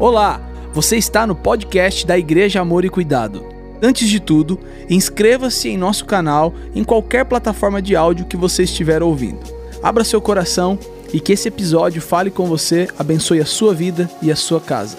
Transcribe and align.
Olá, 0.00 0.40
você 0.72 0.96
está 0.96 1.26
no 1.26 1.34
podcast 1.34 2.06
da 2.06 2.16
Igreja 2.16 2.60
Amor 2.60 2.84
e 2.84 2.88
Cuidado. 2.88 3.44
Antes 3.82 4.08
de 4.08 4.20
tudo, 4.20 4.56
inscreva-se 4.88 5.70
em 5.70 5.76
nosso 5.76 6.04
canal 6.04 6.54
em 6.72 6.84
qualquer 6.84 7.24
plataforma 7.24 7.82
de 7.82 7.96
áudio 7.96 8.26
que 8.26 8.36
você 8.36 8.62
estiver 8.62 9.02
ouvindo. 9.02 9.40
Abra 9.82 10.04
seu 10.04 10.20
coração 10.20 10.78
e 11.12 11.18
que 11.18 11.32
esse 11.32 11.48
episódio 11.48 12.00
fale 12.00 12.30
com 12.30 12.46
você, 12.46 12.86
abençoe 12.96 13.40
a 13.40 13.44
sua 13.44 13.74
vida 13.74 14.08
e 14.22 14.30
a 14.30 14.36
sua 14.36 14.60
casa. 14.60 14.96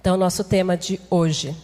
Então, 0.00 0.16
nosso 0.16 0.42
tema 0.42 0.76
de 0.76 1.00
hoje 1.08 1.54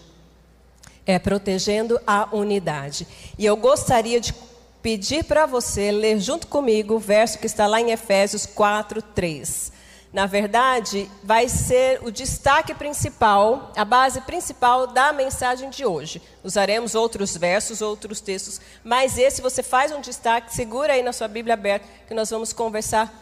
é 1.04 1.18
protegendo 1.18 1.98
a 2.06 2.28
unidade. 2.32 3.04
E 3.36 3.44
eu 3.44 3.56
gostaria 3.56 4.20
de 4.20 4.32
pedir 4.80 5.24
para 5.24 5.44
você 5.44 5.90
ler 5.90 6.20
junto 6.20 6.46
comigo 6.46 6.94
o 6.94 7.00
verso 7.00 7.40
que 7.40 7.46
está 7.46 7.66
lá 7.66 7.80
em 7.80 7.90
Efésios 7.90 8.46
4, 8.46 9.02
3. 9.02 9.77
Na 10.12 10.24
verdade, 10.24 11.10
vai 11.22 11.48
ser 11.48 12.00
o 12.02 12.10
destaque 12.10 12.72
principal, 12.74 13.72
a 13.76 13.84
base 13.84 14.22
principal 14.22 14.86
da 14.86 15.12
mensagem 15.12 15.68
de 15.68 15.84
hoje. 15.84 16.22
Usaremos 16.42 16.94
outros 16.94 17.36
versos, 17.36 17.82
outros 17.82 18.20
textos, 18.20 18.58
mas 18.82 19.18
esse 19.18 19.42
você 19.42 19.62
faz 19.62 19.92
um 19.92 20.00
destaque, 20.00 20.54
segura 20.54 20.94
aí 20.94 21.02
na 21.02 21.12
sua 21.12 21.28
Bíblia 21.28 21.54
aberta, 21.54 21.86
que 22.06 22.14
nós 22.14 22.30
vamos 22.30 22.54
conversar 22.54 23.12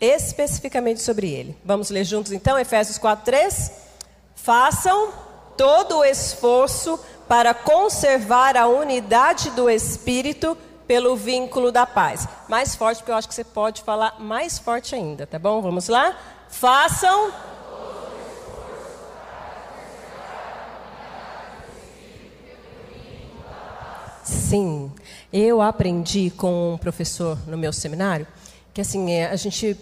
especificamente 0.00 1.00
sobre 1.00 1.30
ele. 1.30 1.56
Vamos 1.64 1.90
ler 1.90 2.04
juntos 2.04 2.32
então, 2.32 2.58
Efésios 2.58 2.98
4, 2.98 3.24
3. 3.24 3.72
Façam 4.34 5.12
todo 5.56 5.98
o 5.98 6.04
esforço 6.04 6.98
para 7.28 7.54
conservar 7.54 8.56
a 8.56 8.66
unidade 8.66 9.50
do 9.50 9.70
Espírito 9.70 10.56
pelo 10.86 11.16
vínculo 11.16 11.72
da 11.72 11.86
paz. 11.86 12.28
Mais 12.48 12.74
forte, 12.74 12.98
porque 12.98 13.10
eu 13.10 13.16
acho 13.16 13.28
que 13.28 13.34
você 13.34 13.44
pode 13.44 13.82
falar 13.82 14.16
mais 14.20 14.58
forte 14.58 14.94
ainda, 14.94 15.26
tá 15.26 15.38
bom? 15.38 15.60
Vamos 15.60 15.88
lá? 15.88 16.16
Façam. 16.48 17.32
Sim, 24.22 24.92
eu 25.32 25.60
aprendi 25.60 26.30
com 26.30 26.74
um 26.74 26.78
professor 26.78 27.38
no 27.46 27.56
meu 27.56 27.72
seminário 27.72 28.26
que 28.76 28.80
assim 28.82 29.10
é, 29.10 29.30
a 29.30 29.36
gente 29.36 29.74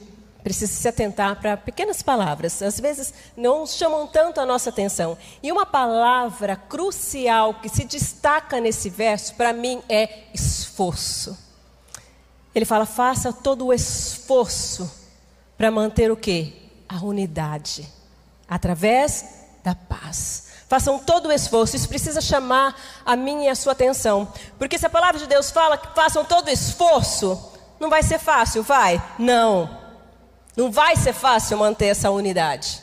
precisa 0.44 0.70
se 0.70 0.86
atentar 0.86 1.40
para 1.40 1.56
pequenas 1.56 2.02
palavras, 2.02 2.60
às 2.60 2.78
vezes 2.78 3.14
não 3.34 3.66
chamam 3.66 4.06
tanto 4.06 4.38
a 4.38 4.46
nossa 4.46 4.68
atenção. 4.68 5.16
E 5.42 5.50
uma 5.50 5.64
palavra 5.64 6.54
crucial 6.54 7.54
que 7.54 7.68
se 7.70 7.84
destaca 7.84 8.60
nesse 8.60 8.90
verso, 8.90 9.34
para 9.36 9.54
mim, 9.54 9.82
é 9.88 10.24
esforço. 10.34 11.36
Ele 12.54 12.66
fala: 12.66 12.84
faça 12.84 13.32
todo 13.32 13.66
o 13.66 13.72
esforço 13.72 14.88
para 15.56 15.70
manter 15.70 16.12
o 16.12 16.16
quê? 16.16 16.52
A 16.86 17.02
unidade, 17.02 17.90
através 18.46 19.24
da 19.64 19.74
paz. 19.74 20.44
Façam 20.68 20.98
todo 20.98 21.28
o 21.28 21.32
esforço, 21.32 21.74
isso 21.74 21.88
precisa 21.88 22.20
chamar 22.20 22.76
a 23.04 23.16
minha 23.16 23.44
e 23.44 23.48
a 23.48 23.54
sua 23.54 23.72
atenção. 23.72 24.30
Porque 24.58 24.78
se 24.78 24.84
a 24.84 24.90
palavra 24.90 25.18
de 25.18 25.26
Deus 25.26 25.50
fala 25.50 25.78
que 25.78 25.94
façam 25.94 26.22
todo 26.22 26.48
o 26.48 26.50
esforço, 26.50 27.52
não 27.80 27.88
vai 27.88 28.02
ser 28.02 28.18
fácil, 28.18 28.62
vai? 28.62 29.02
Não. 29.18 29.83
Não 30.56 30.70
vai 30.70 30.96
ser 30.96 31.12
fácil 31.12 31.58
manter 31.58 31.86
essa 31.86 32.10
unidade. 32.10 32.82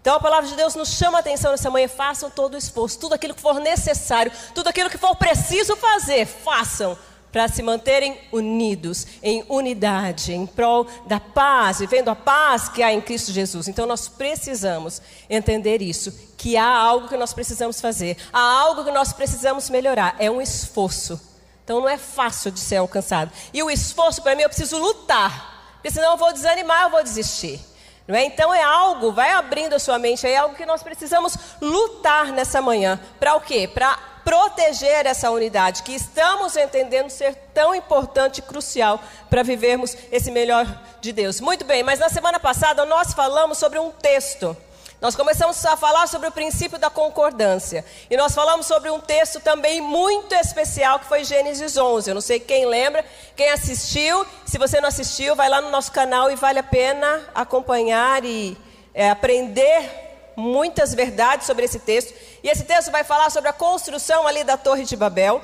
Então 0.00 0.16
a 0.16 0.20
palavra 0.20 0.48
de 0.48 0.54
Deus 0.54 0.74
nos 0.74 0.90
chama 0.90 1.18
a 1.18 1.20
atenção 1.20 1.50
nessa 1.50 1.70
manhã. 1.70 1.88
Façam 1.88 2.30
todo 2.30 2.54
o 2.54 2.58
esforço, 2.58 2.98
tudo 2.98 3.14
aquilo 3.14 3.34
que 3.34 3.42
for 3.42 3.60
necessário, 3.60 4.32
tudo 4.54 4.68
aquilo 4.68 4.88
que 4.88 4.98
for 4.98 5.14
preciso 5.16 5.76
fazer, 5.76 6.26
façam 6.26 6.96
para 7.30 7.46
se 7.46 7.62
manterem 7.62 8.18
unidos, 8.32 9.06
em 9.22 9.44
unidade, 9.48 10.32
em 10.32 10.46
prol 10.46 10.86
da 11.06 11.20
paz, 11.20 11.78
vivendo 11.78 12.08
a 12.08 12.16
paz 12.16 12.68
que 12.68 12.82
há 12.82 12.92
em 12.92 13.00
Cristo 13.00 13.32
Jesus. 13.32 13.68
Então 13.68 13.86
nós 13.86 14.08
precisamos 14.08 15.02
entender 15.28 15.82
isso, 15.82 16.12
que 16.38 16.56
há 16.56 16.66
algo 16.66 17.08
que 17.08 17.16
nós 17.16 17.34
precisamos 17.34 17.80
fazer, 17.80 18.16
há 18.32 18.40
algo 18.40 18.84
que 18.84 18.90
nós 18.90 19.12
precisamos 19.12 19.68
melhorar, 19.68 20.16
é 20.18 20.30
um 20.30 20.40
esforço. 20.40 21.20
Então 21.64 21.80
não 21.80 21.88
é 21.88 21.98
fácil 21.98 22.50
de 22.50 22.60
ser 22.60 22.76
alcançado. 22.76 23.30
E 23.52 23.62
o 23.62 23.70
esforço 23.70 24.22
para 24.22 24.34
mim 24.34 24.42
eu 24.42 24.48
preciso 24.48 24.78
lutar. 24.78 25.57
Porque 25.88 26.00
senão 26.00 26.10
eu 26.10 26.16
vou 26.18 26.34
desanimar, 26.34 26.82
eu 26.82 26.90
vou 26.90 27.02
desistir. 27.02 27.58
Não 28.06 28.14
é? 28.14 28.22
Então 28.26 28.52
é 28.52 28.62
algo, 28.62 29.10
vai 29.10 29.30
abrindo 29.30 29.72
a 29.72 29.78
sua 29.78 29.98
mente, 29.98 30.26
é 30.26 30.36
algo 30.36 30.54
que 30.54 30.66
nós 30.66 30.82
precisamos 30.82 31.34
lutar 31.62 32.30
nessa 32.30 32.60
manhã. 32.60 33.00
Para 33.18 33.34
o 33.36 33.40
quê? 33.40 33.66
Para 33.66 33.96
proteger 34.22 35.06
essa 35.06 35.30
unidade, 35.30 35.82
que 35.82 35.92
estamos 35.94 36.58
entendendo 36.58 37.08
ser 37.08 37.34
tão 37.54 37.74
importante 37.74 38.38
e 38.38 38.42
crucial 38.42 39.00
para 39.30 39.42
vivermos 39.42 39.96
esse 40.12 40.30
melhor 40.30 40.66
de 41.00 41.10
Deus. 41.10 41.40
Muito 41.40 41.64
bem, 41.64 41.82
mas 41.82 41.98
na 41.98 42.10
semana 42.10 42.38
passada 42.38 42.84
nós 42.84 43.14
falamos 43.14 43.56
sobre 43.56 43.78
um 43.78 43.90
texto 43.90 44.54
nós 45.00 45.14
começamos 45.14 45.64
a 45.64 45.76
falar 45.76 46.08
sobre 46.08 46.28
o 46.28 46.32
princípio 46.32 46.76
da 46.76 46.90
concordância. 46.90 47.84
E 48.10 48.16
nós 48.16 48.34
falamos 48.34 48.66
sobre 48.66 48.90
um 48.90 48.98
texto 48.98 49.38
também 49.38 49.80
muito 49.80 50.34
especial 50.34 50.98
que 50.98 51.06
foi 51.06 51.22
Gênesis 51.22 51.76
11. 51.76 52.10
Eu 52.10 52.14
não 52.14 52.20
sei 52.20 52.40
quem 52.40 52.66
lembra, 52.66 53.04
quem 53.36 53.48
assistiu. 53.50 54.26
Se 54.44 54.58
você 54.58 54.80
não 54.80 54.88
assistiu, 54.88 55.36
vai 55.36 55.48
lá 55.48 55.60
no 55.60 55.70
nosso 55.70 55.92
canal 55.92 56.30
e 56.32 56.34
vale 56.34 56.58
a 56.58 56.64
pena 56.64 57.24
acompanhar 57.32 58.24
e 58.24 58.58
é, 58.92 59.08
aprender 59.08 60.08
muitas 60.36 60.92
verdades 60.92 61.46
sobre 61.46 61.64
esse 61.64 61.78
texto. 61.78 62.12
E 62.42 62.48
esse 62.48 62.64
texto 62.64 62.90
vai 62.90 63.04
falar 63.04 63.30
sobre 63.30 63.50
a 63.50 63.52
construção 63.52 64.26
ali 64.26 64.42
da 64.42 64.56
Torre 64.56 64.84
de 64.84 64.96
Babel. 64.96 65.40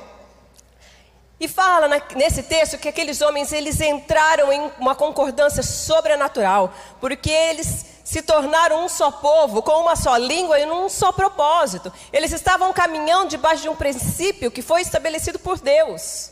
E 1.39 1.49
fala 1.49 1.89
nesse 2.15 2.45
texto 2.45 2.79
que 2.79 2.89
aqueles 2.89 3.21
homens 3.21 3.53
eles 3.53 3.81
entraram 3.81 4.53
em 4.53 4.71
uma 4.79 4.95
concordância 4.95 5.63
sobrenatural, 5.63 6.73
porque 7.01 7.31
eles 7.31 7.87
se 8.05 8.23
tornaram 8.23 8.85
um 8.85 8.89
só 8.89 9.11
povo, 9.11 9.63
com 9.63 9.81
uma 9.81 9.97
só 9.97 10.17
língua 10.17 10.61
e 10.61 10.67
num 10.67 10.89
só 10.89 11.11
propósito. 11.11 11.93
Eles 12.13 12.33
estavam 12.33 12.73
caminhando 12.73 13.31
debaixo 13.31 13.63
de 13.63 13.69
um 13.69 13.75
princípio 13.75 14.51
que 14.51 14.63
foi 14.63 14.83
estabelecido 14.83 15.39
por 15.39 15.59
Deus. 15.59 16.31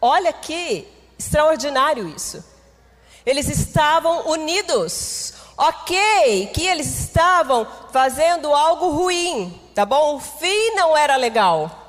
Olha 0.00 0.32
que 0.32 0.88
extraordinário 1.18 2.08
isso. 2.08 2.44
Eles 3.26 3.48
estavam 3.48 4.28
unidos. 4.28 5.34
Ok, 5.56 6.50
que 6.54 6.66
eles 6.66 6.86
estavam 7.00 7.66
fazendo 7.92 8.52
algo 8.54 8.88
ruim, 8.90 9.60
tá 9.74 9.84
bom? 9.84 10.16
O 10.16 10.20
fim 10.20 10.74
não 10.74 10.96
era 10.96 11.14
legal. 11.16 11.81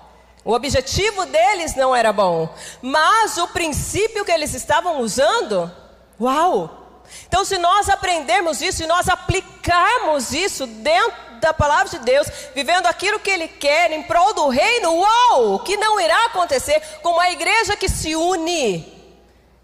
O 0.45 0.53
objetivo 0.53 1.25
deles 1.25 1.75
não 1.75 1.95
era 1.95 2.11
bom, 2.11 2.53
mas 2.81 3.37
o 3.37 3.47
princípio 3.47 4.25
que 4.25 4.31
eles 4.31 4.53
estavam 4.53 4.99
usando, 4.99 5.71
uau! 6.19 6.83
Então, 7.27 7.45
se 7.45 7.57
nós 7.57 7.89
aprendermos 7.89 8.61
isso 8.61 8.83
e 8.83 8.87
nós 8.87 9.07
aplicarmos 9.07 10.33
isso 10.33 10.65
dentro 10.65 11.33
da 11.39 11.53
palavra 11.53 11.89
de 11.89 11.99
Deus, 11.99 12.27
vivendo 12.53 12.87
aquilo 12.87 13.19
que 13.19 13.29
Ele 13.29 13.47
quer 13.47 13.91
em 13.91 14.03
prol 14.03 14.33
do 14.33 14.47
reino, 14.47 14.99
uau! 14.99 15.59
Que 15.59 15.77
não 15.77 15.99
irá 15.99 16.25
acontecer 16.25 16.81
com 17.01 17.11
uma 17.11 17.29
igreja 17.29 17.75
que 17.75 17.87
se 17.87 18.15
une, 18.15 18.81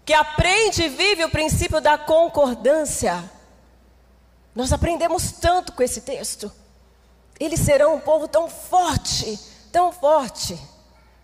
que 0.04 0.14
aprende 0.14 0.84
e 0.84 0.88
vive 0.88 1.24
o 1.24 1.30
princípio 1.30 1.80
da 1.80 1.98
concordância. 1.98 3.22
Nós 4.54 4.72
aprendemos 4.72 5.32
tanto 5.32 5.72
com 5.72 5.82
esse 5.82 6.02
texto. 6.02 6.50
Eles 7.38 7.60
serão 7.60 7.94
um 7.94 8.00
povo 8.00 8.28
tão 8.28 8.48
forte, 8.48 9.38
tão 9.72 9.90
forte, 9.92 10.58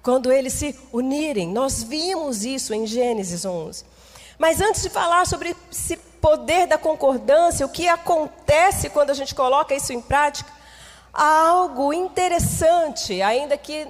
quando 0.06 0.30
eles 0.30 0.52
se 0.52 0.78
unirem. 0.92 1.48
Nós 1.48 1.82
vimos 1.82 2.44
isso 2.44 2.72
em 2.72 2.86
Gênesis 2.86 3.44
11. 3.44 3.84
Mas 4.38 4.60
antes 4.60 4.80
de 4.82 4.88
falar 4.88 5.26
sobre 5.26 5.56
esse 5.68 5.96
poder 5.96 6.68
da 6.68 6.78
concordância, 6.78 7.66
o 7.66 7.68
que 7.68 7.88
acontece 7.88 8.88
quando 8.88 9.10
a 9.10 9.14
gente 9.14 9.34
coloca 9.34 9.74
isso 9.74 9.92
em 9.92 10.00
prática, 10.00 10.48
há 11.12 11.48
algo 11.48 11.92
interessante, 11.92 13.20
ainda 13.20 13.58
que 13.58 13.88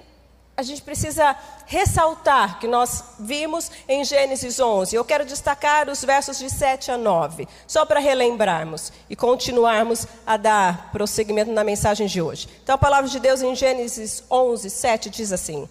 a 0.56 0.62
gente 0.62 0.80
precisa 0.80 1.36
ressaltar 1.66 2.60
que 2.60 2.66
nós 2.66 3.04
vimos 3.20 3.70
em 3.86 4.02
Gênesis 4.02 4.58
11. 4.58 4.96
Eu 4.96 5.04
quero 5.04 5.26
destacar 5.26 5.90
os 5.90 6.02
versos 6.02 6.38
de 6.38 6.48
7 6.48 6.92
a 6.92 6.96
9, 6.96 7.46
só 7.66 7.84
para 7.84 8.00
relembrarmos 8.00 8.90
e 9.10 9.14
continuarmos 9.14 10.06
a 10.26 10.38
dar 10.38 10.90
prosseguimento 10.92 11.52
na 11.52 11.62
mensagem 11.62 12.06
de 12.06 12.22
hoje. 12.22 12.48
Então, 12.62 12.74
a 12.74 12.78
palavra 12.78 13.10
de 13.10 13.20
Deus 13.20 13.42
em 13.42 13.54
Gênesis 13.54 14.24
11, 14.30 14.70
7 14.70 15.10
diz 15.10 15.30
assim: 15.30 15.68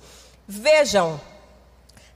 Vejam 0.48 1.20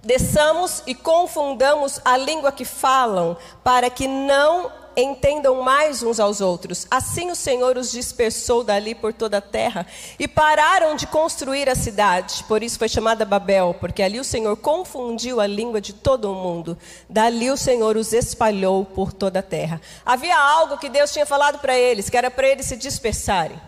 Desçamos 0.02 0.82
e 0.88 0.96
confundamos 0.96 2.00
a 2.06 2.16
língua 2.16 2.54
que 2.54 2.64
falam, 2.64 3.36
para 3.62 3.90
que 3.90 4.08
não 4.08 4.72
entendam 4.96 5.62
mais 5.62 6.02
uns 6.02 6.22
aos 6.22 6.40
outros. 6.40 6.88
Assim 6.90 7.30
o 7.32 7.36
Senhor 7.36 7.78
os 7.78 7.92
dispersou 7.92 8.64
dali 8.64 8.96
por 8.96 9.12
toda 9.12 9.40
a 9.40 9.42
terra 9.42 9.86
e 10.18 10.26
pararam 10.26 10.96
de 10.96 11.06
construir 11.06 11.70
a 11.70 11.76
cidade. 11.76 12.46
Por 12.46 12.64
isso 12.64 12.80
foi 12.80 12.88
chamada 12.88 13.26
Babel, 13.26 13.76
porque 13.78 14.02
ali 14.02 14.22
o 14.22 14.24
Senhor 14.24 14.56
confundiu 14.56 15.42
a 15.42 15.48
língua 15.48 15.82
de 15.82 15.92
todo 15.92 16.32
o 16.32 16.36
mundo. 16.36 16.78
Dali 17.10 17.52
o 17.52 17.58
Senhor 17.58 17.98
os 17.98 18.14
espalhou 18.14 18.86
por 18.86 19.12
toda 19.12 19.40
a 19.40 19.44
terra. 19.44 19.82
Havia 20.06 20.38
algo 20.38 20.78
que 20.78 20.88
Deus 20.88 21.12
tinha 21.12 21.26
falado 21.26 21.60
para 21.60 21.78
eles, 21.78 22.10
que 22.10 22.18
era 22.18 22.32
para 22.32 22.48
eles 22.48 22.68
se 22.68 22.78
dispersarem, 22.78 23.60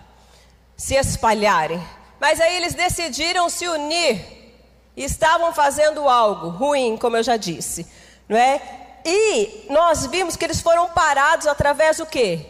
se 0.77 0.95
espalharem. 0.95 1.81
Mas 2.21 2.39
aí 2.39 2.55
eles 2.55 2.73
decidiram 2.73 3.49
se 3.49 3.67
unir 3.67 4.40
estavam 4.95 5.53
fazendo 5.53 6.07
algo 6.07 6.49
ruim, 6.49 6.97
como 6.97 7.17
eu 7.17 7.23
já 7.23 7.37
disse, 7.37 7.87
não 8.27 8.37
é? 8.37 8.61
e 9.05 9.65
nós 9.69 10.05
vimos 10.05 10.35
que 10.35 10.45
eles 10.45 10.61
foram 10.61 10.89
parados 10.89 11.47
através 11.47 11.97
do 11.97 12.05
quê? 12.05 12.45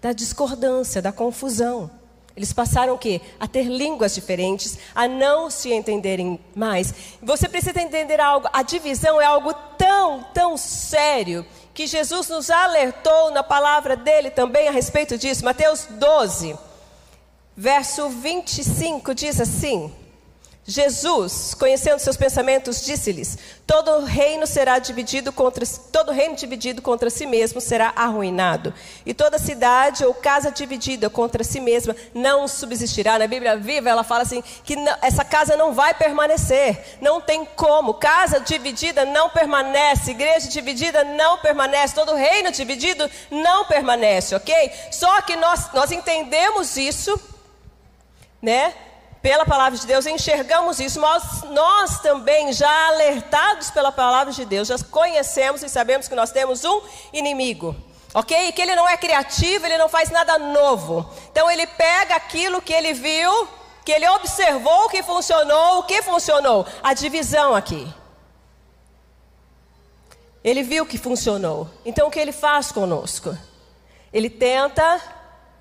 Da 0.00 0.12
discordância, 0.12 1.00
da 1.00 1.12
confusão. 1.12 1.90
Eles 2.36 2.52
passaram 2.52 2.94
o 2.94 2.98
quê? 2.98 3.20
A 3.38 3.46
ter 3.46 3.62
línguas 3.62 4.14
diferentes, 4.14 4.76
a 4.94 5.06
não 5.06 5.48
se 5.48 5.72
entenderem 5.72 6.40
mais. 6.54 6.92
Você 7.22 7.48
precisa 7.48 7.80
entender 7.80 8.20
algo, 8.20 8.48
a 8.52 8.62
divisão 8.62 9.20
é 9.20 9.24
algo 9.24 9.54
tão, 9.78 10.24
tão 10.34 10.56
sério 10.56 11.46
que 11.72 11.86
Jesus 11.86 12.28
nos 12.28 12.50
alertou 12.50 13.30
na 13.30 13.42
palavra 13.42 13.96
dele 13.96 14.30
também 14.30 14.66
a 14.66 14.72
respeito 14.72 15.16
disso. 15.16 15.44
Mateus 15.44 15.86
12, 15.88 16.58
verso 17.56 18.08
25 18.08 19.14
diz 19.14 19.40
assim: 19.40 19.92
Jesus, 20.66 21.52
conhecendo 21.52 21.98
seus 21.98 22.16
pensamentos, 22.16 22.82
disse-lhes: 22.82 23.36
Todo 23.66 24.02
reino 24.02 24.46
será 24.46 24.78
dividido 24.78 25.30
contra 25.30 25.66
todo 25.92 26.10
reino 26.10 26.34
dividido 26.34 26.80
contra 26.80 27.10
si 27.10 27.26
mesmo 27.26 27.60
será 27.60 27.92
arruinado, 27.94 28.72
e 29.04 29.12
toda 29.12 29.38
cidade 29.38 30.06
ou 30.06 30.14
casa 30.14 30.50
dividida 30.50 31.10
contra 31.10 31.44
si 31.44 31.60
mesma 31.60 31.94
não 32.14 32.48
subsistirá. 32.48 33.18
Na 33.18 33.26
Bíblia 33.26 33.58
Viva 33.58 33.90
ela 33.90 34.02
fala 34.02 34.22
assim 34.22 34.42
que 34.64 34.74
não, 34.74 34.96
essa 35.02 35.22
casa 35.22 35.54
não 35.54 35.74
vai 35.74 35.92
permanecer, 35.92 36.96
não 36.98 37.20
tem 37.20 37.44
como. 37.44 37.92
Casa 37.92 38.40
dividida 38.40 39.04
não 39.04 39.28
permanece, 39.28 40.12
igreja 40.12 40.48
dividida 40.48 41.04
não 41.04 41.36
permanece, 41.40 41.94
todo 41.94 42.14
reino 42.14 42.50
dividido 42.50 43.10
não 43.30 43.66
permanece, 43.66 44.34
ok? 44.34 44.72
Só 44.90 45.20
que 45.20 45.36
nós 45.36 45.70
nós 45.74 45.92
entendemos 45.92 46.78
isso, 46.78 47.20
né? 48.40 48.72
Pela 49.24 49.46
palavra 49.46 49.78
de 49.78 49.86
Deus, 49.86 50.04
enxergamos 50.04 50.78
isso, 50.78 51.00
mas 51.00 51.44
nós 51.44 51.98
também, 52.00 52.52
já 52.52 52.88
alertados 52.88 53.70
pela 53.70 53.90
palavra 53.90 54.34
de 54.34 54.44
Deus, 54.44 54.68
já 54.68 54.76
conhecemos 54.90 55.62
e 55.62 55.68
sabemos 55.70 56.06
que 56.06 56.14
nós 56.14 56.30
temos 56.30 56.62
um 56.62 56.82
inimigo. 57.10 57.74
Ok? 58.12 58.52
Que 58.52 58.60
ele 58.60 58.76
não 58.76 58.86
é 58.86 58.98
criativo, 58.98 59.64
ele 59.64 59.78
não 59.78 59.88
faz 59.88 60.10
nada 60.10 60.38
novo. 60.38 61.08
Então 61.32 61.50
ele 61.50 61.66
pega 61.66 62.16
aquilo 62.16 62.60
que 62.60 62.74
ele 62.74 62.92
viu, 62.92 63.48
que 63.82 63.92
ele 63.92 64.06
observou 64.10 64.90
que 64.90 65.02
funcionou, 65.02 65.78
o 65.78 65.82
que 65.84 66.02
funcionou? 66.02 66.66
A 66.82 66.92
divisão 66.92 67.54
aqui. 67.54 67.90
Ele 70.44 70.62
viu 70.62 70.84
que 70.84 70.98
funcionou. 70.98 71.70
Então 71.82 72.08
o 72.08 72.10
que 72.10 72.20
ele 72.20 72.30
faz 72.30 72.70
conosco? 72.70 73.34
Ele 74.12 74.28
tenta 74.28 75.00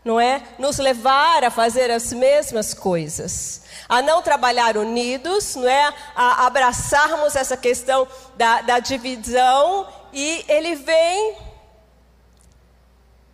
não 0.03 0.19
é? 0.19 0.43
Nos 0.59 0.77
levar 0.77 1.43
a 1.43 1.49
fazer 1.49 1.89
as 1.89 2.11
mesmas 2.11 2.73
coisas, 2.73 3.63
a 3.87 4.01
não 4.01 4.21
trabalhar 4.21 4.77
unidos, 4.77 5.55
não 5.55 5.67
é? 5.67 5.93
A 6.15 6.45
abraçarmos 6.45 7.35
essa 7.35 7.55
questão 7.55 8.07
da, 8.35 8.61
da 8.61 8.79
divisão 8.79 9.87
e 10.11 10.45
ele 10.47 10.75
vem 10.75 11.33
o 11.33 11.37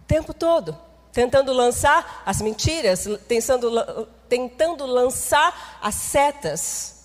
tempo 0.08 0.34
todo 0.34 0.90
tentando 1.12 1.52
lançar 1.52 2.24
as 2.26 2.42
mentiras, 2.42 3.06
tentando, 3.28 4.08
tentando 4.28 4.86
lançar 4.86 5.80
as 5.82 5.96
setas. 5.96 7.00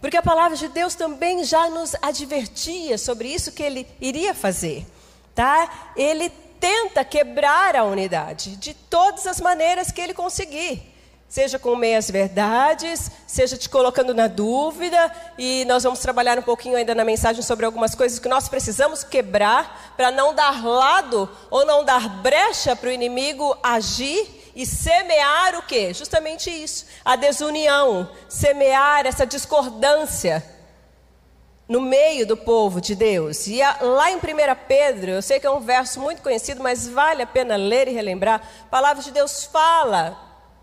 Porque 0.00 0.16
a 0.16 0.22
palavra 0.22 0.56
de 0.56 0.68
Deus 0.68 0.94
também 0.94 1.44
já 1.44 1.68
nos 1.68 1.94
advertia 2.00 2.98
sobre 2.98 3.28
isso 3.28 3.52
que 3.52 3.62
ele 3.62 3.86
iria 4.00 4.34
fazer, 4.34 4.86
tá? 5.34 5.92
Ele 5.96 6.32
tenta 6.62 7.04
quebrar 7.04 7.74
a 7.74 7.82
unidade 7.82 8.54
de 8.54 8.72
todas 8.72 9.26
as 9.26 9.40
maneiras 9.40 9.90
que 9.90 10.00
ele 10.00 10.14
conseguir. 10.14 10.80
Seja 11.28 11.58
com 11.58 11.74
meias 11.74 12.08
verdades, 12.08 13.10
seja 13.26 13.56
te 13.56 13.68
colocando 13.68 14.14
na 14.14 14.28
dúvida, 14.28 15.10
e 15.36 15.64
nós 15.64 15.82
vamos 15.82 15.98
trabalhar 15.98 16.38
um 16.38 16.42
pouquinho 16.42 16.76
ainda 16.76 16.94
na 16.94 17.04
mensagem 17.04 17.42
sobre 17.42 17.66
algumas 17.66 17.96
coisas 17.96 18.20
que 18.20 18.28
nós 18.28 18.48
precisamos 18.48 19.02
quebrar 19.02 19.94
para 19.96 20.12
não 20.12 20.34
dar 20.34 20.64
lado 20.64 21.28
ou 21.50 21.66
não 21.66 21.84
dar 21.84 22.08
brecha 22.20 22.76
para 22.76 22.90
o 22.90 22.92
inimigo 22.92 23.58
agir 23.60 24.52
e 24.54 24.64
semear 24.64 25.58
o 25.58 25.62
que? 25.62 25.92
Justamente 25.92 26.48
isso, 26.48 26.86
a 27.04 27.16
desunião, 27.16 28.08
semear 28.28 29.04
essa 29.04 29.26
discordância 29.26 30.44
no 31.68 31.80
meio 31.80 32.26
do 32.26 32.36
povo 32.36 32.80
de 32.80 32.94
Deus. 32.94 33.46
E 33.46 33.60
lá 33.80 34.10
em 34.10 34.16
1 34.16 34.20
Pedro, 34.66 35.10
eu 35.12 35.22
sei 35.22 35.40
que 35.40 35.46
é 35.46 35.50
um 35.50 35.60
verso 35.60 36.00
muito 36.00 36.22
conhecido, 36.22 36.62
mas 36.62 36.86
vale 36.86 37.22
a 37.22 37.26
pena 37.26 37.56
ler 37.56 37.88
e 37.88 37.92
relembrar. 37.92 38.42
A 38.64 38.68
palavra 38.68 39.02
de 39.02 39.10
Deus 39.10 39.44
fala 39.44 40.18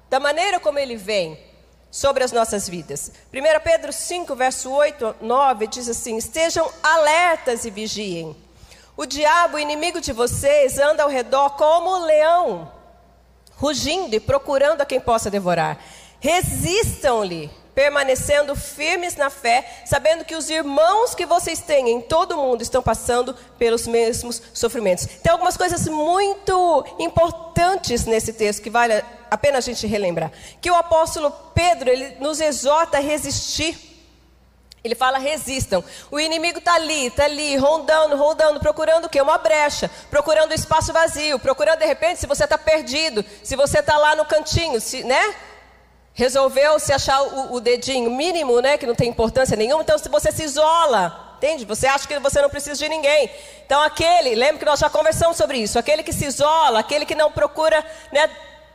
da 0.09 0.19
maneira 0.19 0.59
como 0.59 0.79
ele 0.79 0.95
vem 0.95 1.39
sobre 1.91 2.23
as 2.23 2.31
nossas 2.31 2.67
vidas. 2.67 3.11
1 3.33 3.63
Pedro 3.63 3.91
5, 3.91 4.35
verso 4.35 4.71
8, 4.71 5.15
9 5.21 5.67
diz 5.67 5.89
assim: 5.89 6.17
Estejam 6.17 6.69
alertas 6.83 7.65
e 7.65 7.69
vigiem. 7.69 8.35
O 8.95 9.05
diabo, 9.05 9.57
inimigo 9.57 10.01
de 10.01 10.11
vocês, 10.11 10.77
anda 10.77 11.03
ao 11.03 11.09
redor 11.09 11.51
como 11.51 11.95
um 11.95 12.05
leão, 12.05 12.69
rugindo 13.55 14.13
e 14.13 14.19
procurando 14.19 14.81
a 14.81 14.85
quem 14.85 14.99
possa 14.99 15.31
devorar. 15.31 15.79
Resistam-lhe 16.19 17.49
permanecendo 17.79 18.57
firmes 18.57 19.15
na 19.15 19.29
fé, 19.29 19.65
sabendo 19.85 20.25
que 20.25 20.35
os 20.35 20.49
irmãos 20.49 21.15
que 21.15 21.25
vocês 21.25 21.61
têm 21.61 21.87
em 21.91 22.01
todo 22.01 22.33
o 22.33 22.37
mundo 22.37 22.61
estão 22.61 22.83
passando 22.83 23.33
pelos 23.57 23.87
mesmos 23.87 24.41
sofrimentos. 24.53 25.05
Tem 25.05 25.31
algumas 25.31 25.55
coisas 25.55 25.87
muito 25.87 26.85
importantes 26.99 28.05
nesse 28.05 28.33
texto 28.33 28.61
que 28.61 28.69
vale 28.69 29.01
a 29.31 29.37
pena 29.37 29.59
a 29.59 29.61
gente 29.61 29.87
relembrar. 29.87 30.29
Que 30.59 30.69
o 30.69 30.75
apóstolo 30.75 31.31
Pedro, 31.55 31.89
ele 31.89 32.17
nos 32.19 32.41
exorta 32.41 32.97
a 32.97 32.99
resistir. 32.99 33.77
Ele 34.83 34.93
fala: 34.93 35.17
resistam. 35.17 35.81
O 36.11 36.19
inimigo 36.19 36.59
está 36.59 36.73
ali, 36.73 37.07
está 37.07 37.23
ali, 37.23 37.55
rondando, 37.55 38.17
rondando, 38.17 38.59
procurando 38.59 39.05
o 39.05 39.09
quê? 39.09 39.21
Uma 39.21 39.37
brecha, 39.37 39.89
procurando 40.09 40.53
espaço 40.53 40.91
vazio, 40.91 41.39
procurando 41.39 41.79
de 41.79 41.85
repente 41.85 42.19
se 42.19 42.27
você 42.27 42.43
está 42.43 42.57
perdido, 42.57 43.23
se 43.41 43.55
você 43.55 43.79
está 43.79 43.97
lá 43.97 44.17
no 44.17 44.25
cantinho, 44.25 44.81
se, 44.81 45.01
né? 45.05 45.33
Resolveu 46.13 46.79
se 46.79 46.91
achar 46.91 47.21
o, 47.21 47.53
o, 47.55 47.59
dedinho 47.61 48.11
mínimo, 48.11 48.59
né, 48.61 48.77
que 48.77 48.85
não 48.85 48.95
tem 48.95 49.09
importância 49.09 49.55
nenhuma, 49.55 49.81
então 49.81 49.97
se 49.97 50.09
você 50.09 50.31
se 50.31 50.43
isola, 50.43 51.35
entende? 51.37 51.65
Você 51.65 51.87
acha 51.87 52.07
que 52.07 52.19
você 52.19 52.41
não 52.41 52.49
precisa 52.49 52.75
de 52.75 52.89
ninguém. 52.89 53.29
Então 53.65 53.81
aquele, 53.81 54.35
lembra 54.35 54.59
que 54.59 54.65
nós 54.65 54.79
já 54.79 54.89
conversamos 54.89 55.37
sobre 55.37 55.57
isso, 55.57 55.79
aquele 55.79 56.03
que 56.03 56.11
se 56.11 56.25
isola, 56.25 56.79
aquele 56.79 57.05
que 57.05 57.15
não 57.15 57.31
procura, 57.31 57.85
né, 58.11 58.29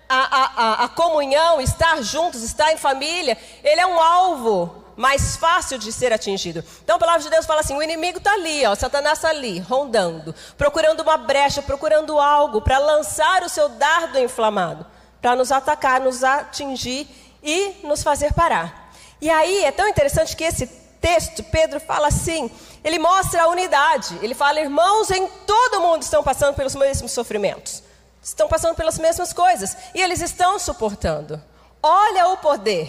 a, 0.09 0.83
a, 0.83 0.85
a 0.85 0.89
comunhão, 0.89 1.61
estar 1.61 2.03
juntos, 2.03 2.43
estar 2.43 2.73
em 2.73 2.77
família, 2.77 3.37
ele 3.63 3.81
é 3.81 3.87
um 3.87 3.99
alvo 4.01 4.85
mais 4.97 5.37
fácil 5.37 5.79
de 5.79 5.93
ser 5.93 6.13
atingido. 6.13 6.65
Então 6.83 6.97
a 6.97 6.99
palavra 6.99 7.23
de 7.23 7.31
Deus 7.31 7.47
fala 7.47 7.61
assim: 7.61 7.77
o 7.77 7.83
inimigo 7.83 8.19
está 8.19 8.33
ali, 8.33 8.65
ó, 8.65 8.75
Satanás 8.75 9.19
está 9.19 9.31
ali, 9.31 9.59
rondando, 9.59 10.35
procurando 10.57 11.01
uma 11.01 11.17
brecha, 11.17 11.63
procurando 11.63 12.19
algo 12.19 12.61
para 12.61 12.79
lançar 12.79 13.43
o 13.43 13.49
seu 13.49 13.69
dardo 13.69 14.19
inflamado, 14.19 14.87
para 15.21 15.35
nos 15.35 15.51
atacar, 15.51 16.01
nos 16.01 16.23
atingir 16.23 17.09
e 17.45 17.87
nos 17.87 18.03
fazer 18.03 18.33
parar. 18.33 18.93
E 19.21 19.31
aí 19.31 19.65
é 19.65 19.71
tão 19.71 19.87
interessante 19.87 20.35
que 20.35 20.43
esse 20.43 20.67
texto, 21.01 21.45
Pedro 21.45 21.79
fala 21.79 22.09
assim, 22.09 22.51
ele 22.83 22.99
mostra 22.99 23.43
a 23.43 23.49
unidade. 23.49 24.19
Ele 24.23 24.35
fala, 24.35 24.59
irmãos, 24.59 25.11
em 25.11 25.27
todo 25.47 25.81
mundo 25.83 26.03
estão 26.03 26.23
passando 26.23 26.55
pelos 26.55 26.75
mesmos 26.75 27.13
sofrimentos. 27.13 27.83
Estão 28.23 28.49
passando 28.49 28.75
pelas 28.75 28.99
mesmas 28.99 29.33
coisas. 29.35 29.77
E 29.95 30.01
eles 30.01 30.23
estão 30.23 30.59
suportando. 30.59 31.41
Olha 31.83 32.29
o 32.29 32.39
poder 32.39 32.89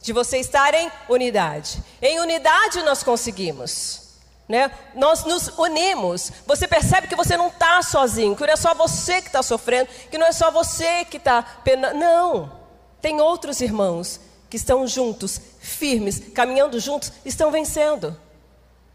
de 0.00 0.12
você 0.12 0.38
estar 0.38 0.72
em 0.72 0.90
unidade. 1.08 1.82
Em 2.00 2.18
unidade 2.18 2.82
nós 2.82 3.02
conseguimos. 3.02 4.00
Né? 4.48 4.70
Nós 4.94 5.24
nos 5.24 5.48
unimos. 5.58 6.32
Você 6.46 6.66
percebe 6.66 7.08
que 7.08 7.16
você 7.16 7.36
não 7.36 7.48
está 7.48 7.82
sozinho, 7.82 8.34
que 8.34 8.46
não 8.46 8.52
é 8.54 8.56
só 8.56 8.72
você 8.74 9.20
que 9.20 9.28
está 9.28 9.42
sofrendo, 9.42 9.90
que 10.10 10.16
não 10.16 10.26
é 10.26 10.32
só 10.32 10.50
você 10.50 11.04
que 11.04 11.18
está 11.18 11.42
penando. 11.42 11.98
Não. 11.98 12.63
Tem 13.04 13.20
outros 13.20 13.60
irmãos 13.60 14.18
que 14.48 14.56
estão 14.56 14.86
juntos, 14.86 15.38
firmes, 15.60 16.22
caminhando 16.32 16.80
juntos, 16.80 17.12
estão 17.22 17.50
vencendo, 17.50 18.18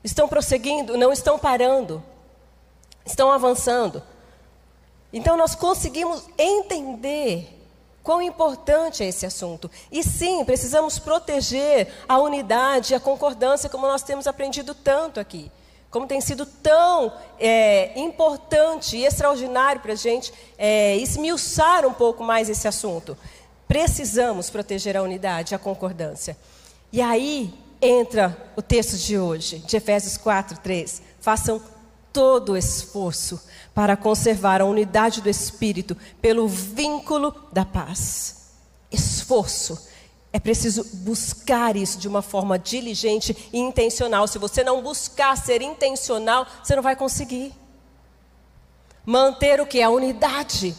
estão 0.04 0.28
prosseguindo, 0.28 0.98
não 0.98 1.14
estão 1.14 1.38
parando, 1.38 2.04
estão 3.06 3.32
avançando. 3.32 4.02
Então 5.14 5.38
nós 5.38 5.54
conseguimos 5.54 6.24
entender 6.40 7.56
quão 8.02 8.20
importante 8.20 9.04
é 9.04 9.08
esse 9.08 9.28
assunto. 9.28 9.70
E 9.92 10.02
sim, 10.02 10.44
precisamos 10.44 10.98
proteger 10.98 11.94
a 12.08 12.18
unidade, 12.18 12.96
a 12.96 13.00
concordância, 13.00 13.70
como 13.70 13.86
nós 13.86 14.02
temos 14.02 14.26
aprendido 14.26 14.74
tanto 14.74 15.20
aqui. 15.20 15.52
Como 15.92 16.08
tem 16.08 16.20
sido 16.20 16.48
tão 16.48 17.14
é, 17.40 18.00
importante 18.00 18.98
e 18.98 19.06
extraordinário 19.06 19.82
para 19.82 19.94
a 19.94 19.96
gente 19.96 20.34
é, 20.58 20.96
esmiuçar 20.98 21.86
um 21.86 21.94
pouco 21.94 22.24
mais 22.24 22.50
esse 22.50 22.68
assunto. 22.68 23.16
Precisamos 23.70 24.50
proteger 24.50 24.98
a 24.98 25.04
unidade, 25.04 25.54
a 25.54 25.60
concordância. 25.60 26.36
E 26.92 27.00
aí 27.00 27.54
entra 27.80 28.52
o 28.56 28.64
texto 28.64 28.98
de 28.98 29.16
hoje, 29.16 29.60
de 29.60 29.78
Efésios 29.78 30.18
4, 30.18 30.58
3. 30.58 31.04
Façam 31.22 31.62
todo 32.12 32.54
o 32.54 32.58
esforço 32.58 33.40
para 33.72 33.96
conservar 33.96 34.60
a 34.60 34.66
unidade 34.66 35.22
do 35.22 35.30
Espírito 35.30 35.96
pelo 36.20 36.48
vínculo 36.48 37.32
da 37.54 37.64
paz. 37.64 38.54
Esforço. 38.92 39.88
É 40.34 40.40
preciso 40.40 40.84
buscar 41.04 41.76
isso 41.76 42.00
de 42.00 42.08
uma 42.08 42.24
forma 42.24 42.58
diligente 42.58 43.38
e 43.54 43.60
intencional. 43.60 44.28
Se 44.28 44.40
você 44.40 44.64
não 44.64 44.82
buscar 44.82 45.38
ser 45.38 45.62
intencional, 45.62 46.48
você 46.64 46.76
não 46.76 46.82
vai 46.82 46.96
conseguir. 46.96 47.54
Manter 49.06 49.62
o 49.62 49.68
que? 49.68 49.80
A 49.80 49.92
unidade 49.92 50.76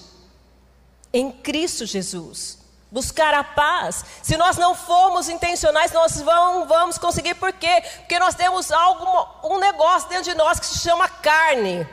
em 1.12 1.30
Cristo 1.30 1.86
Jesus. 1.86 2.59
Buscar 2.90 3.32
a 3.34 3.44
paz. 3.44 4.04
Se 4.22 4.36
nós 4.36 4.56
não 4.56 4.74
formos 4.74 5.28
intencionais, 5.28 5.92
nós 5.92 6.16
não 6.16 6.66
vamos 6.66 6.98
conseguir. 6.98 7.34
Por 7.34 7.52
quê? 7.52 7.82
Porque 7.98 8.18
nós 8.18 8.34
temos 8.34 8.72
algo, 8.72 9.28
um 9.44 9.58
negócio 9.58 10.08
dentro 10.08 10.24
de 10.24 10.34
nós 10.34 10.58
que 10.58 10.66
se 10.66 10.78
chama 10.78 11.08
carne. 11.08 11.86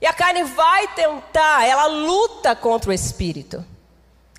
E 0.00 0.06
a 0.06 0.12
carne 0.12 0.42
vai 0.42 0.88
tentar, 0.88 1.64
ela 1.64 1.86
luta 1.86 2.54
contra 2.56 2.90
o 2.90 2.92
espírito. 2.92 3.64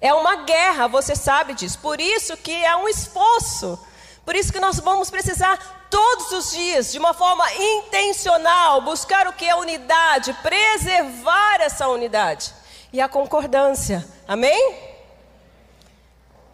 É 0.02 0.14
uma 0.14 0.44
guerra, 0.44 0.88
você 0.88 1.16
sabe 1.16 1.54
disso. 1.54 1.80
Por 1.80 2.00
isso 2.00 2.36
que 2.38 2.52
é 2.52 2.76
um 2.76 2.88
esforço. 2.88 3.80
Por 4.26 4.36
isso 4.36 4.52
que 4.52 4.60
nós 4.60 4.80
vamos 4.80 5.10
precisar 5.10 5.88
todos 5.90 6.32
os 6.32 6.52
dias, 6.52 6.92
de 6.92 7.00
uma 7.00 7.14
forma 7.14 7.46
intencional, 7.54 8.82
buscar 8.82 9.28
o 9.28 9.34
que 9.34 9.46
é 9.46 9.56
unidade, 9.56 10.34
preservar 10.42 11.62
essa 11.62 11.88
unidade 11.88 12.54
e 12.92 13.00
a 13.00 13.08
concordância. 13.08 14.06
Amém? 14.28 14.95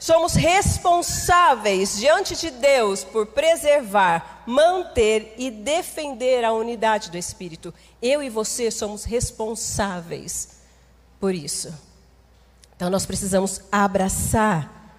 Somos 0.02 0.34
responsáveis 0.34 1.96
diante 2.00 2.36
de 2.36 2.50
Deus 2.50 3.04
por 3.04 3.28
preservar, 3.28 4.42
manter 4.48 5.36
e 5.38 5.52
defender 5.52 6.44
a 6.44 6.52
unidade 6.52 7.12
do 7.12 7.20
Espírito. 7.20 7.72
Eu 8.02 8.24
e 8.24 8.28
você 8.28 8.72
somos 8.72 9.04
responsáveis 9.04 10.58
por 11.20 11.36
isso. 11.36 11.72
Então 12.76 12.90
nós 12.90 13.06
precisamos 13.06 13.62
abraçar 13.72 14.98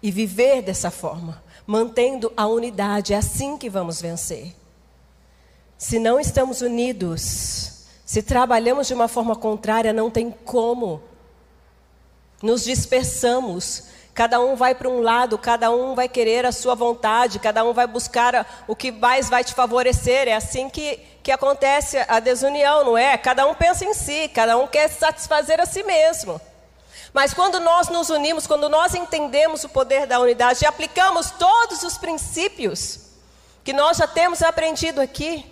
e 0.00 0.12
viver 0.12 0.62
dessa 0.62 0.88
forma, 0.88 1.42
mantendo 1.66 2.32
a 2.36 2.46
unidade. 2.46 3.14
É 3.14 3.16
assim 3.16 3.58
que 3.58 3.68
vamos 3.68 4.00
vencer. 4.00 4.54
Se 5.76 5.98
não 5.98 6.20
estamos 6.20 6.60
unidos, 6.60 7.88
se 8.06 8.22
trabalhamos 8.22 8.86
de 8.86 8.94
uma 8.94 9.08
forma 9.08 9.34
contrária, 9.34 9.92
não 9.92 10.08
tem 10.08 10.30
como. 10.30 11.02
Nos 12.40 12.62
dispersamos, 12.62 13.97
Cada 14.18 14.40
um 14.40 14.56
vai 14.56 14.74
para 14.74 14.88
um 14.88 15.00
lado, 15.00 15.38
cada 15.38 15.70
um 15.70 15.94
vai 15.94 16.08
querer 16.08 16.44
a 16.44 16.50
sua 16.50 16.74
vontade, 16.74 17.38
cada 17.38 17.62
um 17.64 17.72
vai 17.72 17.86
buscar 17.86 18.64
o 18.66 18.74
que 18.74 18.90
mais 18.90 19.30
vai 19.30 19.44
te 19.44 19.54
favorecer. 19.54 20.26
É 20.26 20.34
assim 20.34 20.68
que, 20.68 20.98
que 21.22 21.30
acontece 21.30 21.96
a 22.08 22.18
desunião, 22.18 22.84
não 22.84 22.98
é? 22.98 23.16
Cada 23.16 23.46
um 23.46 23.54
pensa 23.54 23.84
em 23.84 23.94
si, 23.94 24.28
cada 24.34 24.58
um 24.58 24.66
quer 24.66 24.88
satisfazer 24.88 25.60
a 25.60 25.66
si 25.66 25.84
mesmo. 25.84 26.40
Mas 27.12 27.32
quando 27.32 27.60
nós 27.60 27.90
nos 27.90 28.10
unimos, 28.10 28.44
quando 28.44 28.68
nós 28.68 28.92
entendemos 28.92 29.62
o 29.62 29.68
poder 29.68 30.04
da 30.04 30.18
unidade 30.18 30.64
e 30.64 30.66
aplicamos 30.66 31.30
todos 31.30 31.84
os 31.84 31.96
princípios 31.96 33.12
que 33.62 33.72
nós 33.72 33.98
já 33.98 34.08
temos 34.08 34.42
aprendido 34.42 35.00
aqui, 35.00 35.46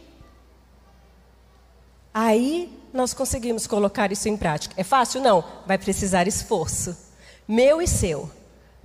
aí 2.13 2.77
nós 2.93 3.15
conseguimos 3.15 3.65
colocar 3.69 4.11
isso 4.11 4.29
em 4.29 4.37
prática. 4.37 4.75
É 4.77 4.83
fácil? 4.83 5.21
Não. 5.21 5.45
Vai 5.65 5.79
precisar 5.79 6.27
esforço, 6.27 6.97
meu 7.47 7.81
e 7.81 7.87
seu. 7.87 8.29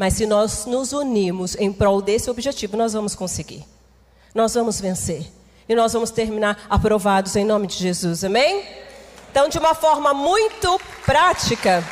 Mas 0.02 0.16
se 0.16 0.26
nós 0.26 0.66
nos 0.66 0.94
unirmos 0.94 1.56
em 1.58 1.72
prol 1.72 2.02
desse 2.02 2.28
objetivo, 2.28 2.76
nós 2.76 2.94
vamos 2.94 3.14
conseguir. 3.14 3.64
Nós 4.34 4.56
vamos 4.56 4.82
vencer. 4.82 5.32
E 5.70 5.76
nós 5.76 5.94
vamos 5.94 6.10
terminar 6.10 6.66
aprovados 6.68 7.36
em 7.36 7.46
nome 7.46 7.68
de 7.68 7.76
Jesus. 7.76 8.24
Amém? 8.24 8.66
Então, 9.30 9.48
de 9.48 9.60
uma 9.60 9.76
forma 9.76 10.12
muito 10.12 10.82
prática. 11.06 11.84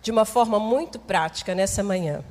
De 0.00 0.12
uma 0.12 0.24
forma 0.24 0.60
muito 0.60 1.00
prática 1.00 1.56
nessa 1.56 1.82
manhã. 1.82 2.22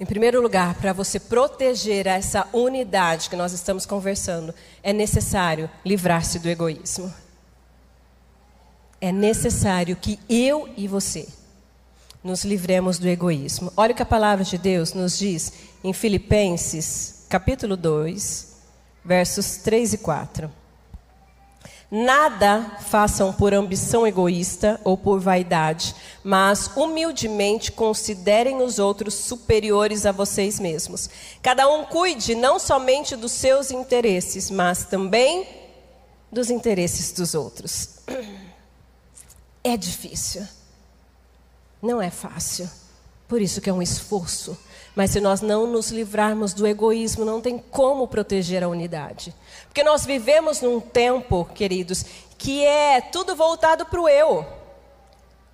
Em 0.00 0.04
primeiro 0.04 0.42
lugar, 0.42 0.74
para 0.74 0.92
você 0.92 1.20
proteger 1.20 2.08
essa 2.08 2.48
unidade 2.52 3.30
que 3.30 3.36
nós 3.36 3.52
estamos 3.52 3.86
conversando, 3.86 4.52
é 4.82 4.92
necessário 4.92 5.70
livrar-se 5.84 6.40
do 6.40 6.48
egoísmo 6.48 7.14
é 9.00 9.12
necessário 9.12 9.96
que 9.96 10.18
eu 10.28 10.68
e 10.76 10.88
você 10.88 11.28
nos 12.22 12.44
livremos 12.44 12.98
do 12.98 13.08
egoísmo. 13.08 13.72
Olha 13.76 13.92
o 13.92 13.94
que 13.94 14.02
a 14.02 14.06
palavra 14.06 14.44
de 14.44 14.58
Deus 14.58 14.92
nos 14.92 15.16
diz 15.18 15.52
em 15.84 15.92
Filipenses, 15.92 17.24
capítulo 17.28 17.76
2, 17.76 18.56
versos 19.04 19.58
3 19.58 19.92
e 19.94 19.98
4. 19.98 20.50
Nada 21.88 22.78
façam 22.80 23.32
por 23.32 23.54
ambição 23.54 24.04
egoísta 24.04 24.80
ou 24.82 24.98
por 24.98 25.20
vaidade, 25.20 25.94
mas 26.24 26.68
humildemente 26.76 27.70
considerem 27.70 28.60
os 28.60 28.80
outros 28.80 29.14
superiores 29.14 30.04
a 30.04 30.10
vocês 30.10 30.58
mesmos. 30.58 31.08
Cada 31.40 31.68
um 31.68 31.84
cuide 31.84 32.34
não 32.34 32.58
somente 32.58 33.14
dos 33.14 33.30
seus 33.30 33.70
interesses, 33.70 34.50
mas 34.50 34.84
também 34.84 35.46
dos 36.32 36.50
interesses 36.50 37.12
dos 37.12 37.34
outros. 37.34 38.00
É 39.66 39.76
difícil. 39.76 40.46
Não 41.82 42.00
é 42.00 42.08
fácil. 42.08 42.70
Por 43.26 43.42
isso 43.42 43.60
que 43.60 43.68
é 43.68 43.72
um 43.72 43.82
esforço. 43.82 44.56
Mas 44.94 45.10
se 45.10 45.20
nós 45.20 45.40
não 45.40 45.66
nos 45.66 45.90
livrarmos 45.90 46.54
do 46.54 46.64
egoísmo, 46.64 47.24
não 47.24 47.40
tem 47.40 47.58
como 47.58 48.06
proteger 48.06 48.62
a 48.62 48.68
unidade. 48.68 49.34
Porque 49.64 49.82
nós 49.82 50.06
vivemos 50.06 50.60
num 50.60 50.78
tempo, 50.78 51.44
queridos, 51.52 52.04
que 52.38 52.64
é 52.64 53.00
tudo 53.00 53.34
voltado 53.34 53.84
para 53.86 54.00
o 54.00 54.08
eu. 54.08 54.46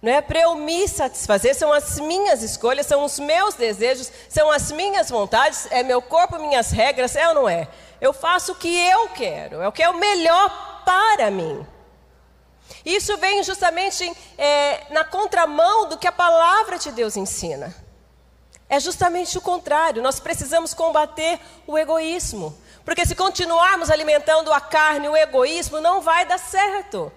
Não 0.03 0.13
é 0.13 0.21
para 0.21 0.41
eu 0.41 0.57
me 0.57 0.87
satisfazer, 0.87 1.55
são 1.55 1.73
as 1.73 1.99
minhas 1.99 2.43
escolhas, 2.43 2.85
são 2.85 3.07
os 3.07 3.19
meus 3.19 3.55
desejos, 3.55 4.13
são 4.29 4.51
as 4.51 4.71
minhas 4.71 5.09
vontades, 5.09 5.67
é 5.71 5.83
meu 5.83 6.03
corpo, 6.03 6.39
minhas 6.39 6.71
regras, 6.71 7.17
é 7.17 7.27
ou 7.29 7.35
não 7.35 7.49
é? 7.49 7.67
Eu 7.99 8.13
faço 8.13 8.53
o 8.53 8.57
que 8.57 8.69
eu 8.69 9.09
quero, 9.09 9.63
é 9.63 9.69
o 9.69 9.73
que 9.73 9.83
é 9.83 9.89
o 9.89 9.97
melhor 9.97 10.83
para 10.85 11.31
mim. 11.31 11.67
Isso 12.85 13.17
vem 13.17 13.43
justamente 13.43 14.11
é, 14.37 14.93
na 14.93 15.05
contramão 15.05 15.89
do 15.89 15.99
que 15.99 16.07
a 16.07 16.13
palavra 16.13 16.79
de 16.79 16.91
Deus 16.93 17.17
ensina. 17.17 17.75
É 18.69 18.81
justamente 18.81 19.37
o 19.37 19.41
contrário. 19.43 20.03
Nós 20.03 20.19
precisamos 20.19 20.73
combater 20.73 21.39
o 21.67 21.77
egoísmo. 21.77 22.57
Porque 22.85 23.05
se 23.05 23.15
continuarmos 23.15 23.91
alimentando 23.91 24.51
a 24.51 24.61
carne, 24.61 25.09
o 25.09 25.17
egoísmo, 25.17 25.79
não 25.81 26.01
vai 26.01 26.25
dar 26.25 26.39
certo. 26.39 27.13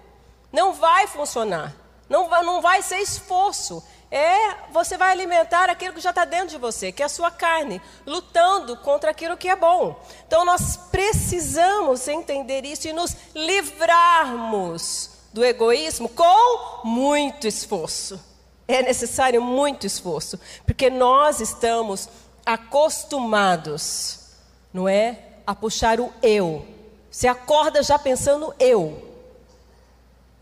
Não 0.52 0.74
vai 0.74 1.06
funcionar. 1.06 1.74
Não 2.08 2.28
vai, 2.28 2.42
não 2.42 2.60
vai 2.60 2.82
ser 2.82 2.98
esforço. 2.98 3.82
É, 4.10 4.54
você 4.70 4.96
vai 4.96 5.10
alimentar 5.10 5.68
aquilo 5.70 5.94
que 5.94 6.00
já 6.00 6.10
está 6.10 6.24
dentro 6.24 6.48
de 6.48 6.58
você, 6.58 6.92
que 6.92 7.02
é 7.02 7.06
a 7.06 7.08
sua 7.08 7.30
carne, 7.30 7.80
lutando 8.06 8.76
contra 8.76 9.10
aquilo 9.10 9.36
que 9.36 9.48
é 9.48 9.56
bom. 9.56 9.98
Então 10.26 10.44
nós 10.44 10.76
precisamos 10.76 12.06
entender 12.06 12.64
isso 12.64 12.86
e 12.86 12.92
nos 12.92 13.16
livrarmos 13.34 15.15
do 15.36 15.44
egoísmo 15.44 16.08
com 16.08 16.88
muito 16.88 17.46
esforço. 17.46 18.18
É 18.66 18.80
necessário 18.80 19.42
muito 19.42 19.86
esforço, 19.86 20.40
porque 20.64 20.88
nós 20.88 21.40
estamos 21.42 22.08
acostumados, 22.46 24.30
não 24.72 24.88
é, 24.88 25.18
a 25.46 25.54
puxar 25.54 26.00
o 26.00 26.10
eu. 26.22 26.64
Você 27.10 27.28
acorda 27.28 27.82
já 27.82 27.98
pensando 27.98 28.54
eu. 28.58 29.14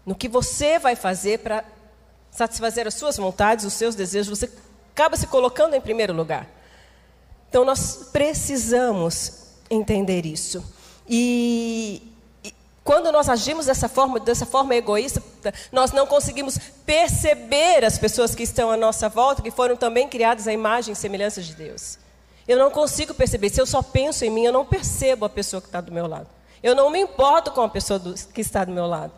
No 0.06 0.14
que 0.14 0.28
você 0.28 0.78
vai 0.78 0.94
fazer 0.94 1.40
para 1.40 1.64
satisfazer 2.30 2.86
as 2.86 2.94
suas 2.94 3.16
vontades, 3.16 3.64
os 3.64 3.72
seus 3.72 3.96
desejos, 3.96 4.38
você 4.38 4.48
acaba 4.92 5.16
se 5.16 5.26
colocando 5.26 5.74
em 5.74 5.80
primeiro 5.80 6.12
lugar. 6.12 6.48
Então 7.48 7.64
nós 7.64 8.10
precisamos 8.12 9.56
entender 9.68 10.24
isso. 10.24 10.64
E 11.08 12.13
quando 12.84 13.10
nós 13.10 13.30
agimos 13.30 13.64
dessa 13.64 13.88
forma, 13.88 14.20
dessa 14.20 14.44
forma 14.44 14.74
egoísta, 14.74 15.22
nós 15.72 15.90
não 15.90 16.06
conseguimos 16.06 16.58
perceber 16.84 17.82
as 17.82 17.96
pessoas 17.96 18.34
que 18.34 18.42
estão 18.42 18.70
à 18.70 18.76
nossa 18.76 19.08
volta, 19.08 19.40
que 19.40 19.50
foram 19.50 19.74
também 19.74 20.06
criadas 20.06 20.46
à 20.46 20.52
imagem 20.52 20.92
e 20.92 20.96
semelhança 20.96 21.40
de 21.40 21.54
Deus. 21.54 21.98
Eu 22.46 22.58
não 22.58 22.70
consigo 22.70 23.14
perceber. 23.14 23.48
Se 23.48 23.58
eu 23.58 23.64
só 23.64 23.82
penso 23.82 24.22
em 24.26 24.30
mim, 24.30 24.44
eu 24.44 24.52
não 24.52 24.66
percebo 24.66 25.24
a 25.24 25.30
pessoa 25.30 25.62
que 25.62 25.68
está 25.68 25.80
do 25.80 25.90
meu 25.90 26.06
lado. 26.06 26.26
Eu 26.62 26.74
não 26.74 26.90
me 26.90 27.00
importo 27.00 27.50
com 27.52 27.62
a 27.62 27.68
pessoa 27.70 27.98
do, 27.98 28.12
que 28.12 28.42
está 28.42 28.66
do 28.66 28.72
meu 28.72 28.86
lado. 28.86 29.12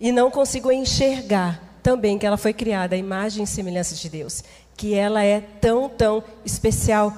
E 0.00 0.10
não 0.10 0.28
consigo 0.28 0.72
enxergar 0.72 1.62
também 1.80 2.18
que 2.18 2.26
ela 2.26 2.36
foi 2.36 2.52
criada 2.52 2.96
à 2.96 2.98
imagem 2.98 3.44
e 3.44 3.46
semelhança 3.46 3.94
de 3.94 4.08
Deus. 4.08 4.42
Que 4.76 4.94
ela 4.94 5.22
é 5.22 5.40
tão, 5.40 5.88
tão 5.88 6.24
especial 6.44 7.14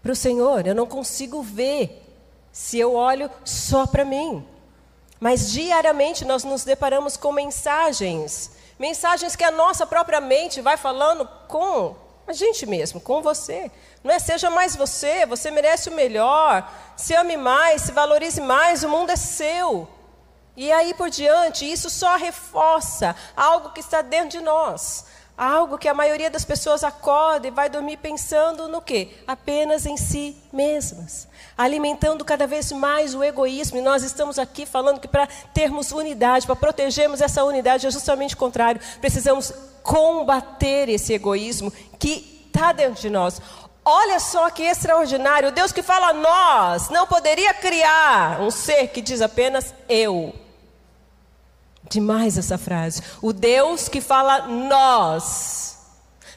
para 0.00 0.12
o 0.12 0.16
Senhor. 0.16 0.68
Eu 0.68 0.74
não 0.74 0.86
consigo 0.86 1.42
ver 1.42 2.05
se 2.56 2.78
eu 2.78 2.94
olho 2.94 3.30
só 3.44 3.86
para 3.86 4.02
mim. 4.02 4.42
Mas 5.20 5.52
diariamente 5.52 6.24
nós 6.24 6.42
nos 6.42 6.64
deparamos 6.64 7.14
com 7.14 7.30
mensagens, 7.30 8.50
mensagens 8.78 9.36
que 9.36 9.44
a 9.44 9.50
nossa 9.50 9.86
própria 9.86 10.22
mente 10.22 10.62
vai 10.62 10.78
falando 10.78 11.28
com 11.48 11.94
a 12.26 12.32
gente 12.32 12.64
mesmo, 12.64 12.98
com 12.98 13.20
você. 13.20 13.70
Não 14.02 14.10
é 14.10 14.18
seja 14.18 14.48
mais 14.48 14.74
você, 14.74 15.26
você 15.26 15.50
merece 15.50 15.90
o 15.90 15.92
melhor, 15.92 16.66
se 16.96 17.14
ame 17.14 17.36
mais, 17.36 17.82
se 17.82 17.92
valorize 17.92 18.40
mais, 18.40 18.82
o 18.82 18.88
mundo 18.88 19.10
é 19.10 19.16
seu. 19.16 19.86
E 20.56 20.72
aí 20.72 20.94
por 20.94 21.10
diante, 21.10 21.70
isso 21.70 21.90
só 21.90 22.16
reforça 22.16 23.14
algo 23.36 23.72
que 23.72 23.80
está 23.80 24.00
dentro 24.00 24.30
de 24.30 24.40
nós. 24.40 25.04
Algo 25.36 25.76
que 25.76 25.86
a 25.86 25.92
maioria 25.92 26.30
das 26.30 26.46
pessoas 26.46 26.82
acorda 26.82 27.46
e 27.46 27.50
vai 27.50 27.68
dormir 27.68 27.98
pensando 27.98 28.68
no 28.68 28.80
quê? 28.80 29.10
Apenas 29.26 29.84
em 29.84 29.96
si 29.96 30.34
mesmas. 30.50 31.28
Alimentando 31.58 32.24
cada 32.24 32.46
vez 32.46 32.72
mais 32.72 33.14
o 33.14 33.22
egoísmo. 33.22 33.78
E 33.78 33.82
nós 33.82 34.02
estamos 34.02 34.38
aqui 34.38 34.64
falando 34.64 34.98
que 34.98 35.08
para 35.08 35.26
termos 35.52 35.92
unidade, 35.92 36.46
para 36.46 36.56
protegermos 36.56 37.20
essa 37.20 37.44
unidade, 37.44 37.86
é 37.86 37.90
justamente 37.90 38.34
o 38.34 38.38
contrário. 38.38 38.80
Precisamos 38.98 39.52
combater 39.82 40.88
esse 40.88 41.12
egoísmo 41.12 41.70
que 41.98 42.46
está 42.46 42.72
dentro 42.72 43.02
de 43.02 43.10
nós. 43.10 43.40
Olha 43.84 44.18
só 44.18 44.48
que 44.48 44.62
extraordinário. 44.62 45.52
Deus 45.52 45.70
que 45.70 45.82
fala 45.82 46.14
nós 46.14 46.88
não 46.88 47.06
poderia 47.06 47.52
criar 47.52 48.40
um 48.40 48.50
ser 48.50 48.88
que 48.88 49.02
diz 49.02 49.20
apenas 49.20 49.74
eu. 49.86 50.45
Demais 51.88 52.36
essa 52.36 52.58
frase. 52.58 53.02
O 53.22 53.32
Deus 53.32 53.88
que 53.88 54.00
fala 54.00 54.46
nós 54.48 55.78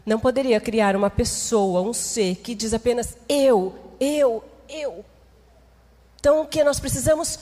não 0.05 0.19
poderia 0.19 0.59
criar 0.59 0.95
uma 0.95 1.09
pessoa, 1.09 1.81
um 1.81 1.93
ser 1.93 2.37
que 2.37 2.55
diz 2.55 2.73
apenas 2.73 3.15
eu, 3.27 3.75
eu, 3.99 4.43
eu. 4.67 5.05
Então 6.19 6.41
o 6.41 6.47
que 6.47 6.63
nós 6.63 6.79
precisamos 6.79 7.39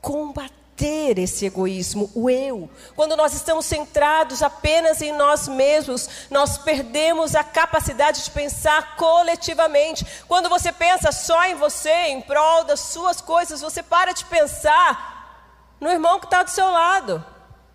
combater 0.00 1.18
esse 1.18 1.44
egoísmo, 1.44 2.10
o 2.14 2.30
eu. 2.30 2.70
Quando 2.96 3.16
nós 3.16 3.34
estamos 3.34 3.66
centrados 3.66 4.42
apenas 4.42 5.02
em 5.02 5.12
nós 5.12 5.46
mesmos, 5.46 6.08
nós 6.30 6.56
perdemos 6.56 7.34
a 7.34 7.44
capacidade 7.44 8.24
de 8.24 8.30
pensar 8.30 8.96
coletivamente. 8.96 10.06
Quando 10.26 10.48
você 10.48 10.72
pensa 10.72 11.12
só 11.12 11.44
em 11.44 11.54
você, 11.54 11.92
em 12.08 12.22
prol 12.22 12.64
das 12.64 12.80
suas 12.80 13.20
coisas, 13.20 13.60
você 13.60 13.82
para 13.82 14.12
de 14.12 14.24
pensar 14.24 15.76
no 15.78 15.90
irmão 15.90 16.18
que 16.18 16.26
está 16.26 16.42
do 16.42 16.50
seu 16.50 16.70
lado 16.70 17.24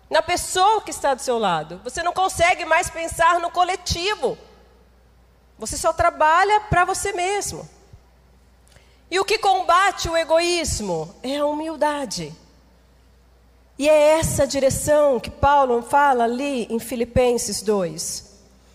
na 0.08 0.22
pessoa 0.22 0.82
que 0.82 0.90
está 0.90 1.14
do 1.14 1.22
seu 1.22 1.38
lado. 1.38 1.80
Você 1.84 2.02
não 2.02 2.12
consegue 2.12 2.64
mais 2.64 2.88
pensar 2.88 3.40
no 3.40 3.50
coletivo. 3.50 4.38
Você 5.58 5.76
só 5.76 5.92
trabalha 5.92 6.60
para 6.62 6.84
você 6.84 7.12
mesmo. 7.12 7.68
E 9.10 9.18
o 9.18 9.24
que 9.24 9.38
combate 9.38 10.08
o 10.08 10.16
egoísmo 10.16 11.14
é 11.22 11.38
a 11.38 11.46
humildade. 11.46 12.34
E 13.78 13.88
é 13.88 14.18
essa 14.18 14.46
direção 14.46 15.20
que 15.20 15.30
Paulo 15.30 15.82
fala 15.82 16.24
ali 16.24 16.66
em 16.70 16.78
Filipenses 16.78 17.62
2. 17.62 18.24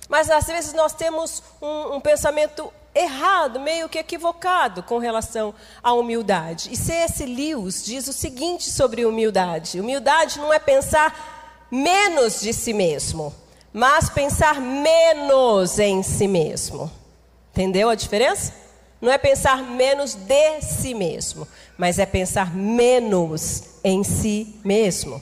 Mas 0.08 0.30
às 0.30 0.46
vezes 0.46 0.74
nós 0.74 0.94
temos 0.94 1.42
um, 1.62 1.96
um 1.96 2.02
pensamento 2.02 2.72
errado, 2.94 3.60
meio 3.60 3.90
que 3.90 3.98
equivocado 3.98 4.84
com 4.84 4.98
relação 4.98 5.54
à 5.82 5.94
humildade. 5.94 6.70
E 6.72 6.76
C.S. 6.76 7.26
Lewis 7.26 7.84
diz 7.84 8.08
o 8.08 8.14
seguinte 8.14 8.70
sobre 8.70 9.06
humildade: 9.06 9.80
humildade 9.80 10.40
não 10.40 10.54
é 10.54 10.60
pensar 10.60 11.68
menos 11.72 12.42
de 12.42 12.54
si 12.54 12.74
mesmo, 12.74 13.34
mas 13.74 14.10
pensar 14.10 14.60
menos 14.60 15.80
em 15.80 16.04
si 16.04 16.28
mesmo. 16.28 16.92
Entendeu 17.52 17.90
a 17.90 17.96
diferença? 17.96 18.54
Não 19.00 19.12
é 19.12 19.18
pensar 19.18 19.64
menos 19.64 20.14
de 20.14 20.62
si 20.62 20.94
mesmo, 20.94 21.48
mas 21.78 21.98
é 21.98 22.06
pensar 22.06 22.54
menos 22.54 23.64
em 23.84 24.04
si 24.04 24.60
mesmo. 24.64 25.20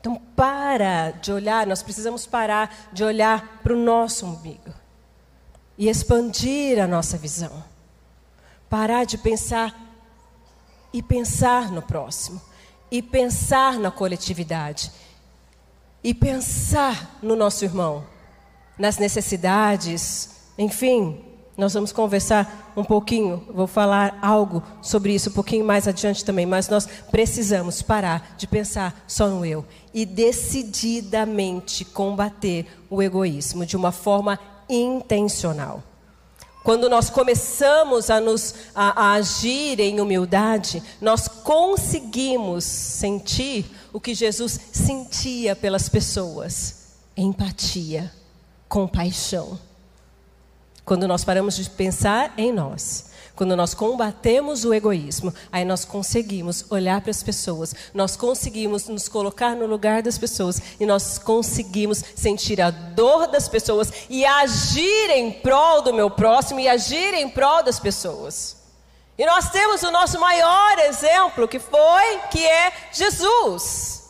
Então, 0.00 0.22
para 0.36 1.10
de 1.10 1.32
olhar, 1.32 1.66
nós 1.66 1.82
precisamos 1.82 2.24
parar 2.24 2.88
de 2.92 3.02
olhar 3.02 3.60
para 3.62 3.72
o 3.72 3.76
nosso 3.76 4.24
umbigo 4.24 4.72
e 5.78 5.88
expandir 5.88 6.82
a 6.82 6.86
nossa 6.86 7.16
visão. 7.16 7.64
Parar 8.68 9.04
de 9.04 9.16
pensar 9.16 9.74
e 10.92 11.02
pensar 11.02 11.70
no 11.70 11.80
próximo, 11.80 12.40
e 12.90 13.00
pensar 13.00 13.78
na 13.78 13.90
coletividade, 13.90 14.90
e 16.02 16.12
pensar 16.12 17.18
no 17.22 17.36
nosso 17.36 17.64
irmão, 17.64 18.04
nas 18.78 18.98
necessidades, 18.98 20.30
enfim, 20.56 21.24
nós 21.56 21.74
vamos 21.74 21.92
conversar 21.92 22.72
um 22.76 22.84
pouquinho, 22.84 23.44
vou 23.52 23.66
falar 23.66 24.18
algo 24.22 24.62
sobre 24.80 25.12
isso 25.12 25.30
um 25.30 25.32
pouquinho 25.32 25.64
mais 25.64 25.88
adiante 25.88 26.24
também, 26.24 26.46
mas 26.46 26.68
nós 26.68 26.86
precisamos 27.10 27.82
parar 27.82 28.34
de 28.36 28.46
pensar 28.46 29.04
só 29.06 29.28
no 29.28 29.44
eu 29.44 29.64
e 29.92 30.06
decididamente 30.06 31.84
combater 31.84 32.66
o 32.88 33.02
egoísmo 33.02 33.66
de 33.66 33.76
uma 33.76 33.90
forma 33.90 34.38
intencional. 34.68 35.82
Quando 36.62 36.88
nós 36.88 37.08
começamos 37.08 38.10
a, 38.10 38.20
nos, 38.20 38.54
a, 38.74 39.06
a 39.06 39.12
agir 39.12 39.80
em 39.80 40.00
humildade, 40.00 40.82
nós 41.00 41.26
conseguimos 41.28 42.64
sentir 42.64 43.64
o 43.92 44.00
que 44.00 44.14
Jesus 44.14 44.58
sentia 44.72 45.56
pelas 45.56 45.88
pessoas: 45.88 46.96
empatia, 47.16 48.12
compaixão. 48.68 49.58
Quando 50.84 51.08
nós 51.08 51.24
paramos 51.24 51.56
de 51.56 51.68
pensar 51.70 52.34
em 52.36 52.52
nós 52.52 53.07
quando 53.38 53.54
nós 53.54 53.72
combatemos 53.72 54.64
o 54.64 54.74
egoísmo, 54.74 55.32
aí 55.52 55.64
nós 55.64 55.84
conseguimos 55.84 56.64
olhar 56.70 57.00
para 57.00 57.12
as 57.12 57.22
pessoas, 57.22 57.72
nós 57.94 58.16
conseguimos 58.16 58.88
nos 58.88 59.08
colocar 59.08 59.54
no 59.54 59.64
lugar 59.64 60.02
das 60.02 60.18
pessoas 60.18 60.60
e 60.80 60.84
nós 60.84 61.18
conseguimos 61.18 62.02
sentir 62.16 62.60
a 62.60 62.70
dor 62.72 63.28
das 63.28 63.48
pessoas 63.48 63.92
e 64.10 64.26
agir 64.26 65.10
em 65.10 65.30
prol 65.30 65.82
do 65.82 65.94
meu 65.94 66.10
próximo 66.10 66.58
e 66.58 66.68
agir 66.68 67.14
em 67.14 67.30
prol 67.30 67.62
das 67.62 67.78
pessoas. 67.78 68.56
E 69.16 69.24
nós 69.24 69.50
temos 69.50 69.84
o 69.84 69.92
nosso 69.92 70.18
maior 70.18 70.76
exemplo, 70.80 71.46
que 71.46 71.60
foi, 71.60 72.18
que 72.32 72.44
é 72.44 72.72
Jesus. 72.92 74.02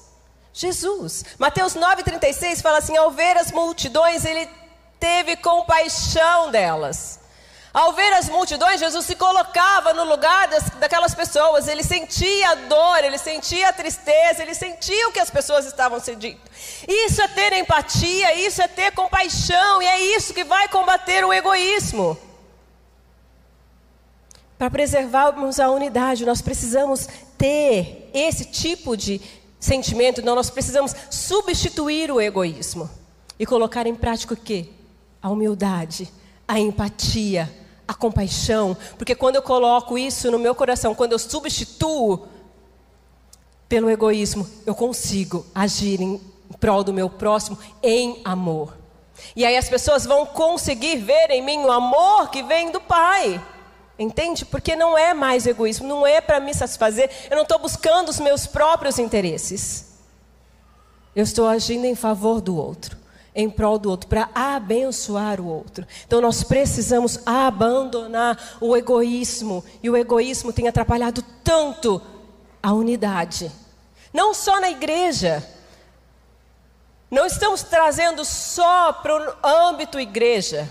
Jesus. 0.54 1.26
Mateus 1.38 1.74
9,36 1.74 2.62
fala 2.62 2.78
assim: 2.78 2.96
ao 2.96 3.10
ver 3.10 3.36
as 3.36 3.52
multidões, 3.52 4.24
ele 4.24 4.48
teve 4.98 5.36
compaixão 5.36 6.50
delas. 6.50 7.17
Ao 7.78 7.92
ver 7.92 8.12
as 8.14 8.28
multidões, 8.28 8.80
Jesus 8.80 9.04
se 9.06 9.14
colocava 9.14 9.94
no 9.94 10.02
lugar 10.02 10.48
das, 10.48 10.68
daquelas 10.80 11.14
pessoas, 11.14 11.68
ele 11.68 11.84
sentia 11.84 12.50
a 12.50 12.54
dor, 12.56 13.04
ele 13.04 13.18
sentia 13.18 13.68
a 13.68 13.72
tristeza, 13.72 14.42
ele 14.42 14.52
sentia 14.52 15.08
o 15.08 15.12
que 15.12 15.20
as 15.20 15.30
pessoas 15.30 15.64
estavam 15.64 16.00
sentindo. 16.00 16.40
Isso 16.88 17.22
é 17.22 17.28
ter 17.28 17.52
empatia, 17.52 18.34
isso 18.34 18.60
é 18.60 18.66
ter 18.66 18.90
compaixão, 18.90 19.80
e 19.80 19.86
é 19.86 20.16
isso 20.16 20.34
que 20.34 20.42
vai 20.42 20.66
combater 20.66 21.24
o 21.24 21.32
egoísmo. 21.32 22.18
Para 24.58 24.68
preservarmos 24.70 25.60
a 25.60 25.70
unidade, 25.70 26.26
nós 26.26 26.42
precisamos 26.42 27.06
ter 27.38 28.10
esse 28.12 28.46
tipo 28.46 28.96
de 28.96 29.20
sentimento, 29.60 30.20
não, 30.20 30.34
nós 30.34 30.50
precisamos 30.50 30.96
substituir 31.08 32.10
o 32.10 32.20
egoísmo 32.20 32.90
e 33.38 33.46
colocar 33.46 33.86
em 33.86 33.94
prática 33.94 34.34
o 34.34 34.36
quê? 34.36 34.68
A 35.22 35.30
humildade 35.30 36.12
a 36.48 36.58
empatia, 36.58 37.52
a 37.88 37.94
compaixão, 37.94 38.76
porque 38.98 39.14
quando 39.14 39.36
eu 39.36 39.42
coloco 39.42 39.96
isso 39.96 40.30
no 40.30 40.38
meu 40.38 40.54
coração, 40.54 40.94
quando 40.94 41.12
eu 41.12 41.18
substituo 41.18 42.28
pelo 43.66 43.88
egoísmo, 43.88 44.46
eu 44.66 44.74
consigo 44.74 45.46
agir 45.54 45.98
em 46.02 46.20
prol 46.60 46.84
do 46.84 46.92
meu 46.92 47.08
próximo 47.08 47.58
em 47.82 48.20
amor. 48.26 48.76
E 49.34 49.44
aí 49.44 49.56
as 49.56 49.70
pessoas 49.70 50.04
vão 50.04 50.26
conseguir 50.26 50.98
ver 50.98 51.30
em 51.30 51.42
mim 51.42 51.60
o 51.60 51.72
amor 51.72 52.28
que 52.28 52.42
vem 52.42 52.70
do 52.70 52.80
Pai. 52.80 53.42
Entende? 53.98 54.44
Porque 54.44 54.76
não 54.76 54.96
é 54.96 55.14
mais 55.14 55.46
egoísmo, 55.46 55.88
não 55.88 56.06
é 56.06 56.20
para 56.20 56.38
me 56.38 56.52
satisfazer, 56.52 57.10
eu 57.30 57.36
não 57.36 57.42
estou 57.42 57.58
buscando 57.58 58.10
os 58.10 58.20
meus 58.20 58.46
próprios 58.46 58.98
interesses. 58.98 59.86
Eu 61.16 61.24
estou 61.24 61.48
agindo 61.48 61.86
em 61.86 61.94
favor 61.94 62.40
do 62.40 62.54
outro 62.54 62.97
em 63.38 63.48
prol 63.48 63.78
do 63.78 63.88
outro, 63.88 64.08
para 64.08 64.28
abençoar 64.34 65.40
o 65.40 65.46
outro. 65.46 65.86
Então 66.04 66.20
nós 66.20 66.42
precisamos 66.42 67.20
abandonar 67.24 68.58
o 68.60 68.76
egoísmo, 68.76 69.64
e 69.80 69.88
o 69.88 69.96
egoísmo 69.96 70.52
tem 70.52 70.66
atrapalhado 70.66 71.22
tanto 71.44 72.02
a 72.60 72.72
unidade. 72.72 73.52
Não 74.12 74.34
só 74.34 74.60
na 74.60 74.68
igreja. 74.68 75.48
Não 77.08 77.26
estamos 77.26 77.62
trazendo 77.62 78.24
só 78.24 78.92
para 78.92 79.14
o 79.14 79.46
âmbito 79.46 80.00
igreja. 80.00 80.68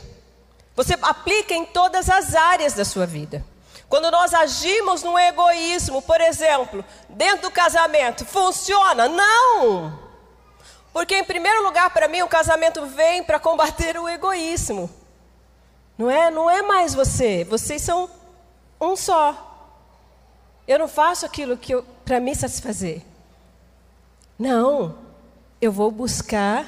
Você 0.75 0.93
aplica 1.01 1.53
em 1.53 1.63
todas 1.63 2.09
as 2.09 2.35
áreas 2.35 2.73
da 2.73 2.83
sua 2.83 3.05
vida. 3.05 3.45
Quando 3.87 4.11
nós 4.11 4.33
agimos 4.33 5.03
no 5.03 5.17
egoísmo, 5.17 6.01
por 6.01 6.19
exemplo, 6.19 6.83
dentro 7.07 7.43
do 7.43 7.51
casamento, 7.51 8.25
funciona? 8.25 9.07
Não! 9.07 10.06
Porque, 10.97 11.15
em 11.15 11.23
primeiro 11.23 11.61
lugar, 11.61 11.91
para 11.91 12.07
mim, 12.07 12.23
o 12.23 12.27
casamento 12.27 12.83
vem 12.87 13.21
para 13.21 13.39
combater 13.39 13.99
o 13.99 14.09
egoísmo. 14.09 14.89
Não 15.95 16.09
é, 16.09 16.31
não 16.31 16.49
é 16.49 16.63
mais 16.63 16.95
você. 16.95 17.43
Vocês 17.43 17.83
são 17.83 18.09
um 18.81 18.95
só. 18.95 19.77
Eu 20.67 20.79
não 20.79 20.87
faço 20.87 21.23
aquilo 21.23 21.55
que 21.55 21.79
para 22.03 22.19
me 22.19 22.33
satisfazer. 22.33 23.03
Não. 24.39 24.95
Eu 25.61 25.71
vou 25.71 25.91
buscar 25.91 26.65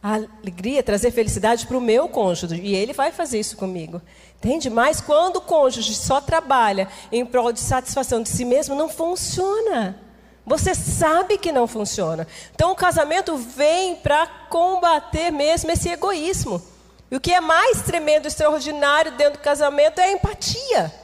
a 0.00 0.14
alegria, 0.14 0.80
trazer 0.80 1.10
felicidade 1.10 1.66
para 1.66 1.76
o 1.76 1.80
meu 1.80 2.08
cônjuge. 2.08 2.60
E 2.60 2.72
ele 2.72 2.92
vai 2.92 3.10
fazer 3.10 3.40
isso 3.40 3.56
comigo. 3.56 4.00
Entende? 4.36 4.70
Mas 4.70 5.00
quando 5.00 5.38
o 5.38 5.40
cônjuge 5.40 5.96
só 5.96 6.20
trabalha 6.20 6.86
em 7.10 7.26
prol 7.26 7.50
de 7.50 7.58
satisfação 7.58 8.22
de 8.22 8.28
si 8.28 8.44
mesmo, 8.44 8.76
não 8.76 8.88
funciona. 8.88 10.05
Você 10.46 10.76
sabe 10.76 11.36
que 11.36 11.50
não 11.50 11.66
funciona. 11.66 12.26
Então 12.54 12.70
o 12.70 12.76
casamento 12.76 13.36
vem 13.36 13.96
para 13.96 14.28
combater 14.48 15.32
mesmo 15.32 15.72
esse 15.72 15.88
egoísmo. 15.88 16.62
E 17.10 17.16
o 17.16 17.20
que 17.20 17.32
é 17.32 17.40
mais 17.40 17.82
tremendo, 17.82 18.26
extraordinário 18.26 19.10
dentro 19.12 19.40
do 19.40 19.42
casamento 19.42 20.00
é 20.00 20.04
a 20.04 20.12
empatia. 20.12 20.94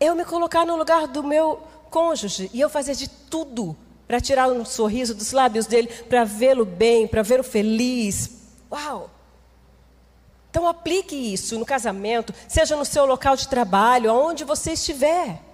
Eu 0.00 0.14
me 0.14 0.24
colocar 0.24 0.64
no 0.64 0.74
lugar 0.74 1.06
do 1.06 1.22
meu 1.22 1.62
cônjuge 1.90 2.50
e 2.52 2.60
eu 2.60 2.70
fazer 2.70 2.94
de 2.94 3.08
tudo 3.08 3.76
para 4.08 4.20
tirar 4.20 4.48
um 4.48 4.64
sorriso 4.64 5.14
dos 5.14 5.32
lábios 5.32 5.66
dele, 5.66 5.88
para 6.08 6.24
vê-lo 6.24 6.64
bem, 6.64 7.06
para 7.06 7.22
vê-lo 7.22 7.44
feliz. 7.44 8.30
Uau! 8.72 9.10
Então 10.50 10.66
aplique 10.66 11.14
isso 11.14 11.58
no 11.58 11.66
casamento, 11.66 12.32
seja 12.48 12.76
no 12.76 12.84
seu 12.84 13.04
local 13.04 13.36
de 13.36 13.48
trabalho, 13.48 14.10
aonde 14.10 14.44
você 14.44 14.72
estiver. 14.72 15.45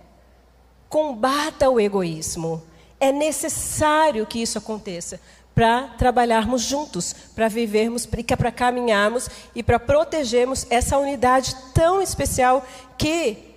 Combata 0.92 1.70
o 1.70 1.80
egoísmo. 1.80 2.62
É 3.00 3.10
necessário 3.10 4.26
que 4.26 4.42
isso 4.42 4.58
aconteça 4.58 5.18
para 5.54 5.88
trabalharmos 5.96 6.60
juntos, 6.60 7.14
para 7.34 7.48
vivermos, 7.48 8.04
para 8.04 8.52
caminharmos 8.52 9.26
e 9.54 9.62
para 9.62 9.80
protegermos 9.80 10.66
essa 10.68 10.98
unidade 10.98 11.56
tão 11.72 12.02
especial 12.02 12.62
que 12.98 13.56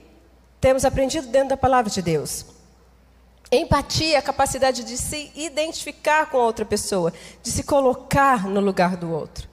temos 0.61 0.85
aprendido 0.85 1.27
dentro 1.27 1.49
da 1.49 1.57
palavra 1.57 1.91
de 1.91 2.01
Deus. 2.01 2.45
Empatia 3.51 4.19
a 4.19 4.21
capacidade 4.21 4.85
de 4.85 4.97
se 4.97 5.29
identificar 5.35 6.29
com 6.29 6.37
a 6.37 6.45
outra 6.45 6.63
pessoa, 6.63 7.11
de 7.43 7.51
se 7.51 7.63
colocar 7.63 8.47
no 8.47 8.61
lugar 8.61 8.95
do 8.95 9.11
outro, 9.11 9.49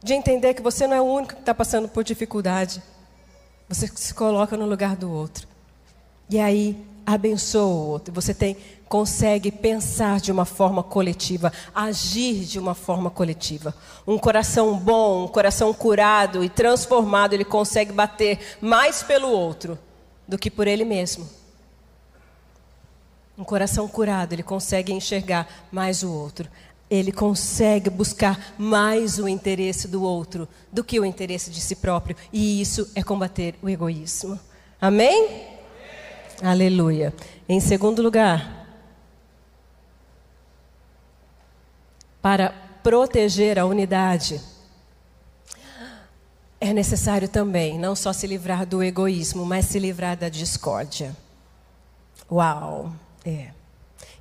de 0.00 0.14
entender 0.14 0.54
que 0.54 0.62
você 0.62 0.86
não 0.86 0.96
é 0.96 1.00
o 1.00 1.04
único 1.04 1.34
que 1.34 1.40
está 1.40 1.52
passando 1.52 1.88
por 1.88 2.04
dificuldade. 2.04 2.80
Você 3.68 3.88
se 3.88 4.14
coloca 4.14 4.56
no 4.56 4.64
lugar 4.64 4.94
do 4.94 5.10
outro. 5.10 5.48
E 6.30 6.38
aí 6.38 6.94
abençoa 7.06 7.64
o 7.64 7.86
outro. 7.86 8.12
Você 8.12 8.34
tem 8.34 8.56
consegue 8.88 9.50
pensar 9.50 10.20
de 10.20 10.30
uma 10.30 10.44
forma 10.44 10.82
coletiva, 10.82 11.52
agir 11.74 12.44
de 12.44 12.58
uma 12.58 12.74
forma 12.74 13.10
coletiva. 13.10 13.74
Um 14.06 14.18
coração 14.18 14.78
bom, 14.78 15.24
um 15.24 15.28
coração 15.28 15.72
curado 15.74 16.44
e 16.44 16.48
transformado, 16.48 17.32
ele 17.32 17.44
consegue 17.44 17.92
bater 17.92 18.38
mais 18.60 19.02
pelo 19.02 19.28
outro 19.28 19.78
do 20.26 20.38
que 20.38 20.50
por 20.50 20.66
ele 20.66 20.84
mesmo. 20.84 21.28
Um 23.36 23.44
coração 23.44 23.86
curado, 23.86 24.32
ele 24.32 24.42
consegue 24.42 24.92
enxergar 24.92 25.66
mais 25.70 26.02
o 26.02 26.10
outro. 26.10 26.48
Ele 26.88 27.10
consegue 27.10 27.90
buscar 27.90 28.54
mais 28.56 29.18
o 29.18 29.28
interesse 29.28 29.88
do 29.88 30.02
outro 30.02 30.48
do 30.72 30.84
que 30.84 31.00
o 31.00 31.04
interesse 31.04 31.50
de 31.50 31.60
si 31.60 31.74
próprio. 31.74 32.16
E 32.32 32.60
isso 32.60 32.88
é 32.94 33.02
combater 33.02 33.56
o 33.60 33.68
egoísmo. 33.68 34.38
Amém? 34.80 35.55
Aleluia. 36.42 37.14
Em 37.48 37.60
segundo 37.60 38.02
lugar, 38.02 38.66
para 42.20 42.50
proteger 42.82 43.58
a 43.58 43.64
unidade, 43.64 44.40
é 46.60 46.72
necessário 46.72 47.28
também 47.28 47.78
não 47.78 47.96
só 47.96 48.12
se 48.12 48.26
livrar 48.26 48.66
do 48.66 48.82
egoísmo, 48.82 49.46
mas 49.46 49.66
se 49.66 49.78
livrar 49.78 50.16
da 50.16 50.28
discórdia. 50.28 51.16
Uau! 52.30 52.92
É. 53.24 53.50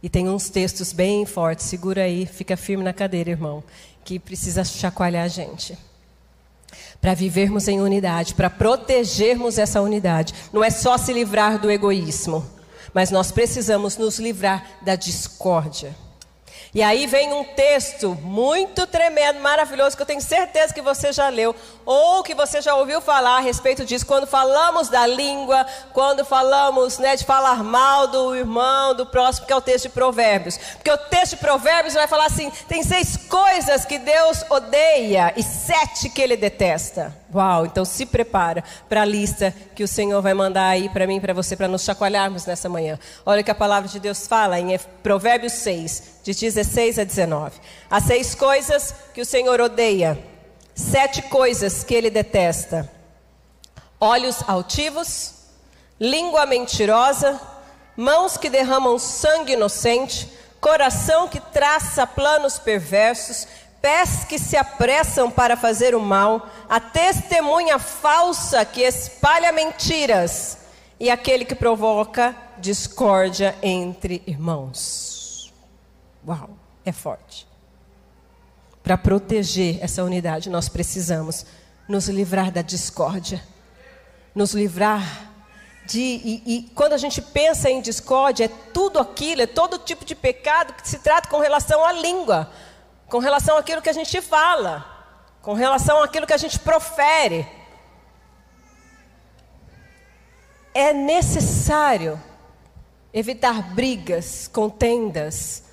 E 0.02 0.10
tem 0.10 0.30
uns 0.30 0.50
textos 0.50 0.94
bem 0.94 1.26
fortes, 1.26 1.66
segura 1.66 2.04
aí, 2.04 2.26
fica 2.26 2.56
firme 2.56 2.84
na 2.84 2.94
cadeira, 2.94 3.32
irmão, 3.32 3.64
que 4.04 4.20
precisa 4.20 4.64
chacoalhar 4.64 5.26
a 5.26 5.28
gente. 5.28 5.78
Para 7.02 7.14
vivermos 7.14 7.68
em 7.68 7.82
unidade, 7.82 8.34
para 8.34 8.50
protegermos 8.50 9.58
essa 9.58 9.82
unidade. 9.82 10.34
Não 10.52 10.64
é 10.64 10.70
só 10.70 10.98
se 10.98 11.14
livrar 11.14 11.60
do 11.60 11.70
egoísmo, 11.70 12.46
mas 12.94 13.12
nós 13.12 13.32
precisamos 13.32 13.98
nos 13.98 14.20
livrar 14.20 14.66
da 14.82 14.96
discórdia. 14.96 15.96
E 16.76 16.84
aí 16.84 17.08
vem 17.08 17.32
um 17.32 17.46
texto 17.46 18.18
muito 18.22 18.86
tremendo, 18.86 19.40
maravilhoso, 19.40 19.96
que 19.96 20.02
eu 20.02 20.06
tenho 20.06 20.20
certeza 20.20 20.74
que 20.74 20.82
você 20.82 21.14
já 21.14 21.30
leu, 21.30 21.56
ou 21.86 22.22
que 22.22 22.36
você 22.36 22.62
já 22.62 22.76
ouviu 22.76 23.00
falar 23.00 23.38
a 23.38 23.40
respeito 23.40 23.86
disso, 23.86 24.06
quando 24.06 24.28
falamos 24.28 24.90
da 24.90 25.08
língua, 25.08 25.66
quando 25.94 26.26
falamos 26.26 26.98
né, 26.98 27.16
de 27.16 27.24
falar 27.24 27.64
mal 27.64 28.08
do 28.08 28.36
irmão, 28.36 28.94
do 28.94 29.06
próximo, 29.06 29.48
que 29.48 29.54
é 29.54 29.56
o 29.56 29.62
texto 29.62 29.84
de 29.84 29.92
Provérbios. 29.92 30.58
Porque 30.74 30.92
o 30.92 30.98
texto 30.98 31.36
de 31.36 31.38
Provérbios 31.38 31.94
vai 31.94 32.10
falar 32.10 32.26
assim: 32.26 32.52
tem 32.68 32.84
seis 32.84 33.16
coisas 33.16 33.86
que 33.86 33.98
Deus 33.98 34.44
odeia 34.50 35.34
e 35.38 35.44
sete 35.44 36.10
que 36.10 36.22
ele 36.22 36.36
detesta. 36.36 37.16
Uau, 37.34 37.66
então 37.66 37.84
se 37.84 38.06
prepara 38.06 38.64
para 38.88 39.02
a 39.02 39.06
lista 39.06 39.54
que 39.74 39.84
o 39.84 39.88
Senhor 39.88 40.22
vai 40.22 40.34
mandar 40.34 40.68
aí 40.68 40.90
para 40.90 41.08
mim 41.08 41.20
para 41.20 41.34
você, 41.34 41.56
para 41.56 41.68
nos 41.68 41.84
chacoalharmos 41.84 42.46
nessa 42.46 42.70
manhã. 42.70 43.00
Olha 43.26 43.42
o 43.42 43.44
que 43.44 43.52
a 43.52 43.56
palavra 43.56 43.90
de 43.90 44.00
Deus 44.00 44.28
fala 44.28 44.60
em 44.60 44.78
Provérbios 45.02 45.54
6, 45.54 46.20
de 46.24 46.34
16 46.34 47.00
a 47.00 47.04
19. 47.04 47.60
Há 47.90 48.00
seis 48.00 48.36
coisas 48.36 48.94
que 49.14 49.22
o 49.22 49.26
Senhor 49.26 49.60
odeia, 49.60 50.18
sete 50.76 51.24
coisas 51.24 51.84
que 51.84 51.96
ele 51.96 52.10
detesta: 52.10 52.90
olhos 54.00 54.44
altivos, 54.48 55.34
língua 56.00 56.46
mentirosa, 56.46 57.42
mãos 57.98 58.38
que 58.38 58.50
derramam 58.50 59.00
sangue 59.00 59.54
inocente, 59.54 60.30
coração 60.62 61.28
que 61.28 61.40
traça 61.40 62.06
planos 62.06 62.60
perversos 62.60 63.48
pés 63.86 64.26
que 64.28 64.40
se 64.40 64.58
apressam 64.58 65.30
para 65.30 65.56
fazer 65.56 65.94
o 65.94 66.02
mal, 66.02 66.50
a 66.68 66.80
testemunha 66.80 67.78
falsa 67.78 68.66
que 68.66 68.82
espalha 68.82 69.52
mentiras 69.52 70.58
e 71.00 71.08
aquele 71.08 71.46
que 71.46 71.54
provoca 71.54 72.36
discórdia 72.58 73.56
entre 73.62 74.24
irmãos. 74.26 75.54
Uau, 76.28 76.50
é 76.84 76.92
forte. 76.92 77.48
Para 78.82 78.98
proteger 78.98 79.78
essa 79.84 80.04
unidade, 80.04 80.50
nós 80.50 80.68
precisamos 80.68 81.46
nos 81.88 82.10
livrar 82.10 82.52
da 82.52 82.64
discórdia, 82.64 83.40
nos 84.34 84.56
livrar 84.56 85.30
de. 85.86 86.00
E, 86.02 86.44
e, 86.44 86.62
quando 86.74 86.94
a 86.94 86.98
gente 86.98 87.22
pensa 87.22 87.70
em 87.70 87.82
discórdia, 87.82 88.46
é 88.46 88.52
tudo 88.74 88.98
aquilo, 88.98 89.44
é 89.44 89.48
todo 89.48 89.78
tipo 89.78 90.04
de 90.04 90.16
pecado 90.16 90.74
que 90.74 90.90
se 90.90 90.98
trata 90.98 91.30
com 91.30 91.38
relação 91.38 91.86
à 91.86 91.92
língua 91.92 92.50
com 93.08 93.20
relação 93.20 93.58
àquilo 93.58 93.82
que 93.82 93.90
a 93.90 93.94
gente 93.94 94.22
fala, 94.22 94.86
com 95.42 95.54
relação 95.54 96.02
àquilo 96.02 96.26
que 96.26 96.34
a 96.34 96.38
gente 96.38 96.60
profere. 96.60 97.48
É 100.74 100.92
necessário 100.92 102.22
evitar 103.14 103.74
brigas, 103.74 104.48
contendas, 104.48 105.64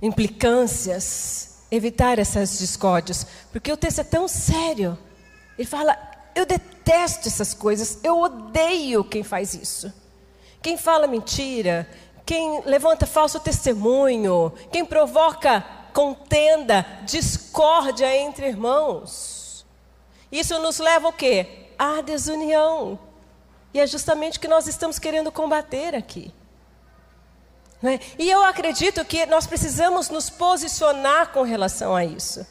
implicâncias, 0.00 1.64
evitar 1.70 2.18
essas 2.18 2.58
discórdias, 2.58 3.26
porque 3.52 3.70
o 3.72 3.76
texto 3.76 4.00
é 4.00 4.04
tão 4.04 4.26
sério. 4.26 4.96
Ele 5.58 5.68
fala: 5.68 5.98
eu 6.34 6.46
detesto 6.46 7.28
essas 7.28 7.52
coisas, 7.52 7.98
eu 8.02 8.18
odeio 8.20 9.04
quem 9.04 9.22
faz 9.22 9.54
isso. 9.54 9.92
Quem 10.62 10.76
fala 10.76 11.06
mentira, 11.06 11.88
quem 12.24 12.62
levanta 12.64 13.06
falso 13.06 13.38
testemunho, 13.40 14.52
quem 14.72 14.84
provoca 14.84 15.64
contenda, 15.92 16.86
discórdia 17.04 18.14
entre 18.16 18.46
irmãos. 18.46 19.66
Isso 20.30 20.58
nos 20.58 20.78
leva 20.78 21.08
o 21.08 21.12
quê? 21.12 21.66
À 21.78 22.00
desunião. 22.00 22.98
E 23.72 23.80
é 23.80 23.86
justamente 23.86 24.38
o 24.38 24.40
que 24.40 24.48
nós 24.48 24.66
estamos 24.66 24.98
querendo 24.98 25.30
combater 25.30 25.94
aqui. 25.94 26.32
É? 27.82 28.00
E 28.18 28.28
eu 28.28 28.42
acredito 28.42 29.04
que 29.04 29.24
nós 29.26 29.46
precisamos 29.46 30.08
nos 30.08 30.28
posicionar 30.28 31.28
com 31.28 31.42
relação 31.42 31.94
a 31.94 32.04
isso. 32.04 32.44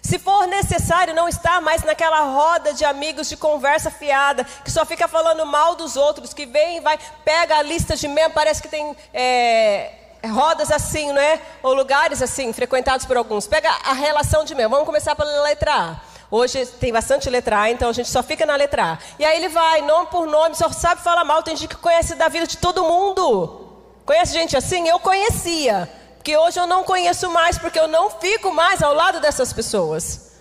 Se 0.00 0.18
for 0.18 0.46
necessário 0.46 1.12
não 1.14 1.28
estar 1.28 1.60
mais 1.60 1.82
naquela 1.82 2.20
roda 2.20 2.72
de 2.72 2.84
amigos 2.84 3.28
de 3.28 3.36
conversa 3.36 3.90
fiada, 3.90 4.44
que 4.64 4.70
só 4.70 4.86
fica 4.86 5.08
falando 5.08 5.44
mal 5.44 5.74
dos 5.74 5.96
outros, 5.96 6.32
que 6.32 6.46
vem 6.46 6.76
e 6.76 6.80
vai, 6.80 6.96
pega 7.24 7.56
a 7.56 7.62
lista 7.62 7.96
de 7.96 8.06
membros, 8.06 8.34
parece 8.34 8.62
que 8.62 8.68
tem 8.68 8.96
é, 9.12 9.97
rodas 10.26 10.70
assim, 10.70 11.12
não 11.12 11.20
é? 11.20 11.40
Ou 11.62 11.74
lugares 11.74 12.22
assim, 12.22 12.52
frequentados 12.52 13.06
por 13.06 13.16
alguns. 13.16 13.46
Pega 13.46 13.70
a 13.84 13.92
relação 13.92 14.44
de 14.44 14.54
membro. 14.54 14.70
Vamos 14.70 14.86
começar 14.86 15.14
pela 15.14 15.42
letra 15.42 15.74
A. 15.74 15.96
Hoje 16.30 16.66
tem 16.66 16.92
bastante 16.92 17.30
letra 17.30 17.62
A, 17.62 17.70
então 17.70 17.88
a 17.88 17.92
gente 17.92 18.08
só 18.08 18.22
fica 18.22 18.44
na 18.44 18.54
letra 18.54 18.92
A. 18.92 18.98
E 19.18 19.24
aí 19.24 19.36
ele 19.36 19.48
vai, 19.48 19.80
nome 19.82 20.08
por 20.08 20.26
nome, 20.26 20.54
só 20.54 20.68
sabe 20.70 21.00
falar 21.02 21.24
mal. 21.24 21.42
Tem 21.42 21.56
gente 21.56 21.68
que 21.68 21.76
conhece 21.76 22.14
da 22.14 22.28
vida 22.28 22.46
de 22.46 22.58
todo 22.58 22.84
mundo. 22.84 23.66
Conhece 24.04 24.32
gente 24.32 24.56
assim? 24.56 24.88
Eu 24.88 24.98
conhecia. 24.98 25.90
Porque 26.16 26.36
hoje 26.36 26.60
eu 26.60 26.66
não 26.66 26.84
conheço 26.84 27.30
mais, 27.30 27.56
porque 27.56 27.78
eu 27.78 27.88
não 27.88 28.10
fico 28.10 28.52
mais 28.52 28.82
ao 28.82 28.92
lado 28.92 29.20
dessas 29.20 29.52
pessoas. 29.52 30.32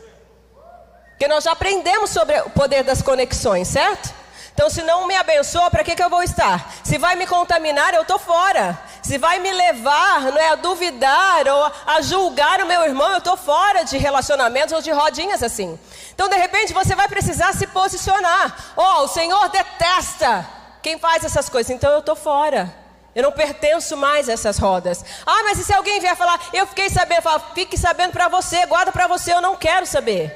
Porque 1.11 1.27
nós 1.27 1.43
já 1.43 1.53
aprendemos 1.53 2.09
sobre 2.09 2.37
o 2.41 2.49
poder 2.49 2.83
das 2.83 3.01
conexões, 3.01 3.67
certo? 3.69 4.13
Então, 4.57 4.71
se 4.71 4.81
não 4.81 5.05
me 5.05 5.15
abençoa, 5.15 5.69
para 5.69 5.83
que, 5.83 5.95
que 5.95 6.01
eu 6.01 6.09
vou 6.09 6.23
estar? 6.23 6.73
Se 6.83 6.97
vai 6.97 7.15
me 7.15 7.27
contaminar, 7.27 7.93
eu 7.93 8.01
estou 8.01 8.17
fora. 8.17 8.75
Se 9.03 9.19
vai 9.19 9.37
me 9.37 9.51
levar 9.51 10.21
não 10.31 10.39
é, 10.39 10.49
a 10.49 10.55
duvidar 10.55 11.47
ou 11.47 11.71
a 11.85 12.01
julgar 12.01 12.59
o 12.61 12.65
meu 12.65 12.83
irmão, 12.83 13.11
eu 13.11 13.19
estou 13.19 13.37
fora 13.37 13.85
de 13.85 13.99
relacionamentos 13.99 14.73
ou 14.73 14.81
de 14.81 14.89
rodinhas 14.89 15.43
assim. 15.43 15.79
Então, 16.11 16.27
de 16.27 16.35
repente, 16.37 16.73
você 16.73 16.95
vai 16.95 17.07
precisar 17.07 17.53
se 17.53 17.67
posicionar. 17.67 18.73
Oh, 18.75 19.03
o 19.03 19.07
Senhor 19.07 19.47
detesta 19.49 20.43
quem 20.81 20.97
faz 20.97 21.23
essas 21.23 21.47
coisas, 21.47 21.69
então 21.69 21.91
eu 21.91 21.99
estou 21.99 22.15
fora. 22.15 22.73
Eu 23.13 23.21
não 23.21 23.31
pertenço 23.31 23.95
mais 23.95 24.27
a 24.27 24.33
essas 24.33 24.57
rodas. 24.57 25.05
Ah, 25.23 25.43
mas 25.43 25.59
e 25.59 25.65
se 25.65 25.73
alguém 25.73 25.99
vier 25.99 26.15
falar, 26.15 26.39
eu 26.51 26.65
fiquei 26.65 26.89
sabendo, 26.89 27.21
fala, 27.21 27.43
fique 27.53 27.77
sabendo 27.77 28.11
para 28.11 28.27
você, 28.27 28.65
guarda 28.65 28.91
para 28.91 29.05
você, 29.05 29.35
eu 29.35 29.41
não 29.41 29.55
quero 29.55 29.85
saber. 29.85 30.35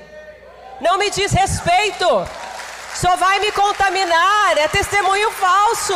Não 0.80 1.00
me 1.00 1.10
diz 1.10 1.32
respeito. 1.32 2.06
Só 2.96 3.16
vai 3.16 3.40
me 3.40 3.52
contaminar, 3.52 4.58
é 4.58 4.68
testemunho 4.68 5.32
falso. 5.32 5.96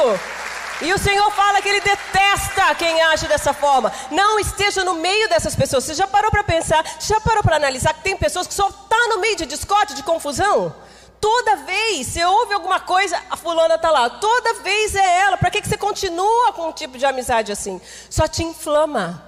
E 0.81 0.93
o 0.93 0.97
Senhor 0.97 1.31
fala 1.31 1.61
que 1.61 1.69
Ele 1.69 1.79
detesta 1.79 2.75
quem 2.75 3.01
age 3.03 3.27
dessa 3.27 3.53
forma. 3.53 3.91
Não 4.11 4.39
esteja 4.39 4.83
no 4.83 4.95
meio 4.95 5.29
dessas 5.29 5.55
pessoas. 5.55 5.85
Você 5.85 5.93
já 5.93 6.05
parou 6.05 6.29
para 6.29 6.43
pensar, 6.43 6.83
já 6.99 7.19
parou 7.21 7.41
para 7.43 7.55
analisar 7.55 7.93
que 7.93 8.01
tem 8.01 8.17
pessoas 8.17 8.45
que 8.47 8.53
só 8.53 8.67
estão 8.67 8.87
tá 8.87 9.07
no 9.07 9.19
meio 9.19 9.35
de 9.37 9.45
discórdia, 9.45 9.95
de 9.95 10.03
confusão? 10.03 10.75
Toda 11.21 11.55
vez 11.57 12.07
você 12.07 12.25
ouve 12.25 12.53
alguma 12.53 12.79
coisa, 12.79 13.19
a 13.29 13.37
fulana 13.37 13.75
está 13.75 13.89
lá. 13.89 14.09
Toda 14.09 14.55
vez 14.55 14.93
é 14.95 15.19
ela. 15.21 15.37
Para 15.37 15.49
que, 15.49 15.61
que 15.61 15.67
você 15.67 15.77
continua 15.77 16.53
com 16.53 16.67
um 16.67 16.73
tipo 16.73 16.97
de 16.97 17.05
amizade 17.05 17.51
assim? 17.51 17.79
Só 18.09 18.27
te 18.27 18.43
inflama. 18.43 19.23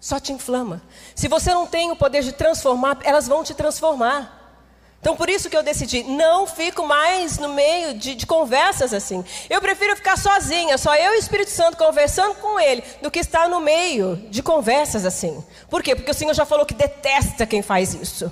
Só 0.00 0.18
te 0.18 0.32
inflama. 0.32 0.80
Se 1.14 1.28
você 1.28 1.52
não 1.52 1.66
tem 1.66 1.90
o 1.90 1.96
poder 1.96 2.22
de 2.22 2.32
transformar, 2.32 2.98
elas 3.02 3.28
vão 3.28 3.42
te 3.42 3.54
transformar. 3.54 4.39
Então, 5.00 5.16
por 5.16 5.30
isso 5.30 5.48
que 5.48 5.56
eu 5.56 5.62
decidi, 5.62 6.02
não 6.02 6.46
fico 6.46 6.86
mais 6.86 7.38
no 7.38 7.48
meio 7.48 7.94
de, 7.94 8.14
de, 8.14 8.26
conversas 8.26 8.92
assim. 8.92 9.24
Eu 9.48 9.58
prefiro 9.60 9.96
ficar 9.96 10.18
sozinha, 10.18 10.76
só 10.76 10.94
eu 10.94 11.14
e 11.14 11.16
o 11.16 11.18
Espírito 11.18 11.50
Santo 11.50 11.78
conversando 11.78 12.34
com 12.34 12.60
Ele, 12.60 12.84
do 13.00 13.10
que 13.10 13.18
estar 13.18 13.48
no 13.48 13.60
meio 13.60 14.16
de 14.28 14.42
conversas 14.42 15.06
assim. 15.06 15.42
Por 15.70 15.82
quê? 15.82 15.96
Porque 15.96 16.10
o 16.10 16.14
Senhor 16.14 16.34
já 16.34 16.44
falou 16.44 16.66
que 16.66 16.74
detesta 16.74 17.46
quem 17.46 17.62
faz 17.62 17.94
isso. 17.94 18.30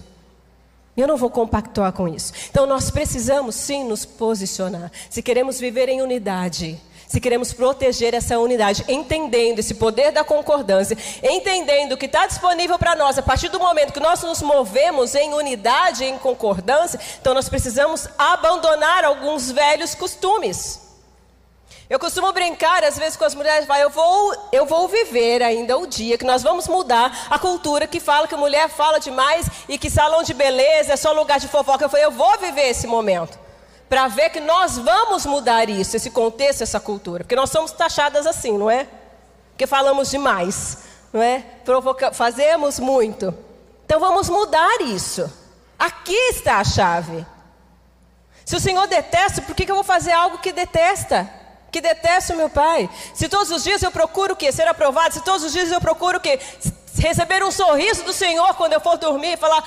Eu 0.95 1.09
não 1.09 1.17
vou 1.17 1.31
compactuar 1.31 1.93
com 1.93 2.07
isso. 2.07 2.33
Então 2.51 2.67
nós 2.67 2.91
precisamos 2.91 3.55
sim 3.55 3.85
nos 3.85 4.05
posicionar. 4.05 4.91
Se 5.09 5.23
queremos 5.23 5.59
viver 5.59 5.89
em 5.89 6.03
unidade, 6.03 6.79
se 7.09 7.21
queremos 7.21 7.55
proteger 7.55 8.13
essa 8.13 8.39
unidade, 8.39 8.85
entendendo 8.87 9.59
esse 9.59 9.75
poder 9.75 10.13
da 10.13 10.23
concordância, 10.23 10.97
entendendo 11.23 11.97
que 11.97 12.05
está 12.05 12.27
disponível 12.27 12.79
para 12.79 12.95
nós 12.95 13.19
a 13.19 13.23
partir 13.23 13.49
do 13.49 13.59
momento 13.59 13.95
que 13.95 14.01
nós 14.01 14.23
nos 14.23 14.43
movemos 14.43 15.15
em 15.15 15.33
unidade, 15.33 16.05
em 16.05 16.19
concordância, 16.19 17.01
então 17.19 17.33
nós 17.33 17.49
precisamos 17.49 18.07
abandonar 18.19 19.05
alguns 19.05 19.51
velhos 19.51 19.95
costumes. 19.95 20.87
Eu 21.89 21.99
costumo 21.99 22.31
brincar 22.33 22.85
às 22.85 22.99
vezes 22.99 23.17
com 23.17 23.25
as 23.25 23.35
mulheres, 23.35 23.67
vai, 23.67 23.83
eu 23.83 23.89
vou, 23.89 24.37
eu 24.53 24.67
vou 24.67 24.87
viver 24.87 25.43
ainda 25.43 25.79
o 25.79 25.87
dia 25.87 26.19
que 26.19 26.27
nós 26.27 26.43
vamos 26.43 26.69
mudar 26.69 27.27
a 27.31 27.39
cultura 27.39 27.87
que 27.87 27.99
fala 27.99 28.29
que 28.29 28.37
mulher 28.37 28.69
fala 28.69 29.01
demais 29.01 29.47
e 29.67 29.79
que 29.79 29.89
salão 29.89 30.23
de 30.23 30.35
beleza 30.35 30.93
é 30.93 30.97
só 30.97 31.13
lugar 31.13 31.41
de 31.41 31.49
fofoca. 31.49 31.87
Eu 31.87 31.89
falei, 31.89 32.05
eu 32.05 32.11
vou 32.11 32.39
viver 32.39 32.69
esse 32.69 32.87
momento 32.87 33.48
para 33.89 34.07
ver 34.09 34.31
que 34.31 34.41
nós 34.41 34.77
vamos 34.77 35.25
mudar 35.25 35.69
isso, 35.69 35.97
esse 35.97 36.11
contexto, 36.11 36.63
essa 36.63 36.79
cultura, 36.79 37.25
porque 37.25 37.37
nós 37.37 37.51
somos 37.51 37.73
taxadas 37.73 38.27
assim, 38.27 38.57
não 38.57 38.71
é? 38.71 38.87
Porque 39.51 39.67
falamos 39.67 40.11
demais, 40.11 40.79
não 41.13 41.23
é? 41.23 41.41
Provoca 41.65 42.13
fazemos 42.13 42.79
muito. 42.79 43.35
Então 43.85 43.99
vamos 43.99 44.29
mudar 44.29 44.81
isso. 44.83 45.33
Aqui 45.79 46.15
está 46.31 46.59
a 46.59 46.65
chave. 46.65 47.25
Se 48.45 48.57
o 48.57 48.61
Senhor 48.61 48.87
detesta, 48.87 49.43
por 49.43 49.55
que, 49.55 49.71
eu 49.71 49.75
vou 49.75 49.85
fazer 49.85 50.13
algo 50.13 50.39
que 50.39 50.53
detesta? 50.53 51.39
que 51.71 51.83
detesto 51.83 52.35
meu 52.35 52.49
pai. 52.49 52.89
Se 53.15 53.29
todos 53.29 53.51
os 53.51 53.63
dias 53.63 53.83
eu 53.83 53.91
procuro 53.91 54.33
o 54.33 54.37
quê? 54.37 54.51
Ser 54.51 54.67
aprovado. 54.67 55.15
Se 55.15 55.21
todos 55.21 55.45
os 55.45 55.53
dias 55.53 55.71
eu 55.71 55.81
procuro 55.81 56.17
o 56.19 56.21
quê? 56.21 56.41
Receber 56.99 57.45
um 57.45 57.51
sorriso 57.51 58.05
do 58.05 58.13
Senhor 58.13 58.55
quando 58.55 58.73
eu 58.73 58.81
for 58.81 58.97
dormir 58.97 59.35
e 59.35 59.37
falar, 59.37 59.63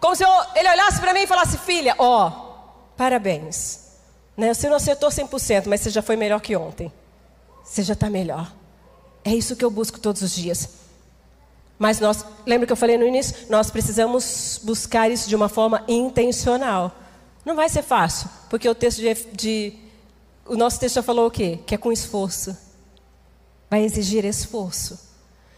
como 0.00 0.16
se 0.16 0.24
eu, 0.24 0.30
ele 0.54 0.68
olhasse 0.68 1.00
para 1.00 1.12
mim 1.12 1.20
e 1.20 1.26
falasse, 1.26 1.58
filha, 1.58 1.94
ó, 1.98 2.43
parabéns. 2.96 3.80
Né? 4.36 4.52
Você 4.52 4.68
não 4.68 4.76
acertou 4.76 5.08
100%, 5.08 5.64
mas 5.66 5.80
você 5.80 5.90
já 5.90 6.02
foi 6.02 6.16
melhor 6.16 6.40
que 6.40 6.56
ontem. 6.56 6.92
Você 7.64 7.82
já 7.82 7.94
está 7.94 8.10
melhor. 8.10 8.52
É 9.24 9.34
isso 9.34 9.56
que 9.56 9.64
eu 9.64 9.70
busco 9.70 9.98
todos 9.98 10.22
os 10.22 10.34
dias. 10.34 10.68
Mas 11.78 11.98
nós, 11.98 12.24
lembra 12.46 12.66
que 12.66 12.72
eu 12.72 12.76
falei 12.76 12.96
no 12.96 13.06
início? 13.06 13.46
Nós 13.48 13.70
precisamos 13.70 14.60
buscar 14.62 15.10
isso 15.10 15.28
de 15.28 15.34
uma 15.34 15.48
forma 15.48 15.82
intencional. 15.88 16.92
Não 17.44 17.56
vai 17.56 17.68
ser 17.68 17.82
fácil, 17.82 18.28
porque 18.48 18.68
o 18.68 18.74
texto 18.74 18.98
de, 19.00 19.14
de 19.32 19.78
o 20.46 20.56
nosso 20.56 20.78
texto 20.78 20.96
já 20.96 21.02
falou 21.02 21.26
o 21.26 21.30
quê? 21.30 21.58
Que 21.66 21.74
é 21.74 21.78
com 21.78 21.90
esforço. 21.90 22.56
Vai 23.70 23.82
exigir 23.82 24.24
esforço. 24.24 24.98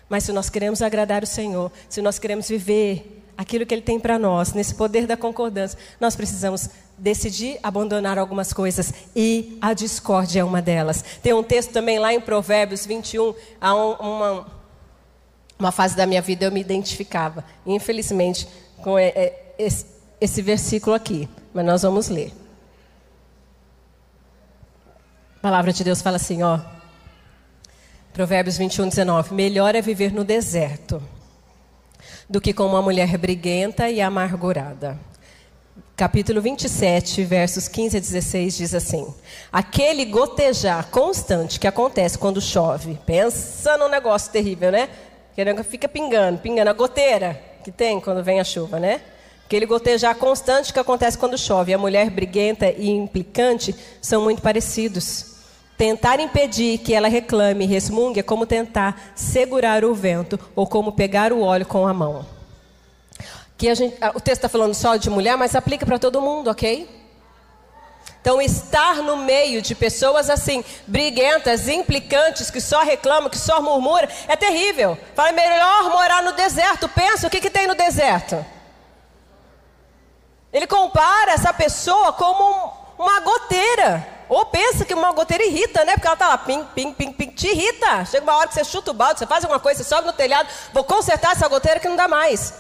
Mas 0.09 0.25
se 0.25 0.33
nós 0.33 0.49
queremos 0.49 0.81
agradar 0.81 1.23
o 1.23 1.27
Senhor, 1.27 1.71
se 1.89 2.01
nós 2.01 2.19
queremos 2.19 2.49
viver 2.49 3.16
aquilo 3.37 3.67
que 3.67 3.75
Ele 3.75 3.83
tem 3.83 4.01
para 4.01 4.19
nós, 4.19 4.53
nesse 4.53 4.75
poder 4.75 5.07
da 5.07 5.17
concordância, 5.17 5.79
nós 6.01 6.17
precisamos 6.17 6.71
decidir 6.97 7.59
abandonar 7.63 8.19
algumas 8.19 8.53
coisas 8.53 8.93
e 9.15 9.59
a 9.61 9.75
discórdia 9.75 10.41
é 10.41 10.45
uma 10.45 10.63
delas. 10.63 11.05
Tem 11.23 11.33
um 11.33 11.43
texto 11.43 11.73
também 11.73 11.99
lá 11.99 12.15
em 12.15 12.21
Provérbios 12.21 12.87
21, 12.87 13.35
há 13.61 13.75
um, 13.75 13.93
uma, 13.93 14.47
uma 15.59 15.73
fase 15.73 15.95
da 15.97 16.07
minha 16.07 16.23
vida 16.23 16.47
eu 16.47 16.53
me 16.53 16.61
identificava, 16.61 17.45
infelizmente, 17.67 18.49
com 18.83 18.97
esse, 19.59 19.87
esse 20.21 20.41
versículo 20.41 20.95
aqui, 20.97 21.29
mas 21.53 21.65
nós 21.65 21.83
vamos 21.83 22.09
ler. 22.09 22.33
A 25.39 25.41
palavra 25.43 25.73
de 25.73 25.85
Deus 25.85 26.01
fala 26.01 26.17
assim, 26.17 26.43
ó. 26.43 26.61
Provérbios 28.13 28.57
21, 28.57 28.89
19. 28.89 29.35
Melhor 29.35 29.75
é 29.75 29.83
viver 29.83 30.11
no 30.11 30.25
deserto 30.25 31.03
do 32.29 32.41
que 32.41 32.53
com 32.53 32.67
uma 32.67 32.83
mulher 32.83 33.17
briguenta 33.17 33.89
e 33.89 34.01
amargurada. 34.01 34.99
Capítulo 35.97 36.43
27, 36.43 37.25
versos 37.25 37.69
15 37.69 37.97
a 37.97 38.01
16 38.01 38.57
diz 38.57 38.75
assim: 38.75 39.07
Aquele 39.51 40.05
gotejar 40.05 40.89
constante 40.91 41.59
que 41.59 41.67
acontece 41.67 42.19
quando 42.19 42.41
chove, 42.41 42.99
pensa 43.07 43.79
num 43.79 43.89
negócio 43.89 44.31
terrível, 44.31 44.71
né? 44.71 44.91
Que 45.35 45.63
fica 45.63 45.89
pingando, 45.89 46.39
pingando 46.39 46.71
a 46.71 46.73
goteira 46.73 47.41
que 47.63 47.71
tem 47.71 48.01
quando 48.01 48.23
vem 48.23 48.41
a 48.41 48.45
chuva, 48.45 48.79
né? 48.79 49.01
Aquele 49.45 49.65
gotejar 49.65 50.17
constante 50.17 50.73
que 50.73 50.79
acontece 50.79 51.17
quando 51.17 51.39
chove. 51.39 51.73
A 51.73 51.79
mulher 51.79 52.11
briguenta 52.11 52.69
e 52.69 52.91
implicante 52.91 53.75
são 54.03 54.23
muito 54.23 54.43
parecidos. 54.43 55.36
Tentar 55.77 56.21
impedir 56.21 56.79
que 56.79 56.95
ela 56.95 57.09
reclame 57.09 57.65
e 57.65 57.69
resmungue 57.69 58.21
é 58.21 58.23
como 58.23 58.47
tentar 58.47 59.13
segurar 59.15 59.85
o 59.85 59.95
vento 59.95 60.39
ou 60.55 60.67
como 60.67 60.93
pegar 60.93 61.33
o 61.33 61.43
óleo 61.43 61.67
com 61.67 61.87
a 61.87 61.93
mão. 61.93 62.25
Que 63.59 63.75
gente, 63.75 63.97
o 64.15 64.21
texto 64.21 64.45
está 64.45 64.49
falando 64.49 64.75
só 64.75 64.97
de 64.97 65.11
mulher, 65.11 65.37
mas 65.37 65.55
aplica 65.55 65.85
para 65.85 65.99
todo 65.99 66.21
mundo, 66.21 66.51
ok? 66.51 66.89
Então, 68.21 68.43
estar 68.43 68.97
no 68.97 69.19
meio 69.19 69.63
de 69.63 69.73
pessoas 69.75 70.29
assim, 70.29 70.65
briguentas, 70.87 71.69
implicantes, 71.69 72.51
que 72.51 72.61
só 72.61 72.83
reclamam, 72.83 73.31
que 73.31 73.39
só 73.39 73.63
murmuram, 73.63 74.09
é 74.27 74.35
terrível. 74.35 74.99
Fala, 75.15 75.31
melhor 75.31 75.91
morar 75.91 76.25
no 76.25 76.33
deserto. 76.33 76.89
Pensa, 76.89 77.29
o 77.29 77.31
que, 77.31 77.41
que 77.41 77.49
tem 77.49 77.69
no 77.69 77.77
deserto? 77.77 78.45
Ele 80.53 80.67
compara 80.67 81.33
essa 81.33 81.53
pessoa 81.53 82.13
como 82.15 82.86
uma 82.99 83.21
goteira. 83.21 84.07
Ou 84.29 84.45
pensa 84.47 84.85
que 84.85 84.93
uma 84.93 85.13
goteira 85.13 85.45
irrita, 85.45 85.85
né? 85.85 85.93
Porque 85.93 86.07
ela 86.07 86.15
está 86.15 86.29
lá, 86.29 86.39
pim, 86.39 86.65
pim, 86.75 86.93
pim, 86.93 87.13
pim, 87.13 87.31
te 87.31 87.49
irrita. 87.49 88.05
Chega 88.05 88.25
uma 88.25 88.37
hora 88.37 88.49
que 88.49 88.55
você 88.55 88.65
chuta 88.65 88.91
o 88.91 88.95
balde, 88.95 89.21
você 89.21 89.27
faz 89.27 89.45
alguma 89.45 89.61
coisa, 89.61 89.83
você 89.83 89.89
sobe 89.89 90.07
no 90.07 90.13
telhado, 90.13 90.49
vou 90.73 90.83
consertar 90.83 91.33
essa 91.33 91.47
goteira 91.47 91.79
que 91.79 91.89
não 91.89 91.97
dá 91.97 92.09
mais. 92.09 92.55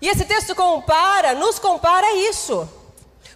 E 0.00 0.08
esse 0.08 0.24
texto 0.24 0.54
compara, 0.54 1.34
nos 1.34 1.58
compara 1.58 2.12
isso. 2.16 2.68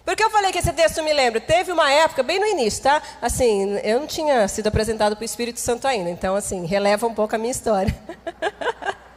Porque 0.03 0.23
eu 0.23 0.29
falei 0.29 0.51
que 0.51 0.57
esse 0.57 0.73
texto 0.73 1.01
me 1.03 1.13
lembra, 1.13 1.39
teve 1.39 1.71
uma 1.71 1.89
época, 1.91 2.23
bem 2.23 2.39
no 2.39 2.45
início, 2.45 2.83
tá? 2.83 3.01
Assim, 3.21 3.77
eu 3.83 3.99
não 3.99 4.07
tinha 4.07 4.47
sido 4.47 4.67
apresentado 4.67 5.15
para 5.15 5.21
o 5.21 5.25
Espírito 5.25 5.59
Santo 5.59 5.87
ainda, 5.87 6.09
então, 6.09 6.35
assim, 6.35 6.65
releva 6.65 7.05
um 7.05 7.13
pouco 7.13 7.35
a 7.35 7.37
minha 7.37 7.51
história. 7.51 7.95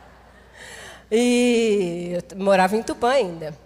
e 1.10 2.12
eu 2.30 2.38
morava 2.38 2.76
em 2.76 2.82
Tupã 2.82 3.10
ainda. 3.10 3.63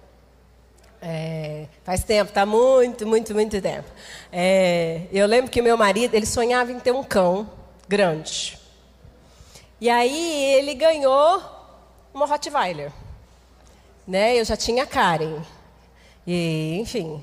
É, 1.01 1.67
faz 1.85 2.03
tempo, 2.03 2.33
tá 2.33 2.45
muito, 2.45 3.07
muito, 3.07 3.33
muito 3.35 3.61
tempo. 3.61 3.89
É, 4.33 5.03
eu 5.13 5.27
lembro 5.27 5.51
que 5.51 5.63
meu 5.63 5.77
marido, 5.77 6.15
ele 6.15 6.27
sonhava 6.27 6.73
em 6.73 6.81
ter 6.81 6.93
um 6.93 7.05
cão 7.05 7.49
grande. 7.89 8.59
E 9.81 9.89
aí 9.89 10.45
ele 10.55 10.75
ganhou 10.75 11.43
uma 12.13 12.27
Rottweiler. 12.27 12.91
Né? 14.07 14.39
Eu 14.39 14.45
já 14.45 14.57
tinha 14.57 14.87
Karen. 14.87 15.41
E, 16.27 16.79
enfim, 16.81 17.23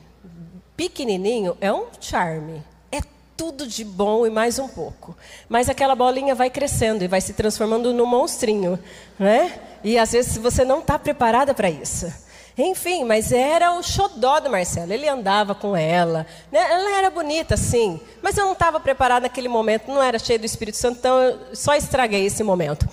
pequenininho 0.77 1.57
é 1.59 1.71
um 1.71 1.87
charme. 1.99 2.63
É 2.91 2.99
tudo 3.35 3.67
de 3.67 3.83
bom 3.83 4.25
e 4.25 4.29
mais 4.29 4.57
um 4.57 4.67
pouco. 4.67 5.17
Mas 5.49 5.67
aquela 5.67 5.95
bolinha 5.95 6.33
vai 6.33 6.49
crescendo 6.49 7.03
e 7.03 7.07
vai 7.07 7.19
se 7.19 7.33
transformando 7.33 7.93
num 7.93 8.05
monstrinho, 8.05 8.79
né? 9.19 9.59
E 9.83 9.97
às 9.97 10.13
vezes 10.13 10.37
você 10.37 10.63
não 10.63 10.79
está 10.79 10.97
preparada 10.97 11.53
para 11.53 11.69
isso. 11.69 12.11
Enfim, 12.57 13.03
mas 13.03 13.31
era 13.31 13.73
o 13.73 13.83
xodó 13.83 14.39
do 14.39 14.49
Marcelo. 14.49 14.91
Ele 14.91 15.07
andava 15.07 15.53
com 15.53 15.75
ela. 15.75 16.25
Né? 16.51 16.59
Ela 16.59 16.97
era 16.97 17.09
bonita, 17.09 17.57
sim. 17.57 17.99
Mas 18.21 18.37
eu 18.37 18.45
não 18.45 18.53
estava 18.53 18.79
preparada 18.79 19.21
naquele 19.21 19.47
momento, 19.47 19.87
não 19.87 20.01
era 20.01 20.17
cheia 20.17 20.39
do 20.39 20.45
Espírito 20.45 20.77
Santo, 20.77 20.99
então 20.99 21.21
eu 21.21 21.39
só 21.53 21.75
estraguei 21.75 22.25
esse 22.25 22.43
momento. 22.43 22.87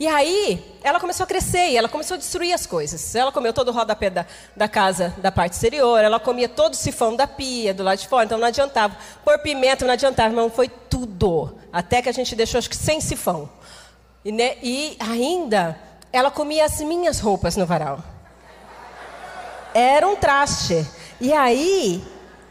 E 0.00 0.06
aí, 0.06 0.78
ela 0.84 1.00
começou 1.00 1.24
a 1.24 1.26
crescer 1.26 1.70
e 1.70 1.76
ela 1.76 1.88
começou 1.88 2.14
a 2.14 2.18
destruir 2.18 2.52
as 2.52 2.66
coisas. 2.66 3.14
Ela 3.16 3.32
comeu 3.32 3.52
todo 3.52 3.68
o 3.68 3.72
rodapé 3.72 4.10
da, 4.10 4.26
da 4.54 4.68
casa, 4.68 5.12
da 5.18 5.32
parte 5.32 5.54
exterior, 5.54 5.98
ela 5.98 6.20
comia 6.20 6.48
todo 6.48 6.74
o 6.74 6.76
sifão 6.76 7.16
da 7.16 7.26
pia, 7.26 7.74
do 7.74 7.82
lado 7.82 7.98
de 7.98 8.06
fora, 8.06 8.24
então 8.24 8.38
não 8.38 8.46
adiantava. 8.46 8.96
Por 9.24 9.38
pimenta 9.40 9.84
não 9.84 9.94
adiantava, 9.94 10.28
irmão, 10.28 10.48
foi 10.48 10.68
tudo 10.68 10.88
tudo. 11.06 11.54
Até 11.72 12.02
que 12.02 12.08
a 12.08 12.12
gente 12.12 12.34
deixou, 12.34 12.58
acho 12.58 12.68
que, 12.68 12.76
sem 12.76 13.00
sifão. 13.00 13.48
E, 14.24 14.32
né, 14.32 14.56
e 14.62 14.96
ainda, 14.98 15.78
ela 16.12 16.30
comia 16.30 16.64
as 16.64 16.80
minhas 16.80 17.20
roupas 17.20 17.56
no 17.56 17.66
varal. 17.66 18.02
Era 19.78 20.08
um 20.08 20.16
traste. 20.16 20.84
E 21.20 21.32
aí, 21.32 22.02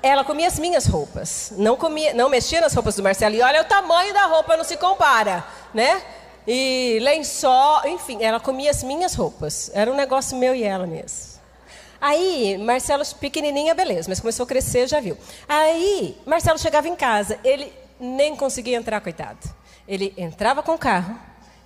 ela 0.01 0.23
comia 0.23 0.47
as 0.47 0.57
minhas 0.57 0.85
roupas. 0.85 1.51
Não 1.57 1.75
comia, 1.75 2.13
não 2.13 2.29
mexia 2.29 2.61
nas 2.61 2.73
roupas 2.73 2.95
do 2.95 3.03
Marcelo. 3.03 3.35
E 3.35 3.41
olha 3.41 3.63
o 3.63 3.65
tamanho 3.65 4.13
da 4.13 4.27
roupa, 4.27 4.55
não 4.55 4.63
se 4.63 4.77
compara, 4.77 5.45
né? 5.73 6.01
E 6.47 6.99
lençol, 7.01 7.85
enfim, 7.85 8.23
ela 8.23 8.39
comia 8.39 8.71
as 8.71 8.81
minhas 8.81 9.13
roupas. 9.13 9.69
Era 9.73 9.91
um 9.91 9.93
negócio 9.93 10.37
meu 10.37 10.55
e 10.55 10.63
ela 10.63 10.87
mesmo. 10.87 11.37
Aí, 11.99 12.57
Marcelo, 12.59 13.03
pequenininha, 13.19 13.75
beleza, 13.75 14.07
mas 14.07 14.21
começou 14.21 14.45
a 14.45 14.47
crescer, 14.47 14.87
já 14.87 15.01
viu. 15.01 15.17
Aí, 15.49 16.17
Marcelo 16.25 16.57
chegava 16.57 16.87
em 16.87 16.95
casa, 16.95 17.37
ele 17.43 17.73
nem 17.99 18.37
conseguia 18.37 18.77
entrar, 18.77 19.01
coitado. 19.01 19.39
Ele 19.85 20.13
entrava 20.15 20.63
com 20.63 20.75
o 20.75 20.77
carro, 20.77 21.19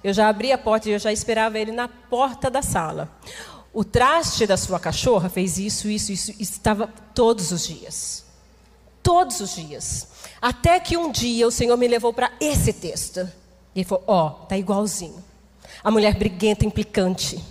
eu 0.04 0.12
já 0.12 0.28
abria 0.28 0.56
a 0.56 0.58
porta 0.58 0.89
e 0.89 0.93
eu 0.93 1.00
já 1.00 1.12
esperava 1.12 1.60
ele 1.60 1.71
na 1.71 1.88
porta 1.88 2.50
da 2.50 2.63
sala. 2.63 3.08
O 3.73 3.84
traste 3.84 4.45
da 4.45 4.57
sua 4.57 4.79
cachorra 4.79 5.29
fez 5.29 5.57
isso, 5.57 5.88
isso, 5.88 6.12
isso, 6.12 6.34
estava 6.39 6.88
todos 7.15 7.51
os 7.51 7.65
dias. 7.65 8.25
Todos 9.01 9.39
os 9.39 9.55
dias. 9.55 10.07
Até 10.41 10.79
que 10.79 10.97
um 10.97 11.12
dia 11.12 11.47
o 11.47 11.51
Senhor 11.51 11.77
me 11.77 11.88
levou 11.88 12.12
para 12.12 12.31
esse 12.39 12.73
texto. 12.73 13.19
E 13.73 13.79
ele 13.79 13.88
falou: 13.88 14.03
Ó, 14.07 14.27
oh, 14.27 14.29
tá 14.45 14.57
igualzinho. 14.57 15.23
A 15.84 15.89
mulher 15.89 16.15
briguenta, 16.15 16.65
implicante. 16.65 17.43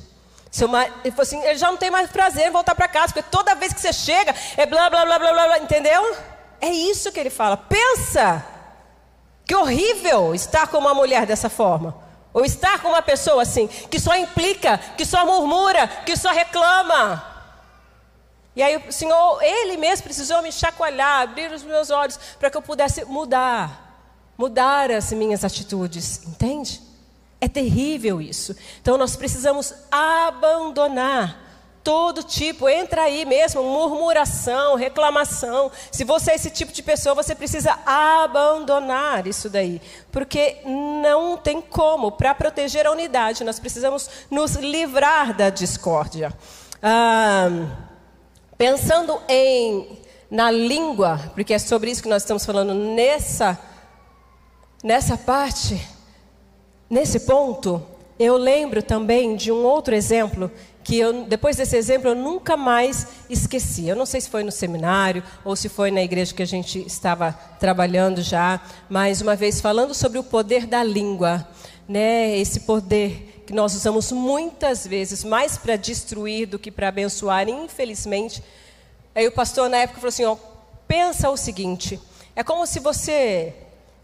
Seu 0.51 0.69
mar... 0.69 0.87
Ele 1.05 1.11
falou 1.11 1.23
assim: 1.23 1.43
ele 1.43 1.59
já 1.59 1.71
não 1.71 1.79
tem 1.79 1.91
mais 1.91 2.11
prazer 2.11 2.49
em 2.49 2.51
voltar 2.51 2.75
para 2.75 2.89
casa, 2.89 3.13
porque 3.13 3.29
toda 3.31 3.55
vez 3.55 3.73
que 3.73 3.81
você 3.81 3.93
chega 3.93 4.35
é 4.57 4.67
blá, 4.67 4.91
blá, 4.91 5.05
blá, 5.05 5.19
blá, 5.19 5.33
blá, 5.33 5.47
blá, 5.47 5.59
entendeu? 5.59 6.17
É 6.61 6.69
isso 6.69 7.11
que 7.13 7.19
ele 7.19 7.31
fala. 7.31 7.57
Pensa 7.57 8.45
que 9.47 9.55
horrível 9.55 10.35
estar 10.35 10.69
com 10.69 10.79
uma 10.79 10.93
mulher 10.93 11.25
dessa 11.25 11.49
forma. 11.49 11.97
Ou 12.33 12.45
estar 12.45 12.81
com 12.81 12.89
uma 12.89 13.03
pessoa 13.03 13.43
assim, 13.43 13.67
que 13.67 13.99
só 13.99 14.15
implica, 14.17 14.79
que 14.97 15.05
só 15.05 15.27
murmura, 15.27 15.89
que 16.07 16.17
só 16.17 16.31
reclama. 16.31 17.25
E 18.55 18.63
aí 18.63 18.77
o 18.77 18.93
Senhor, 18.93 19.43
Ele 19.43 19.77
mesmo 19.77 20.05
precisou 20.05 20.43
me 20.43 20.53
chacoalhar, 20.53 21.23
abrir 21.23 21.53
os 21.53 21.63
meus 21.63 21.91
olhos, 21.91 22.19
para 22.39 22.51
que 22.51 22.57
eu 22.57 22.63
pudesse 22.63 23.05
mudar, 23.05 24.33
mudar 24.37 24.91
as 24.91 25.13
minhas 25.13 25.45
atitudes, 25.45 26.23
entende? 26.27 26.81
É 27.41 27.49
terrível 27.49 28.21
isso. 28.21 28.55
Então 28.81 28.99
nós 28.99 29.17
precisamos 29.17 29.73
abandonar 29.91 31.50
todo 31.83 32.23
tipo, 32.23 32.69
entra 32.69 33.03
aí 33.03 33.25
mesmo, 33.25 33.63
murmuração, 33.63 34.75
reclamação. 34.75 35.71
Se 35.91 36.05
você 36.05 36.33
é 36.33 36.35
esse 36.35 36.51
tipo 36.51 36.73
de 36.73 36.83
pessoa, 36.83 37.15
você 37.15 37.35
precisa 37.35 37.79
abandonar 37.87 39.27
isso 39.27 39.49
daí, 39.49 39.81
porque 40.13 40.59
não 40.65 41.37
tem 41.37 41.61
como. 41.61 42.13
Para 42.13 42.35
proteger 42.35 42.87
a 42.87 42.93
unidade, 42.93 43.45
nós 43.45 43.59
precisamos 43.59 44.09
nos 44.31 44.57
livrar 44.57 45.35
da 45.35 45.51
discórdia. 45.51 46.33
Ah, 46.83 47.49
pensando 48.57 49.21
em 49.29 49.99
na 50.31 50.49
língua, 50.49 51.19
porque 51.35 51.53
é 51.53 51.59
sobre 51.59 51.91
isso 51.91 52.03
que 52.03 52.09
nós 52.09 52.23
estamos 52.23 52.47
falando 52.47 52.73
nessa 52.73 53.59
nessa 54.83 55.17
parte, 55.17 55.81
nesse 56.89 57.21
ponto, 57.21 57.83
eu 58.19 58.37
lembro 58.37 58.83
também 58.83 59.35
de 59.35 59.51
um 59.51 59.65
outro 59.65 59.95
exemplo 59.95 60.51
que 60.83 60.99
eu, 60.99 61.25
depois 61.25 61.57
desse 61.57 61.77
exemplo 61.77 62.09
eu 62.09 62.15
nunca 62.15 62.57
mais 62.57 63.07
esqueci. 63.29 63.89
Eu 63.89 63.97
não 63.97 64.07
sei 64.07 64.21
se 64.21 64.31
foi 64.31 64.43
no 64.43 64.51
seminário 64.51 65.23
ou 65.45 65.55
se 65.55 65.69
foi 65.69 65.91
na 65.91 66.03
igreja 66.03 66.35
que 66.35 66.43
a 66.43 66.47
gente 66.47 66.85
estava 66.87 67.33
trabalhando 67.59 68.23
já, 68.23 68.61
mas 68.89 69.21
uma 69.21 69.37
vez 69.37 69.61
falando 69.61 69.95
sobre 69.95 70.19
o 70.19 70.25
poder 70.25 70.67
da 70.67 70.83
língua, 70.83 71.47
né? 71.89 72.37
Esse 72.37 72.61
poder 72.61 73.45
que 73.47 73.53
nós 73.53 73.75
usamos 73.75 74.13
muitas 74.13 74.87
vezes 74.87 75.25
mais 75.25 75.59
para 75.59 75.77
destruir 75.77 76.47
do 76.47 76.59
que 76.59 76.71
para 76.71 76.89
abençoar, 76.89 77.49
infelizmente. 77.49 78.43
Aí 79.15 79.27
o 79.27 79.33
pastor 79.33 79.69
na 79.69 79.79
época 79.79 80.01
falou 80.01 80.09
assim: 80.09 80.25
ó, 80.25 80.37
pensa 80.87 81.31
o 81.31 81.37
seguinte, 81.37 82.01
é 82.35 82.43
como 82.43 82.67
se 82.67 82.81
você 82.81 83.55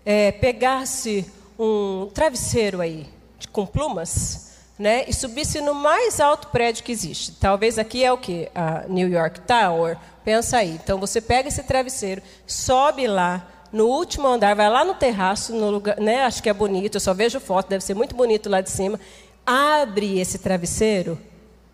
é, 0.05 0.33
pegasse 0.33 1.25
um 1.59 2.09
travesseiro 2.13 2.81
aí 2.81 3.07
com 3.51 3.65
plumas 3.65 4.46
né, 4.79 5.05
e 5.09 5.13
subisse 5.13 5.61
no 5.61 5.75
mais 5.75 6.21
alto 6.21 6.49
prédio 6.49 6.85
que 6.85 6.93
existe. 6.93 7.33
Talvez 7.33 7.79
aqui 7.79 8.05
é 8.05 8.13
o 8.13 8.19
que? 8.19 8.49
A 8.55 8.85
New 8.89 9.09
York 9.09 9.41
Tower. 9.41 9.97
Pensa 10.25 10.59
aí. 10.59 10.79
Então 10.83 10.99
você 10.99 11.21
pega 11.21 11.49
esse 11.49 11.63
travesseiro, 11.63 12.23
sobe 12.47 13.07
lá 13.07 13.47
no 13.73 13.87
último 13.87 14.27
andar, 14.27 14.55
vai 14.55 14.69
lá 14.69 14.85
no 14.85 14.95
terraço, 14.95 15.53
no 15.53 15.71
lugar, 15.71 15.99
né, 15.99 16.25
acho 16.25 16.43
que 16.43 16.49
é 16.49 16.53
bonito, 16.53 16.97
eu 16.97 17.01
só 17.01 17.13
vejo 17.13 17.41
foto, 17.41 17.69
deve 17.69 17.85
ser 17.85 17.95
muito 17.95 18.15
bonito 18.15 18.49
lá 18.49 18.61
de 18.61 18.71
cima. 18.71 18.99
Abre 19.45 20.19
esse 20.19 20.39
travesseiro 20.39 21.19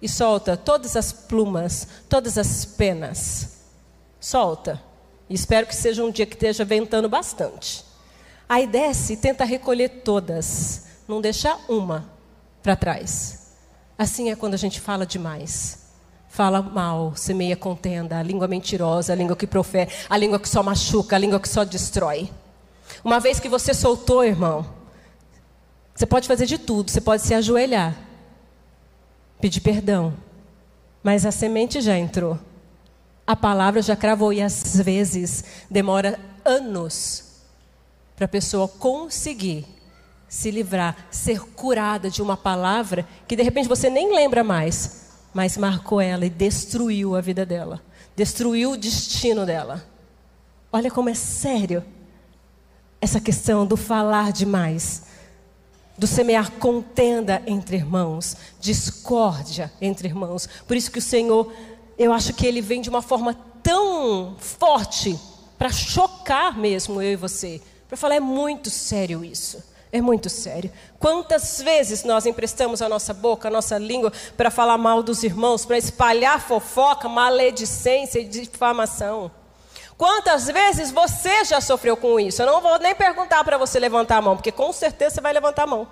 e 0.00 0.08
solta 0.08 0.56
todas 0.56 0.96
as 0.96 1.12
plumas, 1.12 1.86
todas 2.08 2.38
as 2.38 2.64
penas. 2.64 3.60
Solta. 4.20 4.80
E 5.28 5.34
espero 5.34 5.66
que 5.66 5.74
seja 5.74 6.04
um 6.04 6.10
dia 6.10 6.26
que 6.26 6.34
esteja 6.34 6.64
ventando 6.64 7.08
bastante. 7.08 7.84
Aí 8.48 8.66
desce 8.66 9.14
e 9.14 9.16
tenta 9.16 9.44
recolher 9.44 9.88
todas, 10.04 10.86
não 11.08 11.20
deixar 11.20 11.58
uma 11.68 12.12
para 12.62 12.76
trás. 12.76 13.54
Assim 13.98 14.30
é 14.30 14.36
quando 14.36 14.54
a 14.54 14.58
gente 14.58 14.80
fala 14.80 15.04
demais. 15.04 15.80
Fala 16.28 16.62
mal, 16.62 17.14
semeia 17.14 17.56
contenda, 17.56 18.18
a 18.18 18.22
língua 18.22 18.48
mentirosa, 18.48 19.12
a 19.12 19.16
língua 19.16 19.36
que 19.36 19.46
profere, 19.46 19.92
a 20.08 20.16
língua 20.16 20.40
que 20.40 20.48
só 20.48 20.62
machuca, 20.62 21.14
a 21.14 21.18
língua 21.18 21.38
que 21.38 21.48
só 21.48 21.62
destrói. 21.62 22.30
Uma 23.04 23.20
vez 23.20 23.38
que 23.38 23.48
você 23.48 23.74
soltou, 23.74 24.24
irmão, 24.24 24.64
você 25.94 26.06
pode 26.06 26.26
fazer 26.26 26.46
de 26.46 26.56
tudo, 26.56 26.90
você 26.90 27.00
pode 27.00 27.22
se 27.22 27.34
ajoelhar, 27.34 27.94
pedir 29.40 29.60
perdão, 29.60 30.14
mas 31.02 31.26
a 31.26 31.30
semente 31.30 31.80
já 31.82 31.98
entrou. 31.98 32.38
A 33.26 33.36
palavra 33.36 33.82
já 33.82 33.94
cravou 33.94 34.32
e 34.32 34.40
às 34.40 34.80
vezes 34.80 35.44
demora 35.70 36.18
anos 36.44 37.24
para 38.16 38.24
a 38.24 38.28
pessoa 38.28 38.66
conseguir 38.66 39.66
se 40.32 40.50
livrar, 40.50 40.96
ser 41.10 41.40
curada 41.40 42.08
de 42.08 42.22
uma 42.22 42.38
palavra 42.38 43.06
que 43.28 43.36
de 43.36 43.42
repente 43.42 43.68
você 43.68 43.90
nem 43.90 44.14
lembra 44.14 44.42
mais, 44.42 45.10
mas 45.34 45.58
marcou 45.58 46.00
ela 46.00 46.24
e 46.24 46.30
destruiu 46.30 47.14
a 47.14 47.20
vida 47.20 47.44
dela, 47.44 47.82
destruiu 48.16 48.70
o 48.70 48.76
destino 48.78 49.44
dela. 49.44 49.86
Olha 50.72 50.90
como 50.90 51.10
é 51.10 51.14
sério 51.14 51.84
essa 52.98 53.20
questão 53.20 53.66
do 53.66 53.76
falar 53.76 54.32
demais, 54.32 55.02
do 55.98 56.06
semear 56.06 56.50
contenda 56.52 57.42
entre 57.46 57.76
irmãos, 57.76 58.34
discórdia 58.58 59.70
entre 59.82 60.08
irmãos. 60.08 60.48
Por 60.66 60.78
isso 60.78 60.90
que 60.90 60.98
o 60.98 61.02
Senhor, 61.02 61.52
eu 61.98 62.10
acho 62.10 62.32
que 62.32 62.46
ele 62.46 62.62
vem 62.62 62.80
de 62.80 62.88
uma 62.88 63.02
forma 63.02 63.34
tão 63.62 64.34
forte 64.38 65.14
para 65.58 65.70
chocar 65.70 66.58
mesmo 66.58 67.02
eu 67.02 67.12
e 67.12 67.16
você, 67.16 67.60
para 67.86 67.98
falar 67.98 68.14
é 68.14 68.20
muito 68.20 68.70
sério 68.70 69.22
isso. 69.22 69.71
É 69.92 70.00
muito 70.00 70.30
sério. 70.30 70.72
Quantas 70.98 71.60
vezes 71.60 72.02
nós 72.02 72.24
emprestamos 72.24 72.80
a 72.80 72.88
nossa 72.88 73.12
boca, 73.12 73.48
a 73.48 73.50
nossa 73.50 73.76
língua, 73.76 74.10
para 74.38 74.50
falar 74.50 74.78
mal 74.78 75.02
dos 75.02 75.22
irmãos, 75.22 75.66
para 75.66 75.76
espalhar 75.76 76.40
fofoca, 76.40 77.10
maledicência 77.10 78.18
e 78.18 78.24
difamação? 78.24 79.30
Quantas 79.98 80.46
vezes 80.46 80.90
você 80.90 81.44
já 81.44 81.60
sofreu 81.60 81.94
com 81.94 82.18
isso? 82.18 82.40
Eu 82.40 82.46
não 82.46 82.62
vou 82.62 82.78
nem 82.78 82.94
perguntar 82.94 83.44
para 83.44 83.58
você 83.58 83.78
levantar 83.78 84.16
a 84.16 84.22
mão, 84.22 84.34
porque 84.34 84.50
com 84.50 84.72
certeza 84.72 85.16
você 85.16 85.20
vai 85.20 85.34
levantar 85.34 85.64
a 85.64 85.66
mão. 85.66 85.86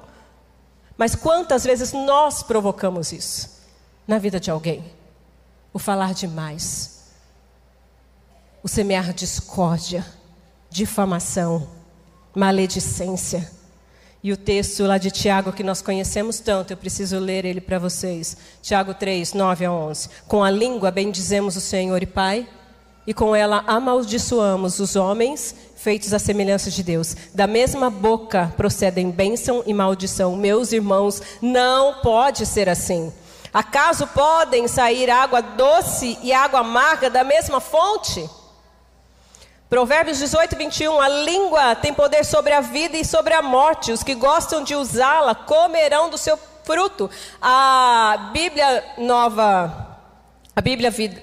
Mas 0.97 1.15
quantas 1.15 1.63
vezes 1.63 1.93
nós 1.93 2.43
provocamos 2.43 3.13
isso 3.13 3.61
na 4.09 4.19
vida 4.19 4.41
de 4.41 4.51
alguém? 4.51 4.83
O 5.75 5.79
falar 5.79 6.15
demais, 6.15 7.13
o 8.63 8.69
semear 8.69 9.13
discórdia, 9.13 10.05
difamação, 10.71 11.69
maledicência. 12.35 13.60
E 14.23 14.33
o 14.33 14.37
texto 14.37 14.85
lá 14.85 14.99
de 14.99 15.11
Tiago, 15.11 15.53
que 15.53 15.63
nós 15.63 15.81
conhecemos 15.81 16.41
tanto, 16.41 16.73
eu 16.73 16.77
preciso 16.77 17.19
ler 17.19 17.47
ele 17.47 17.61
para 17.61 17.79
vocês. 17.79 18.37
Tiago 18.61 18.93
3, 18.93 19.33
9 19.33 19.65
a 19.65 19.73
11. 19.73 20.11
Com 20.29 20.45
a 20.45 20.51
língua 20.51 20.91
bendizemos 20.91 21.57
o 21.57 21.61
Senhor 21.61 22.03
e 22.03 22.07
Pai, 22.07 22.47
e 23.07 23.15
com 23.15 23.35
ela 23.35 23.65
amaldiçoamos 23.67 24.79
os 24.79 24.95
homens 24.95 25.55
feitos 25.75 26.13
à 26.13 26.19
semelhança 26.19 26.71
de 26.71 26.83
Deus. 26.83 27.17
Da 27.35 27.47
mesma 27.47 27.89
boca 27.89 28.53
procedem 28.59 29.11
bênção 29.11 29.63
e 29.67 29.73
maldição. 29.73 30.37
Meus 30.37 30.71
irmãos, 30.71 31.23
não 31.41 31.95
pode 32.03 32.45
ser 32.45 32.69
assim. 32.69 33.11
Acaso 33.53 34.07
podem 34.09 34.69
sair 34.69 35.09
água 35.09 35.41
doce 35.41 36.19
e 36.23 36.31
água 36.33 36.61
amarga 36.61 37.09
da 37.09 37.25
mesma 37.25 37.59
fonte? 37.59 38.29
Provérbios 39.71 40.19
18, 40.19 40.57
21. 40.57 41.01
A 41.01 41.09
língua 41.09 41.77
tem 41.77 41.95
poder 41.95 42.25
sobre 42.25 42.53
a 42.53 42.61
vida 42.61 42.97
e 42.97 43.05
sobre 43.05 43.33
a 43.33 43.41
morte. 43.41 43.93
Os 43.93 44.03
que 44.03 44.17
gostam 44.17 44.65
de 44.65 44.75
usá-la 44.75 45.33
comerão 45.33 46.11
do 46.11 46.19
seu 46.19 46.37
fruto. 46.65 47.09
A 47.41 48.31
Bíblia 48.33 48.85
nova, 48.99 49.97
a 50.57 50.61
Bíblia 50.61 50.91
vida. 50.91 51.23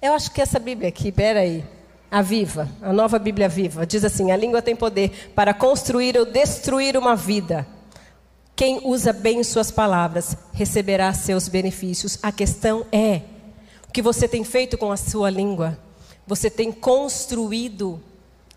Eu 0.00 0.12
acho 0.12 0.30
que 0.30 0.40
essa 0.40 0.60
Bíblia 0.60 0.90
aqui, 0.90 1.10
peraí. 1.10 1.64
a 2.08 2.22
viva, 2.22 2.68
a 2.80 2.92
nova 2.92 3.18
Bíblia 3.18 3.48
viva, 3.48 3.84
diz 3.84 4.04
assim: 4.04 4.30
a 4.30 4.36
língua 4.36 4.62
tem 4.62 4.76
poder 4.76 5.32
para 5.34 5.52
construir 5.52 6.16
ou 6.16 6.24
destruir 6.24 6.96
uma 6.96 7.16
vida. 7.16 7.66
Quem 8.54 8.80
usa 8.84 9.12
bem 9.12 9.42
suas 9.42 9.72
palavras 9.72 10.36
receberá 10.52 11.12
seus 11.12 11.48
benefícios. 11.48 12.16
A 12.22 12.30
questão 12.30 12.86
é: 12.92 13.22
o 13.88 13.92
que 13.92 14.00
você 14.00 14.28
tem 14.28 14.44
feito 14.44 14.78
com 14.78 14.92
a 14.92 14.96
sua 14.96 15.28
língua? 15.30 15.87
Você 16.28 16.48
tem 16.48 16.70
construído 16.70 18.00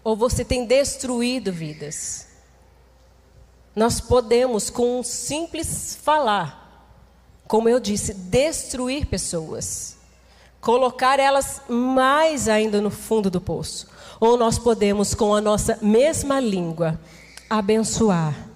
ou 0.04 0.16
você 0.16 0.46
tem 0.46 0.66
destruído 0.66 1.52
vidas? 1.52 2.28
Nós 3.76 4.00
podemos, 4.00 4.70
com 4.70 5.00
um 5.00 5.04
simples 5.04 5.98
falar, 6.04 6.94
como 7.48 7.68
eu 7.68 7.80
disse, 7.80 8.14
destruir 8.14 9.08
pessoas 9.08 10.00
colocar 10.62 11.20
elas 11.20 11.64
mais 11.68 12.48
ainda 12.48 12.80
no 12.80 12.92
fundo 12.92 13.30
do 13.30 13.42
poço. 13.42 13.88
Ou 14.20 14.38
nós 14.38 14.60
podemos, 14.60 15.16
com 15.16 15.34
a 15.34 15.42
nossa 15.42 15.80
mesma 15.82 16.40
língua, 16.40 17.02
abençoar, 17.50 18.48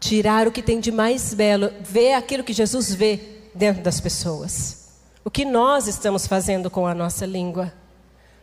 tirar 0.00 0.48
o 0.48 0.52
que 0.52 0.62
tem 0.62 0.80
de 0.80 0.90
mais 0.90 1.34
belo, 1.34 1.70
ver 1.82 2.14
aquilo 2.14 2.42
que 2.42 2.54
Jesus 2.54 2.92
vê 2.92 3.20
dentro 3.54 3.82
das 3.82 4.00
pessoas. 4.00 4.81
O 5.24 5.30
que 5.30 5.44
nós 5.44 5.86
estamos 5.86 6.26
fazendo 6.26 6.70
com 6.70 6.86
a 6.86 6.94
nossa 6.94 7.24
língua? 7.24 7.72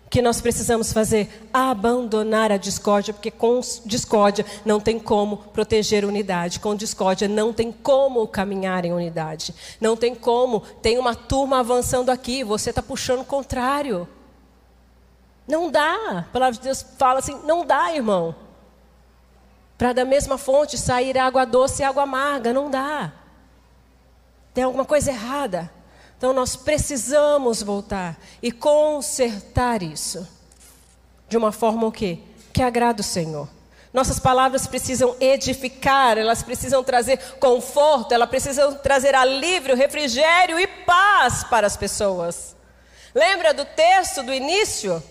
que 0.09 0.21
nós 0.21 0.41
precisamos 0.41 0.91
fazer? 0.91 1.47
Abandonar 1.53 2.51
a 2.51 2.57
discórdia, 2.57 3.13
porque 3.13 3.29
com 3.29 3.61
discórdia 3.85 4.45
não 4.65 4.79
tem 4.79 4.99
como 4.99 5.37
proteger 5.37 6.03
unidade, 6.03 6.59
com 6.59 6.75
discórdia 6.75 7.27
não 7.27 7.53
tem 7.53 7.71
como 7.71 8.27
caminhar 8.27 8.85
em 8.85 8.91
unidade, 8.91 9.53
não 9.79 9.95
tem 9.95 10.15
como. 10.15 10.61
Tem 10.81 10.97
uma 10.97 11.13
turma 11.13 11.59
avançando 11.59 12.09
aqui, 12.09 12.43
você 12.43 12.71
está 12.71 12.81
puxando 12.81 13.21
o 13.21 13.25
contrário. 13.25 14.07
Não 15.47 15.69
dá. 15.69 16.19
A 16.19 16.33
palavra 16.33 16.55
de 16.55 16.61
Deus 16.61 16.83
fala 16.97 17.19
assim: 17.19 17.39
não 17.45 17.65
dá, 17.65 17.93
irmão. 17.93 18.35
Para 19.77 19.93
da 19.93 20.05
mesma 20.05 20.37
fonte 20.37 20.77
sair 20.77 21.17
água 21.17 21.45
doce 21.45 21.81
e 21.81 21.85
água 21.85 22.03
amarga, 22.03 22.51
não 22.51 22.69
dá. 22.69 23.13
Tem 24.53 24.63
alguma 24.63 24.85
coisa 24.85 25.11
errada. 25.11 25.71
Então 26.19 26.33
nós 26.33 26.57
precisamos 26.57 27.63
voltar 27.63 28.19
e 28.43 28.51
consertar 28.51 29.81
isso. 29.81 30.27
De 31.29 31.37
uma 31.37 31.53
forma 31.53 31.87
o 31.87 31.91
quê? 31.93 32.19
Que 32.51 32.61
agrada 32.61 32.99
o 32.99 33.05
Senhor. 33.05 33.47
Nossas 33.93 34.19
palavras 34.19 34.67
precisam 34.67 35.15
edificar, 35.17 36.17
elas 36.17 36.43
precisam 36.43 36.83
trazer 36.83 37.17
conforto, 37.39 38.13
elas 38.13 38.29
precisam 38.29 38.75
trazer 38.75 39.15
alívio, 39.15 39.77
refrigério 39.77 40.59
e 40.59 40.67
paz 40.67 41.45
para 41.45 41.65
as 41.65 41.77
pessoas. 41.77 42.53
Lembra 43.15 43.53
do 43.53 43.63
texto 43.63 44.21
do 44.21 44.33
início? 44.33 45.01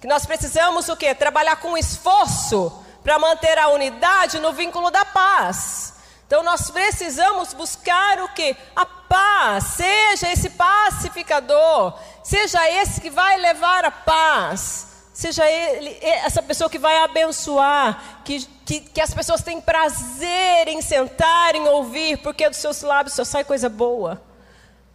Que 0.00 0.06
nós 0.06 0.24
precisamos 0.24 0.88
o 0.88 0.96
quê? 0.96 1.14
Trabalhar 1.14 1.56
com 1.56 1.76
esforço 1.76 2.72
para 3.02 3.18
manter 3.18 3.58
a 3.58 3.68
unidade 3.68 4.40
no 4.40 4.54
vínculo 4.54 4.90
da 4.90 5.04
paz. 5.04 5.92
Então 6.34 6.42
nós 6.42 6.68
precisamos 6.68 7.54
buscar 7.54 8.20
o 8.20 8.28
que? 8.34 8.56
A 8.74 8.84
paz. 8.84 9.74
Seja 9.76 10.32
esse 10.32 10.50
pacificador, 10.50 11.96
seja 12.24 12.58
esse 12.72 13.00
que 13.00 13.08
vai 13.08 13.36
levar 13.36 13.84
a 13.84 13.90
paz, 13.92 14.88
seja 15.12 15.48
ele, 15.48 15.96
essa 16.02 16.42
pessoa 16.42 16.68
que 16.68 16.76
vai 16.76 16.96
abençoar, 17.04 18.20
que, 18.24 18.44
que, 18.66 18.80
que 18.80 19.00
as 19.00 19.14
pessoas 19.14 19.42
têm 19.42 19.60
prazer 19.60 20.66
em 20.66 20.82
sentar, 20.82 21.54
em 21.54 21.68
ouvir, 21.68 22.18
porque 22.18 22.48
dos 22.48 22.58
seus 22.58 22.82
lábios 22.82 23.14
só 23.14 23.22
sai 23.22 23.44
coisa 23.44 23.68
boa, 23.68 24.20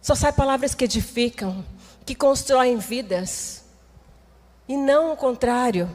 só 0.02 0.14
sai 0.14 0.34
palavras 0.34 0.74
que 0.74 0.84
edificam, 0.84 1.64
que 2.04 2.14
constroem 2.14 2.76
vidas, 2.76 3.64
e 4.68 4.76
não 4.76 5.14
o 5.14 5.16
contrário. 5.16 5.88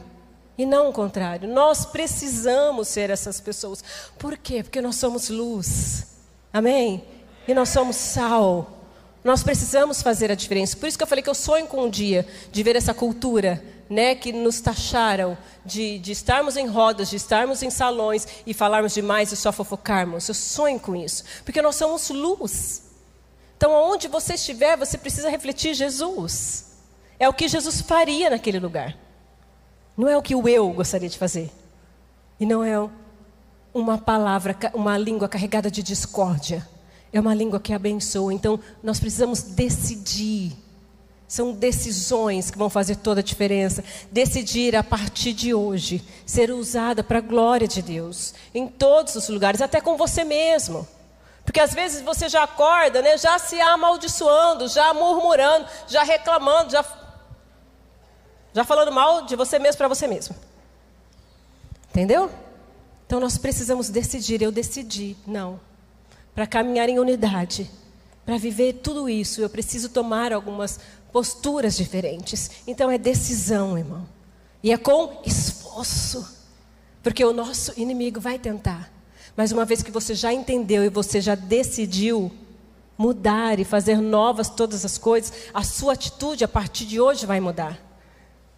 E 0.58 0.64
não 0.64 0.88
o 0.88 0.92
contrário. 0.92 1.48
Nós 1.48 1.84
precisamos 1.84 2.88
ser 2.88 3.10
essas 3.10 3.40
pessoas. 3.40 3.84
Por 4.18 4.36
quê? 4.38 4.62
Porque 4.62 4.80
nós 4.80 4.96
somos 4.96 5.28
luz. 5.28 6.06
Amém? 6.52 7.04
E 7.46 7.52
nós 7.52 7.68
somos 7.68 7.96
sal. 7.96 8.72
Nós 9.22 9.42
precisamos 9.42 10.02
fazer 10.02 10.30
a 10.30 10.34
diferença. 10.34 10.76
Por 10.76 10.88
isso 10.88 10.96
que 10.96 11.02
eu 11.02 11.06
falei 11.08 11.22
que 11.22 11.28
eu 11.28 11.34
sonho 11.34 11.66
com 11.66 11.84
um 11.84 11.90
dia 11.90 12.26
de 12.50 12.62
ver 12.62 12.76
essa 12.76 12.94
cultura, 12.94 13.62
né, 13.90 14.14
que 14.14 14.32
nos 14.32 14.60
taxaram 14.60 15.36
de, 15.64 15.98
de 15.98 16.12
estarmos 16.12 16.56
em 16.56 16.66
rodas, 16.66 17.10
de 17.10 17.16
estarmos 17.16 17.62
em 17.62 17.70
salões 17.70 18.26
e 18.46 18.54
falarmos 18.54 18.94
demais 18.94 19.32
e 19.32 19.36
só 19.36 19.52
fofocarmos. 19.52 20.28
Eu 20.28 20.34
sonho 20.34 20.78
com 20.80 20.96
isso, 20.96 21.24
porque 21.44 21.60
nós 21.60 21.76
somos 21.76 22.08
luz. 22.08 22.82
Então, 23.56 23.72
aonde 23.72 24.06
você 24.06 24.34
estiver, 24.34 24.76
você 24.76 24.96
precisa 24.96 25.28
refletir 25.28 25.74
Jesus. 25.74 26.66
É 27.18 27.28
o 27.28 27.32
que 27.32 27.48
Jesus 27.48 27.80
faria 27.80 28.30
naquele 28.30 28.58
lugar. 28.58 28.96
Não 29.96 30.08
é 30.08 30.16
o 30.16 30.22
que 30.22 30.34
o 30.34 30.48
eu 30.48 30.70
gostaria 30.70 31.08
de 31.08 31.18
fazer. 31.18 31.50
E 32.38 32.44
não 32.44 32.62
é 32.62 32.76
uma 33.72 33.96
palavra, 33.96 34.56
uma 34.74 34.98
língua 34.98 35.28
carregada 35.28 35.70
de 35.70 35.82
discórdia. 35.82 36.66
É 37.12 37.20
uma 37.20 37.34
língua 37.34 37.58
que 37.58 37.72
abençoa. 37.72 38.32
Então, 38.32 38.60
nós 38.82 39.00
precisamos 39.00 39.42
decidir. 39.42 40.52
São 41.26 41.52
decisões 41.52 42.50
que 42.50 42.58
vão 42.58 42.68
fazer 42.68 42.96
toda 42.96 43.20
a 43.20 43.24
diferença. 43.24 43.82
Decidir 44.12 44.76
a 44.76 44.84
partir 44.84 45.32
de 45.32 45.54
hoje 45.54 46.04
ser 46.26 46.50
usada 46.50 47.02
para 47.02 47.18
a 47.18 47.22
glória 47.22 47.66
de 47.66 47.80
Deus 47.80 48.34
em 48.54 48.68
todos 48.68 49.14
os 49.16 49.28
lugares, 49.28 49.60
até 49.60 49.80
com 49.80 49.96
você 49.96 50.24
mesmo. 50.24 50.86
Porque 51.44 51.60
às 51.60 51.72
vezes 51.72 52.02
você 52.02 52.28
já 52.28 52.42
acorda, 52.42 53.00
né, 53.00 53.16
já 53.16 53.38
se 53.38 53.60
amaldiçoando, 53.60 54.68
já 54.68 54.92
murmurando, 54.92 55.66
já 55.86 56.02
reclamando, 56.02 56.72
já 56.72 56.84
já 58.56 58.64
falando 58.64 58.90
mal 58.90 59.26
de 59.26 59.36
você 59.36 59.58
mesmo 59.58 59.76
para 59.76 59.86
você 59.86 60.06
mesmo. 60.06 60.34
Entendeu? 61.90 62.30
Então 63.06 63.20
nós 63.20 63.36
precisamos 63.36 63.90
decidir. 63.90 64.40
Eu 64.40 64.50
decidi, 64.50 65.14
não. 65.26 65.60
Para 66.34 66.46
caminhar 66.46 66.88
em 66.88 66.98
unidade, 66.98 67.70
para 68.24 68.38
viver 68.38 68.80
tudo 68.82 69.10
isso, 69.10 69.42
eu 69.42 69.50
preciso 69.50 69.90
tomar 69.90 70.32
algumas 70.32 70.80
posturas 71.12 71.76
diferentes. 71.76 72.50
Então 72.66 72.90
é 72.90 72.96
decisão, 72.96 73.76
irmão. 73.76 74.08
E 74.62 74.72
é 74.72 74.78
com 74.78 75.20
esforço. 75.26 76.26
Porque 77.02 77.22
o 77.22 77.34
nosso 77.34 77.78
inimigo 77.78 78.18
vai 78.22 78.38
tentar. 78.38 78.90
Mas 79.36 79.52
uma 79.52 79.66
vez 79.66 79.82
que 79.82 79.90
você 79.90 80.14
já 80.14 80.32
entendeu 80.32 80.82
e 80.82 80.88
você 80.88 81.20
já 81.20 81.34
decidiu 81.34 82.32
mudar 82.96 83.60
e 83.60 83.66
fazer 83.66 84.00
novas 84.00 84.48
todas 84.48 84.82
as 84.82 84.96
coisas, 84.96 85.30
a 85.52 85.62
sua 85.62 85.92
atitude 85.92 86.42
a 86.42 86.48
partir 86.48 86.86
de 86.86 86.98
hoje 86.98 87.26
vai 87.26 87.38
mudar. 87.38 87.84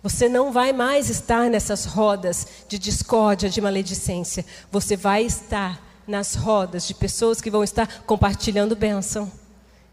Você 0.03 0.29
não 0.29 0.53
vai 0.53 0.73
mais 0.73 1.11
estar 1.11 1.51
nessas 1.51 1.85
rodas 1.85 2.47
de 2.69 2.79
discórdia, 2.79 3.51
de 3.51 3.61
maledicência. 3.61 4.45
Você 4.71 4.97
vai 4.97 5.25
estar 5.25 5.83
nas 6.07 6.35
rodas 6.35 6.87
de 6.87 6.95
pessoas 6.95 7.41
que 7.41 7.51
vão 7.51 7.65
estar 7.65 8.03
compartilhando 8.05 8.77
bênção, 8.77 9.31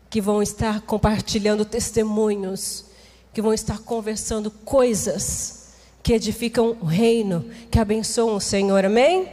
que 0.10 0.22
vão 0.22 0.42
estar 0.42 0.82
compartilhando 0.82 1.66
testemunhos, 1.66 2.86
que 3.34 3.42
vão 3.42 3.54
estar 3.54 3.80
conversando 3.80 4.50
coisas 4.50 5.66
que 6.02 6.14
edificam 6.14 6.78
o 6.80 6.86
reino, 6.86 7.50
que 7.72 7.80
abençoam 7.80 8.36
o 8.36 8.42
Senhor. 8.42 8.86
Amém? 8.86 9.28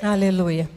Aleluia. 0.00 0.70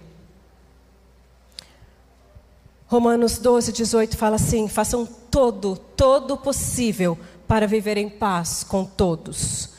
Romanos 2.87 3.37
12, 3.37 3.71
18 3.71 4.17
fala 4.17 4.35
assim: 4.35 4.67
façam 4.67 5.05
todo, 5.05 5.77
todo 5.95 6.35
possível 6.35 7.17
para 7.53 7.67
viver 7.67 7.97
em 7.97 8.09
paz 8.09 8.63
com 8.63 8.83
todos. 8.83 9.69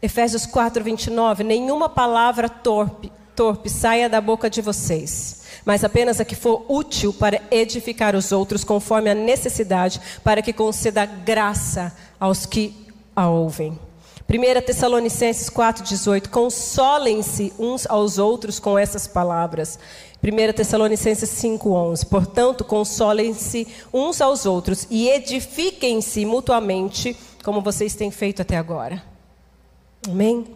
Efésios 0.00 0.46
4, 0.46 0.82
29. 0.82 1.44
Nenhuma 1.44 1.90
palavra 1.90 2.48
torpe, 2.48 3.12
torpe 3.34 3.68
saia 3.68 4.08
da 4.08 4.18
boca 4.18 4.48
de 4.48 4.62
vocês, 4.62 5.42
mas 5.62 5.84
apenas 5.84 6.20
a 6.20 6.24
que 6.24 6.34
for 6.34 6.64
útil 6.66 7.12
para 7.12 7.42
edificar 7.50 8.16
os 8.16 8.32
outros, 8.32 8.64
conforme 8.64 9.10
a 9.10 9.14
necessidade, 9.14 10.00
para 10.24 10.40
que 10.40 10.54
conceda 10.54 11.04
graça 11.04 11.94
aos 12.18 12.46
que 12.46 12.74
a 13.14 13.28
ouvem. 13.28 13.78
1 14.26 14.62
Tessalonicenses 14.62 15.50
4,18: 15.50 16.28
Consolem-se 16.28 17.52
uns 17.58 17.86
aos 17.86 18.16
outros 18.16 18.58
com 18.58 18.78
essas 18.78 19.06
palavras. 19.06 19.78
1 20.22 20.52
Tessalonicenses 20.52 21.30
5,11. 21.30 22.06
Portanto, 22.08 22.64
consolem-se 22.64 23.66
uns 23.92 24.20
aos 24.20 24.46
outros 24.46 24.86
e 24.90 25.08
edifiquem-se 25.08 26.24
mutuamente, 26.24 27.16
como 27.44 27.60
vocês 27.60 27.94
têm 27.94 28.10
feito 28.10 28.42
até 28.42 28.56
agora. 28.56 29.02
Amém? 30.08 30.46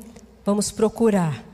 Vamos 0.45 0.71
procurar 0.71 1.51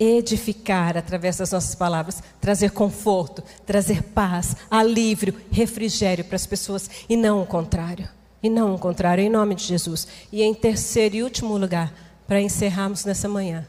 edificar 0.00 0.96
através 0.96 1.36
das 1.36 1.52
nossas 1.52 1.74
palavras, 1.74 2.22
trazer 2.40 2.70
conforto, 2.70 3.44
trazer 3.66 4.02
paz, 4.02 4.56
alívio, 4.70 5.34
refrigério 5.52 6.24
para 6.24 6.36
as 6.36 6.46
pessoas 6.46 6.88
e 7.06 7.16
não 7.18 7.42
o 7.42 7.46
contrário. 7.46 8.08
E 8.42 8.48
não 8.48 8.74
o 8.74 8.78
contrário, 8.78 9.22
em 9.22 9.28
nome 9.28 9.54
de 9.54 9.64
Jesus. 9.64 10.08
E 10.32 10.42
em 10.42 10.54
terceiro 10.54 11.16
e 11.16 11.22
último 11.22 11.58
lugar, 11.58 11.92
para 12.26 12.40
encerrarmos 12.40 13.04
nessa 13.04 13.28
manhã, 13.28 13.68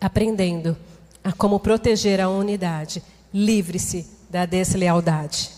aprendendo 0.00 0.76
a 1.26 1.32
como 1.32 1.58
proteger 1.58 2.20
a 2.20 2.28
unidade. 2.28 3.02
Livre-se 3.34 4.06
da 4.30 4.46
deslealdade. 4.46 5.50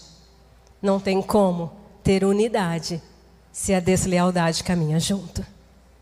Não 0.80 0.98
tem 0.98 1.20
como 1.20 1.70
ter 2.02 2.24
unidade 2.24 3.02
se 3.52 3.74
a 3.74 3.80
deslealdade 3.80 4.64
caminha 4.64 4.98
junto. 4.98 5.44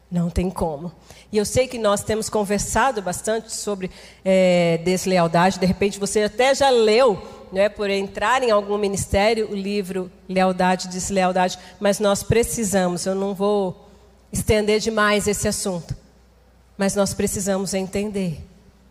Não 0.08 0.30
tem 0.30 0.48
como. 0.48 0.92
E 1.32 1.36
eu 1.36 1.44
sei 1.44 1.66
que 1.66 1.78
nós 1.78 2.04
temos 2.04 2.30
conversado 2.30 3.02
bastante 3.02 3.52
sobre 3.52 3.90
é, 4.24 4.78
deslealdade. 4.84 5.58
De 5.58 5.66
repente 5.66 5.98
você 5.98 6.22
até 6.22 6.54
já 6.54 6.70
leu, 6.70 7.20
né, 7.50 7.68
por 7.68 7.90
entrar 7.90 8.44
em 8.44 8.52
algum 8.52 8.78
ministério, 8.78 9.50
o 9.50 9.54
livro 9.54 10.08
Lealdade 10.28 10.86
e 10.86 10.90
Deslealdade. 10.90 11.58
Mas 11.80 11.98
nós 11.98 12.22
precisamos, 12.22 13.04
eu 13.04 13.16
não 13.16 13.34
vou 13.34 13.88
estender 14.32 14.78
demais 14.78 15.26
esse 15.26 15.48
assunto. 15.48 15.96
Mas 16.78 16.94
nós 16.94 17.12
precisamos 17.12 17.74
entender 17.74 18.40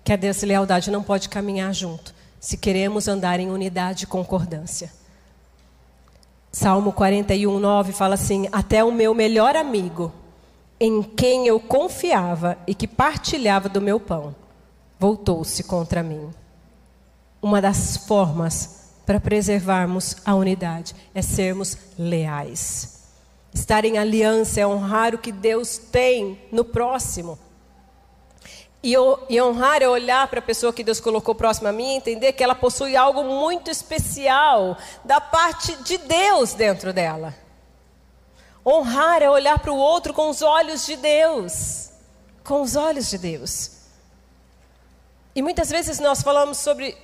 que 0.06 0.14
a 0.14 0.16
deslealdade 0.16 0.92
não 0.92 1.02
pode 1.02 1.28
caminhar 1.28 1.74
junto, 1.74 2.14
se 2.40 2.56
queremos 2.56 3.08
andar 3.08 3.40
em 3.40 3.50
unidade 3.50 4.04
e 4.04 4.08
concordância. 4.08 4.94
Salmo 6.52 6.94
41, 6.94 7.60
9 7.60 7.92
fala 7.92 8.14
assim: 8.14 8.48
Até 8.52 8.84
o 8.84 8.92
meu 8.92 9.16
melhor 9.16 9.56
amigo 9.58 10.14
em 10.80 11.02
quem 11.02 11.48
eu 11.48 11.60
confiava 11.60 12.58
e 12.68 12.76
que 12.76 12.88
partilhava 12.88 13.68
do 13.68 13.82
meu 13.82 14.00
pão, 14.00 14.36
voltou-se 15.00 15.64
contra 15.64 16.04
mim. 16.04 16.30
Uma 17.42 17.60
das 17.60 17.98
formas 17.98 18.92
para 19.06 19.20
preservarmos 19.20 20.18
a 20.24 20.36
unidade 20.36 20.96
é 21.16 21.22
sermos 21.22 21.78
leais. 21.98 23.04
Estar 23.54 23.86
em 23.86 23.98
aliança 23.98 24.60
é 24.60 24.68
honrar 24.68 25.16
o 25.16 25.18
que 25.18 25.32
Deus 25.32 25.78
tem 25.78 26.40
no 26.52 26.64
próximo. 26.64 27.40
E, 28.88 29.42
honrar 29.42 29.82
é 29.82 29.90
olhar 29.90 30.28
para 30.28 30.38
a 30.38 30.44
pessoa 30.44 30.72
que 30.72 30.84
Deus 30.84 31.00
colocou 31.00 31.34
próxima 31.34 31.70
a 31.70 31.72
mim 31.72 31.94
e 31.94 31.98
entender 31.98 32.34
que 32.34 32.44
ela 32.44 32.54
possui 32.54 32.96
algo 32.96 33.24
muito 33.24 33.72
especial 33.72 34.78
da 35.04 35.20
parte 35.20 35.76
de 35.78 35.98
Deus 35.98 36.54
dentro 36.54 36.94
dela. 36.94 37.34
Honrar 38.64 39.24
é 39.24 39.30
olhar 39.30 39.58
para 39.58 39.74
o 39.74 39.76
outro 39.76 40.14
com 40.14 40.30
os 40.30 40.44
olhos 40.44 40.86
de 40.86 40.98
Deus. 40.98 41.90
Com 42.44 42.62
os 42.62 42.76
olhos 42.76 43.10
de 43.10 43.18
Deus. 43.18 43.72
E 45.34 45.42
muitas 45.42 45.72
vezes 45.72 46.00
nós 46.00 46.22
falamos 46.22 46.60
sobre, 46.60 46.96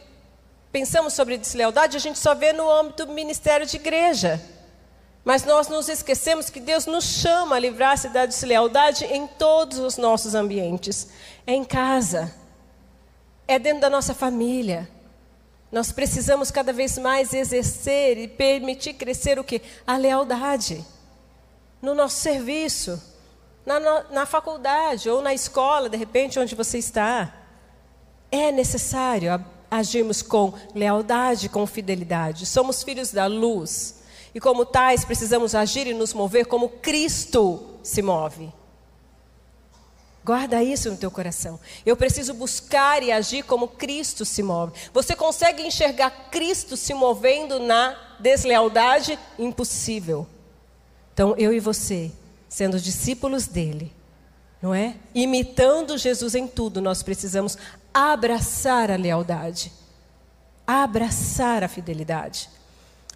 pensamos 0.72 1.14
sobre 1.14 1.36
deslealdade, 1.36 1.98
a 1.98 2.00
gente 2.00 2.20
só 2.20 2.36
vê 2.36 2.54
no 2.54 2.70
âmbito 2.70 3.08
do 3.08 3.14
ministério 3.14 3.66
de 3.66 3.78
igreja. 3.78 4.40
Mas 5.24 5.44
nós 5.44 5.68
nos 5.68 5.88
esquecemos 5.88 6.50
que 6.50 6.60
Deus 6.60 6.86
nos 6.86 7.04
chama 7.04 7.56
a 7.56 7.60
livrar-se 7.60 8.10
da 8.10 8.26
deslealdade 8.26 9.06
em 9.06 9.28
todos 9.28 9.78
os 9.78 9.98
nossos 9.98 10.34
ambientes. 10.34 11.10
É 11.46 11.54
em 11.54 11.64
casa, 11.64 12.34
é 13.48 13.60
dentro 13.60 13.82
da 13.82 13.90
nossa 13.90 14.14
família. 14.14 14.90
Nós 15.72 15.92
precisamos 15.92 16.52
cada 16.52 16.74
vez 16.74 16.98
mais 16.98 17.34
exercer 17.34 18.18
e 18.18 18.28
permitir 18.28 18.94
crescer 18.94 19.40
o 19.40 19.44
que? 19.44 19.62
A 19.86 19.96
lealdade 19.96 20.84
no 21.82 21.96
nosso 21.96 22.18
serviço, 22.18 23.02
na, 23.66 23.80
na 24.10 24.26
faculdade 24.26 25.10
ou 25.10 25.22
na 25.22 25.34
escola, 25.34 25.90
de 25.90 25.98
repente, 25.98 26.40
onde 26.40 26.56
você 26.56 26.78
está. 26.78 27.34
É 28.32 28.52
necessário 28.52 29.44
agirmos 29.70 30.22
com 30.22 30.54
lealdade, 30.76 31.50
com 31.50 31.66
fidelidade. 31.66 32.46
Somos 32.46 32.84
filhos 32.84 33.12
da 33.12 33.26
luz. 33.26 34.01
E 34.34 34.40
como 34.40 34.66
tais, 34.66 35.04
precisamos 35.04 35.54
agir 35.54 35.88
e 35.88 35.94
nos 35.94 36.14
mover 36.14 36.46
como 36.46 36.70
Cristo 36.70 37.78
se 37.84 38.02
move. 38.02 38.52
Guarda 40.24 40.64
isso 40.64 40.90
no 40.92 40.98
teu 40.98 41.10
coração. 41.10 41.60
Eu 41.86 41.98
preciso 41.98 42.34
buscar 42.34 43.02
e 43.02 43.12
agir 43.12 43.44
como 43.44 43.68
Cristo 43.68 44.24
se 44.24 44.44
move. 44.44 44.74
Você 44.94 45.16
consegue 45.16 45.64
enxergar 45.64 46.30
Cristo 46.30 46.78
se 46.78 46.94
movendo 46.94 47.60
na 47.60 47.98
deslealdade? 48.20 49.18
Impossível. 49.40 50.28
Então, 51.14 51.36
eu 51.38 51.52
e 51.52 51.60
você, 51.60 52.12
sendo 52.48 52.80
discípulos 52.80 53.48
dele, 53.48 53.92
não 54.62 54.76
é? 54.76 54.96
Imitando 55.14 55.98
Jesus 55.98 56.36
em 56.36 56.48
tudo, 56.48 56.80
nós 56.82 57.02
precisamos 57.02 57.58
abraçar 57.92 58.92
a 58.92 58.96
lealdade, 58.96 59.72
abraçar 60.68 61.64
a 61.64 61.68
fidelidade. 61.68 62.48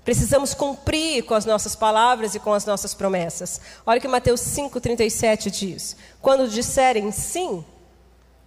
Precisamos 0.05 0.53
cumprir 0.53 1.23
com 1.23 1.33
as 1.33 1.45
nossas 1.45 1.75
palavras 1.75 2.35
e 2.35 2.39
com 2.39 2.53
as 2.53 2.63
nossas 2.63 2.93
promessas. 2.93 3.59
Olha 3.83 3.97
o 3.97 4.01
que 4.01 4.07
Mateus 4.07 4.39
5,37 4.39 5.49
diz: 5.49 5.97
Quando 6.21 6.47
disserem 6.47 7.11
sim, 7.11 7.65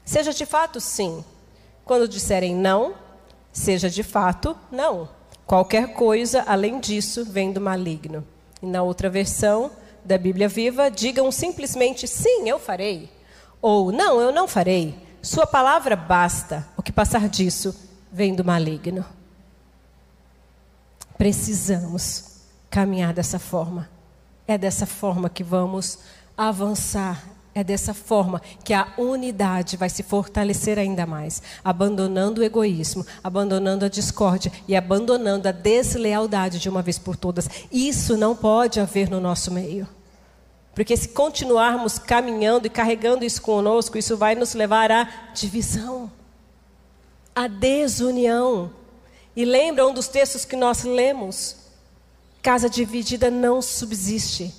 seja 0.04 0.32
de 0.32 0.46
fato 0.46 0.80
sim. 0.80 1.24
Quando 1.84 2.06
disserem 2.06 2.54
não, 2.54 2.94
seja 3.52 3.90
de 3.90 4.04
fato 4.04 4.56
não. 4.70 5.08
Qualquer 5.44 5.94
coisa 5.94 6.44
além 6.46 6.78
disso 6.78 7.24
vem 7.24 7.50
do 7.50 7.60
maligno. 7.60 8.24
E 8.62 8.66
na 8.66 8.84
outra 8.84 9.10
versão 9.10 9.72
da 10.04 10.16
Bíblia 10.16 10.48
Viva, 10.48 10.88
digam 10.88 11.32
simplesmente 11.32 12.06
sim, 12.06 12.48
eu 12.48 12.60
farei. 12.60 13.10
Ou 13.60 13.90
não, 13.90 14.20
eu 14.20 14.30
não 14.30 14.46
farei. 14.46 14.94
Sua 15.20 15.46
palavra 15.46 15.96
basta. 15.96 16.68
O 16.76 16.82
que 16.82 16.92
passar 16.92 17.28
disso 17.28 17.74
vem 18.12 18.32
do 18.32 18.44
maligno. 18.44 19.04
Precisamos 21.18 22.38
caminhar 22.70 23.12
dessa 23.12 23.38
forma. 23.38 23.88
É 24.46 24.56
dessa 24.56 24.86
forma 24.86 25.28
que 25.28 25.44
vamos 25.44 25.98
avançar 26.36 27.22
é 27.58 27.64
dessa 27.64 27.92
forma 27.92 28.40
que 28.62 28.72
a 28.72 28.86
unidade 28.96 29.76
vai 29.76 29.88
se 29.88 30.04
fortalecer 30.04 30.78
ainda 30.78 31.04
mais, 31.04 31.42
abandonando 31.64 32.40
o 32.40 32.44
egoísmo, 32.44 33.04
abandonando 33.22 33.84
a 33.84 33.88
discórdia 33.88 34.52
e 34.68 34.76
abandonando 34.76 35.48
a 35.48 35.52
deslealdade 35.52 36.60
de 36.60 36.68
uma 36.68 36.82
vez 36.82 37.00
por 37.00 37.16
todas. 37.16 37.48
Isso 37.72 38.16
não 38.16 38.36
pode 38.36 38.78
haver 38.78 39.10
no 39.10 39.18
nosso 39.18 39.50
meio. 39.50 39.88
Porque 40.72 40.96
se 40.96 41.08
continuarmos 41.08 41.98
caminhando 41.98 42.66
e 42.66 42.70
carregando 42.70 43.24
isso 43.24 43.42
conosco, 43.42 43.98
isso 43.98 44.16
vai 44.16 44.36
nos 44.36 44.54
levar 44.54 44.92
à 44.92 45.08
divisão, 45.34 46.08
à 47.34 47.48
desunião. 47.48 48.70
E 49.38 49.44
lembra 49.44 49.86
um 49.86 49.94
dos 49.94 50.08
textos 50.08 50.44
que 50.44 50.56
nós 50.56 50.82
lemos? 50.82 51.54
Casa 52.42 52.68
dividida 52.68 53.30
não 53.30 53.62
subsiste. 53.62 54.52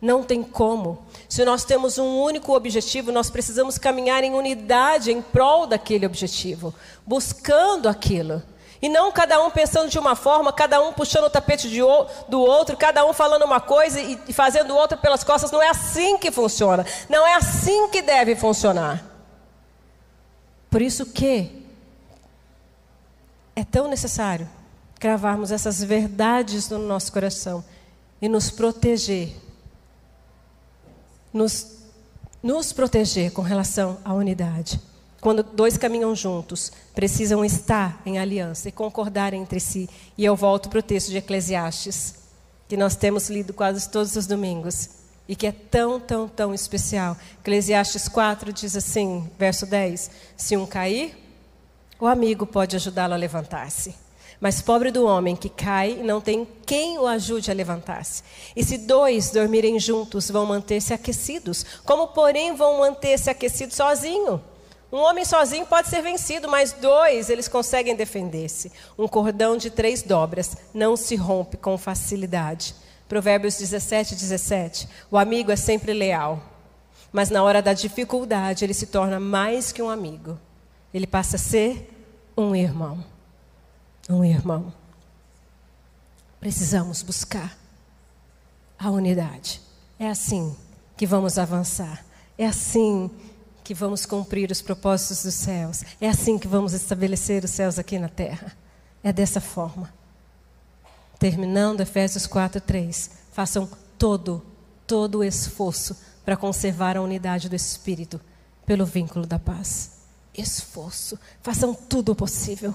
Não 0.00 0.22
tem 0.22 0.40
como. 0.40 1.04
Se 1.28 1.44
nós 1.44 1.64
temos 1.64 1.98
um 1.98 2.20
único 2.20 2.54
objetivo, 2.54 3.10
nós 3.10 3.28
precisamos 3.28 3.76
caminhar 3.76 4.22
em 4.22 4.32
unidade 4.32 5.10
em 5.10 5.20
prol 5.20 5.66
daquele 5.66 6.06
objetivo, 6.06 6.72
buscando 7.04 7.88
aquilo. 7.88 8.40
E 8.80 8.88
não 8.88 9.10
cada 9.10 9.44
um 9.44 9.50
pensando 9.50 9.90
de 9.90 9.98
uma 9.98 10.14
forma, 10.14 10.52
cada 10.52 10.80
um 10.80 10.92
puxando 10.92 11.24
o 11.24 11.30
tapete 11.30 11.68
de, 11.68 11.80
do 12.28 12.40
outro, 12.40 12.76
cada 12.76 13.04
um 13.04 13.12
falando 13.12 13.44
uma 13.44 13.60
coisa 13.60 14.00
e, 14.00 14.16
e 14.28 14.32
fazendo 14.32 14.76
outra 14.76 14.96
pelas 14.96 15.24
costas. 15.24 15.50
Não 15.50 15.60
é 15.60 15.70
assim 15.70 16.16
que 16.18 16.30
funciona. 16.30 16.86
Não 17.08 17.26
é 17.26 17.34
assim 17.34 17.88
que 17.88 18.00
deve 18.00 18.36
funcionar. 18.36 19.04
Por 20.70 20.80
isso 20.80 21.04
que 21.06 21.59
é 23.60 23.64
tão 23.64 23.88
necessário 23.88 24.48
gravarmos 24.98 25.50
essas 25.50 25.82
verdades 25.82 26.68
no 26.68 26.78
nosso 26.78 27.12
coração 27.12 27.64
e 28.20 28.28
nos 28.28 28.50
proteger 28.50 29.34
nos, 31.32 31.78
nos 32.42 32.72
proteger 32.72 33.32
com 33.32 33.42
relação 33.42 33.98
à 34.04 34.12
unidade. 34.12 34.80
Quando 35.20 35.42
dois 35.42 35.76
caminham 35.76 36.14
juntos, 36.14 36.72
precisam 36.94 37.44
estar 37.44 38.00
em 38.04 38.18
aliança 38.18 38.68
e 38.68 38.72
concordar 38.72 39.32
entre 39.34 39.60
si. 39.60 39.88
E 40.16 40.24
eu 40.24 40.34
volto 40.34 40.68
para 40.68 40.80
o 40.80 40.82
texto 40.82 41.10
de 41.10 41.18
Eclesiastes, 41.18 42.14
que 42.68 42.76
nós 42.76 42.96
temos 42.96 43.28
lido 43.28 43.52
quase 43.52 43.88
todos 43.90 44.16
os 44.16 44.26
domingos, 44.26 44.88
e 45.28 45.36
que 45.36 45.46
é 45.46 45.52
tão, 45.52 46.00
tão, 46.00 46.26
tão 46.26 46.54
especial. 46.54 47.16
Eclesiastes 47.40 48.08
4 48.08 48.52
diz 48.52 48.74
assim, 48.74 49.30
verso 49.38 49.66
10: 49.66 50.10
Se 50.36 50.56
um 50.56 50.66
cair, 50.66 51.14
o 52.00 52.06
amigo 52.06 52.46
pode 52.46 52.76
ajudá-lo 52.76 53.14
a 53.14 53.16
levantar-se. 53.16 53.94
Mas 54.40 54.62
pobre 54.62 54.90
do 54.90 55.04
homem 55.04 55.36
que 55.36 55.50
cai 55.50 55.98
e 56.00 56.02
não 56.02 56.18
tem 56.18 56.48
quem 56.64 56.98
o 56.98 57.06
ajude 57.06 57.50
a 57.50 57.54
levantar-se. 57.54 58.22
E 58.56 58.64
se 58.64 58.78
dois 58.78 59.30
dormirem 59.30 59.78
juntos, 59.78 60.30
vão 60.30 60.46
manter-se 60.46 60.94
aquecidos. 60.94 61.64
Como, 61.84 62.08
porém, 62.08 62.56
vão 62.56 62.78
manter-se 62.78 63.28
aquecidos 63.28 63.76
sozinho? 63.76 64.42
Um 64.90 64.98
homem 64.98 65.24
sozinho 65.24 65.66
pode 65.66 65.88
ser 65.88 66.00
vencido, 66.00 66.48
mas 66.48 66.72
dois 66.72 67.28
eles 67.28 67.48
conseguem 67.48 67.94
defender-se. 67.94 68.72
Um 68.98 69.06
cordão 69.06 69.56
de 69.56 69.68
três 69.70 70.02
dobras 70.02 70.56
não 70.72 70.96
se 70.96 71.14
rompe 71.16 71.58
com 71.58 71.76
facilidade. 71.76 72.74
Provérbios 73.08 73.58
17, 73.58 74.14
17. 74.14 74.88
O 75.10 75.18
amigo 75.18 75.52
é 75.52 75.56
sempre 75.56 75.92
leal, 75.92 76.42
mas 77.12 77.28
na 77.28 77.42
hora 77.42 77.60
da 77.60 77.72
dificuldade 77.72 78.64
ele 78.64 78.72
se 78.72 78.86
torna 78.86 79.20
mais 79.20 79.70
que 79.70 79.82
um 79.82 79.90
amigo. 79.90 80.38
Ele 80.94 81.06
passa 81.06 81.36
a 81.36 81.38
ser 81.38 81.89
um 82.36 82.54
irmão 82.54 83.04
um 84.10 84.24
irmão. 84.24 84.72
Precisamos 86.40 87.02
buscar 87.02 87.56
a 88.78 88.90
unidade. 88.90 89.60
É 89.98 90.08
assim 90.08 90.54
que 90.96 91.06
vamos 91.06 91.38
avançar. 91.38 92.04
É 92.36 92.46
assim 92.46 93.10
que 93.62 93.74
vamos 93.74 94.04
cumprir 94.04 94.50
os 94.50 94.60
propósitos 94.60 95.22
dos 95.22 95.34
céus. 95.34 95.84
É 96.00 96.08
assim 96.08 96.38
que 96.38 96.48
vamos 96.48 96.72
estabelecer 96.72 97.44
os 97.44 97.50
céus 97.50 97.78
aqui 97.78 97.98
na 97.98 98.08
terra. 98.08 98.56
É 99.02 99.12
dessa 99.12 99.40
forma. 99.40 99.92
Terminando 101.18 101.80
Efésios 101.80 102.26
4, 102.26 102.60
3. 102.60 103.10
Façam 103.32 103.68
todo 103.98 104.44
todo 104.86 105.18
o 105.18 105.24
esforço 105.24 105.96
para 106.24 106.36
conservar 106.36 106.96
a 106.96 107.02
unidade 107.02 107.48
do 107.48 107.54
Espírito 107.54 108.20
pelo 108.66 108.84
vínculo 108.84 109.24
da 109.24 109.38
paz. 109.38 109.99
Esforço. 110.36 111.18
Façam 111.42 111.74
tudo 111.74 112.12
o 112.12 112.16
possível. 112.16 112.74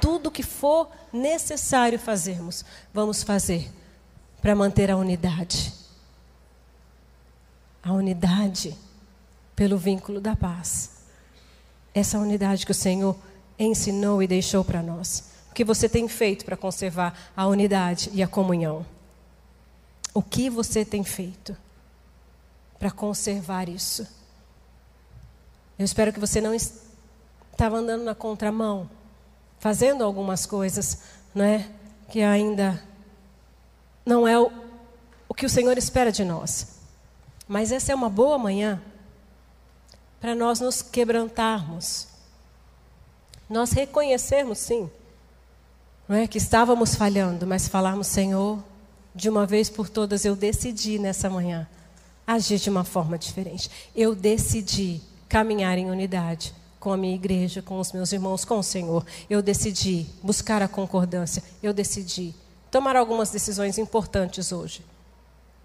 Tudo 0.00 0.30
que 0.30 0.42
for 0.42 0.90
necessário 1.12 1.98
fazermos, 1.98 2.64
vamos 2.92 3.22
fazer 3.22 3.70
para 4.42 4.54
manter 4.54 4.90
a 4.90 4.96
unidade. 4.96 5.72
A 7.82 7.92
unidade 7.92 8.76
pelo 9.54 9.78
vínculo 9.78 10.20
da 10.20 10.36
paz. 10.36 10.90
Essa 11.94 12.18
unidade 12.18 12.66
que 12.66 12.72
o 12.72 12.74
Senhor 12.74 13.16
ensinou 13.58 14.22
e 14.22 14.26
deixou 14.26 14.64
para 14.64 14.82
nós. 14.82 15.30
O 15.50 15.54
que 15.54 15.64
você 15.64 15.88
tem 15.88 16.06
feito 16.08 16.44
para 16.44 16.56
conservar 16.56 17.32
a 17.34 17.46
unidade 17.46 18.10
e 18.12 18.22
a 18.22 18.28
comunhão? 18.28 18.84
O 20.12 20.22
que 20.22 20.50
você 20.50 20.84
tem 20.84 21.02
feito 21.02 21.56
para 22.78 22.90
conservar 22.90 23.68
isso? 23.68 24.06
Eu 25.78 25.84
espero 25.84 26.12
que 26.12 26.20
você 26.20 26.40
não 26.40 26.54
estava 27.56 27.78
andando 27.78 28.04
na 28.04 28.14
contramão, 28.14 28.88
fazendo 29.58 30.04
algumas 30.04 30.44
coisas, 30.44 31.00
não 31.34 31.42
é? 31.42 31.66
Que 32.10 32.20
ainda 32.20 32.82
não 34.04 34.28
é 34.28 34.38
o, 34.38 34.52
o 35.26 35.32
que 35.32 35.46
o 35.46 35.48
Senhor 35.48 35.76
espera 35.78 36.12
de 36.12 36.22
nós. 36.22 36.76
Mas 37.48 37.72
essa 37.72 37.92
é 37.92 37.94
uma 37.94 38.10
boa 38.10 38.36
manhã 38.36 38.80
para 40.20 40.34
nós 40.34 40.60
nos 40.60 40.82
quebrantarmos. 40.82 42.08
Nós 43.48 43.72
reconhecermos, 43.72 44.58
sim, 44.58 44.90
não 46.06 46.14
é 46.14 46.26
que 46.26 46.36
estávamos 46.36 46.94
falhando, 46.94 47.46
mas 47.46 47.68
falarmos, 47.68 48.08
Senhor, 48.08 48.62
de 49.14 49.30
uma 49.30 49.46
vez 49.46 49.70
por 49.70 49.88
todas 49.88 50.26
eu 50.26 50.36
decidi 50.36 50.98
nessa 50.98 51.30
manhã 51.30 51.66
agir 52.26 52.58
de 52.58 52.68
uma 52.68 52.84
forma 52.84 53.16
diferente. 53.16 53.70
Eu 53.94 54.14
decidi 54.14 55.00
caminhar 55.26 55.78
em 55.78 55.90
unidade 55.90 56.54
com 56.78 56.92
a 56.92 56.96
minha 56.96 57.14
igreja, 57.14 57.62
com 57.62 57.78
os 57.78 57.92
meus 57.92 58.12
irmãos, 58.12 58.44
com 58.44 58.58
o 58.58 58.62
Senhor. 58.62 59.04
Eu 59.28 59.42
decidi 59.42 60.06
buscar 60.22 60.62
a 60.62 60.68
concordância. 60.68 61.42
Eu 61.62 61.72
decidi 61.72 62.34
tomar 62.70 62.96
algumas 62.96 63.30
decisões 63.30 63.78
importantes 63.78 64.52
hoje 64.52 64.84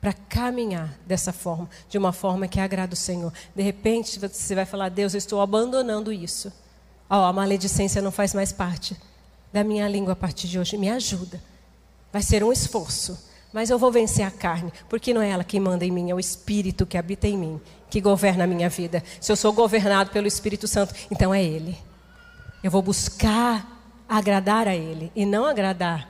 para 0.02 0.14
caminhar 0.14 0.98
dessa 1.06 1.32
forma, 1.32 1.70
de 1.88 1.98
uma 1.98 2.12
forma 2.12 2.48
que 2.48 2.60
agrada 2.60 2.94
o 2.94 2.98
Senhor. 2.98 3.32
De 3.56 3.62
repente, 3.62 4.20
você 4.20 4.56
vai 4.56 4.66
falar: 4.66 4.90
Deus, 4.90 5.14
eu 5.14 5.20
estou 5.20 5.40
abandonando 5.40 6.12
isso. 6.12 6.52
Oh, 7.10 7.16
a 7.16 7.32
maledicência 7.32 8.02
não 8.02 8.12
faz 8.12 8.34
mais 8.34 8.52
parte 8.52 8.98
da 9.54 9.64
minha 9.64 9.88
língua 9.88 10.14
a 10.14 10.16
partir 10.16 10.48
de 10.48 10.58
hoje. 10.58 10.78
Me 10.78 10.90
ajuda. 10.90 11.42
Vai 12.12 12.24
ser 12.24 12.44
um 12.44 12.52
esforço, 12.52 13.18
mas 13.54 13.70
eu 13.70 13.78
vou 13.78 13.92
vencer 13.92 14.26
a 14.26 14.32
carne, 14.32 14.72
porque 14.90 15.14
não 15.14 15.22
é 15.22 15.30
ela 15.30 15.44
que 15.44 15.60
manda 15.60 15.86
em 15.86 15.92
mim, 15.92 16.10
é 16.10 16.16
o 16.16 16.20
Espírito 16.20 16.86
que 16.86 16.98
habita 16.98 17.28
em 17.28 17.38
mim, 17.38 17.62
que 17.92 18.00
governa 18.00 18.46
a 18.46 18.48
minha 18.48 18.70
vida. 18.70 19.04
Se 19.20 19.32
eu 19.32 19.36
sou 19.36 19.52
governado 19.52 20.12
pelo 20.12 20.26
Espírito 20.26 20.66
Santo, 20.66 20.96
então 21.12 21.34
é 21.34 21.44
Ele. 21.44 21.78
Eu 22.64 22.72
vou 22.72 22.82
buscar 22.82 23.68
agradar 24.08 24.66
a 24.66 24.76
Ele 24.76 25.12
e 25.14 25.26
não 25.26 25.46
agradar 25.46 26.10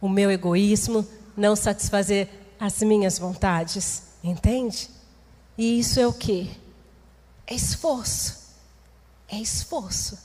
o 0.00 0.08
meu 0.08 0.30
egoísmo, 0.30 1.06
não 1.36 1.56
satisfazer 1.56 2.28
as 2.60 2.80
minhas 2.80 3.18
vontades, 3.18 4.04
entende? 4.22 4.88
E 5.58 5.80
isso 5.80 5.98
é 5.98 6.06
o 6.06 6.12
que? 6.12 6.48
É 7.44 7.54
esforço. 7.54 8.54
É 9.28 9.36
esforço. 9.36 10.18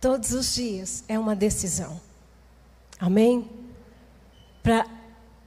Todos 0.00 0.32
os 0.32 0.56
dias 0.56 1.04
é 1.08 1.16
uma 1.16 1.36
decisão. 1.36 2.00
Amém? 2.98 3.48
Para 4.60 4.84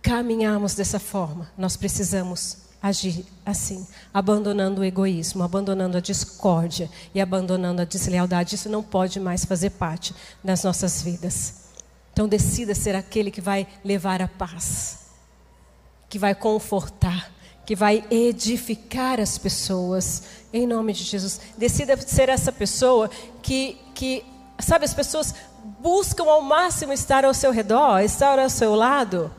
caminharmos 0.01 0.74
dessa 0.74 0.99
forma, 0.99 1.51
nós 1.57 1.76
precisamos 1.76 2.61
agir 2.82 3.25
assim, 3.45 3.86
abandonando 4.13 4.82
o 4.82 4.86
egoísmo, 4.86 5.43
abandonando 5.43 5.97
a 5.97 6.01
discórdia 6.01 6.89
e 7.13 7.21
abandonando 7.21 7.82
a 7.82 7.86
deslealdade. 7.86 8.55
Isso 8.55 8.69
não 8.69 8.82
pode 8.82 9.19
mais 9.19 9.45
fazer 9.45 9.71
parte 9.71 10.15
das 10.43 10.63
nossas 10.63 11.01
vidas. 11.01 11.61
Então 12.13 12.27
decida 12.27 12.73
ser 12.73 12.95
aquele 12.95 13.32
que 13.32 13.41
vai 13.41 13.67
levar 13.84 14.21
a 14.21 14.27
paz 14.27 15.01
que 16.11 16.19
vai 16.19 16.36
confortar, 16.36 17.32
que 17.65 17.73
vai 17.73 18.03
edificar 18.11 19.17
as 19.17 19.38
pessoas, 19.38 20.23
em 20.51 20.67
nome 20.67 20.91
de 20.91 21.05
Jesus. 21.05 21.39
Decida 21.57 21.95
ser 21.95 22.27
essa 22.27 22.51
pessoa 22.51 23.09
que, 23.41 23.77
que 23.95 24.25
sabe, 24.59 24.84
as 24.84 24.93
pessoas 24.93 25.34
buscam 25.79 26.25
ao 26.25 26.41
máximo 26.41 26.91
estar 26.91 27.23
ao 27.23 27.34
seu 27.34 27.49
redor, 27.49 28.01
estar 28.01 28.38
ao 28.38 28.49
seu 28.49 28.75
lado 28.75 29.34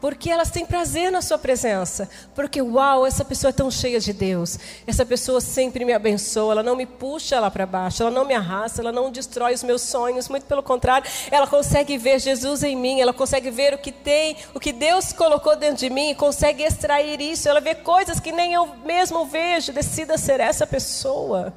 porque 0.00 0.30
elas 0.30 0.50
têm 0.50 0.64
prazer 0.64 1.10
na 1.10 1.22
sua 1.22 1.38
presença. 1.38 2.08
Porque, 2.34 2.60
uau, 2.60 3.06
essa 3.06 3.24
pessoa 3.24 3.50
é 3.50 3.52
tão 3.52 3.70
cheia 3.70 4.00
de 4.00 4.12
Deus. 4.12 4.58
Essa 4.86 5.04
pessoa 5.04 5.40
sempre 5.40 5.84
me 5.84 5.92
abençoa, 5.92 6.52
ela 6.52 6.62
não 6.62 6.76
me 6.76 6.86
puxa 6.86 7.40
lá 7.40 7.50
para 7.50 7.66
baixo, 7.66 8.02
ela 8.02 8.10
não 8.10 8.24
me 8.24 8.34
arrasta, 8.34 8.80
ela 8.80 8.92
não 8.92 9.10
destrói 9.10 9.54
os 9.54 9.62
meus 9.62 9.82
sonhos, 9.82 10.28
muito 10.28 10.46
pelo 10.46 10.62
contrário, 10.62 11.08
ela 11.30 11.46
consegue 11.46 11.98
ver 11.98 12.20
Jesus 12.20 12.62
em 12.62 12.76
mim, 12.76 13.00
ela 13.00 13.12
consegue 13.12 13.50
ver 13.50 13.74
o 13.74 13.78
que 13.78 13.92
tem, 13.92 14.36
o 14.54 14.60
que 14.60 14.72
Deus 14.72 15.12
colocou 15.12 15.56
dentro 15.56 15.78
de 15.78 15.90
mim 15.90 16.10
e 16.10 16.14
consegue 16.14 16.62
extrair 16.62 17.20
isso. 17.20 17.48
Ela 17.48 17.60
vê 17.60 17.74
coisas 17.74 18.20
que 18.20 18.32
nem 18.32 18.54
eu 18.54 18.66
mesmo 18.84 19.26
vejo. 19.26 19.72
Decida 19.72 20.16
ser 20.16 20.40
essa 20.40 20.66
pessoa 20.66 21.52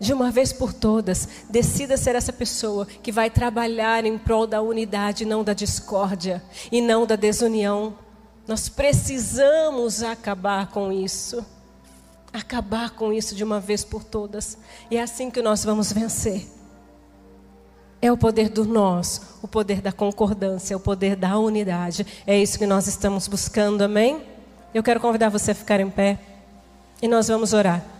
de 0.00 0.14
uma 0.14 0.30
vez 0.30 0.50
por 0.50 0.72
todas, 0.72 1.28
decida 1.50 1.98
ser 1.98 2.14
essa 2.14 2.32
pessoa 2.32 2.86
que 2.86 3.12
vai 3.12 3.28
trabalhar 3.28 4.06
em 4.06 4.16
prol 4.16 4.46
da 4.46 4.62
unidade, 4.62 5.26
não 5.26 5.44
da 5.44 5.52
discórdia 5.52 6.42
e 6.72 6.80
não 6.80 7.04
da 7.04 7.16
desunião. 7.16 7.94
Nós 8.48 8.66
precisamos 8.66 10.02
acabar 10.02 10.68
com 10.68 10.90
isso. 10.90 11.44
Acabar 12.32 12.90
com 12.90 13.12
isso 13.12 13.34
de 13.34 13.44
uma 13.44 13.60
vez 13.60 13.84
por 13.84 14.02
todas. 14.02 14.56
E 14.90 14.96
é 14.96 15.02
assim 15.02 15.30
que 15.30 15.42
nós 15.42 15.62
vamos 15.64 15.92
vencer. 15.92 16.48
É 18.00 18.10
o 18.10 18.16
poder 18.16 18.48
do 18.48 18.64
nós, 18.64 19.20
o 19.42 19.46
poder 19.46 19.82
da 19.82 19.92
concordância, 19.92 20.74
o 20.74 20.80
poder 20.80 21.14
da 21.14 21.38
unidade. 21.38 22.06
É 22.26 22.38
isso 22.38 22.58
que 22.58 22.64
nós 22.64 22.86
estamos 22.86 23.28
buscando, 23.28 23.82
amém? 23.82 24.22
Eu 24.72 24.82
quero 24.82 24.98
convidar 24.98 25.28
você 25.28 25.50
a 25.50 25.54
ficar 25.54 25.78
em 25.78 25.90
pé 25.90 26.18
e 27.02 27.06
nós 27.06 27.28
vamos 27.28 27.52
orar. 27.52 27.99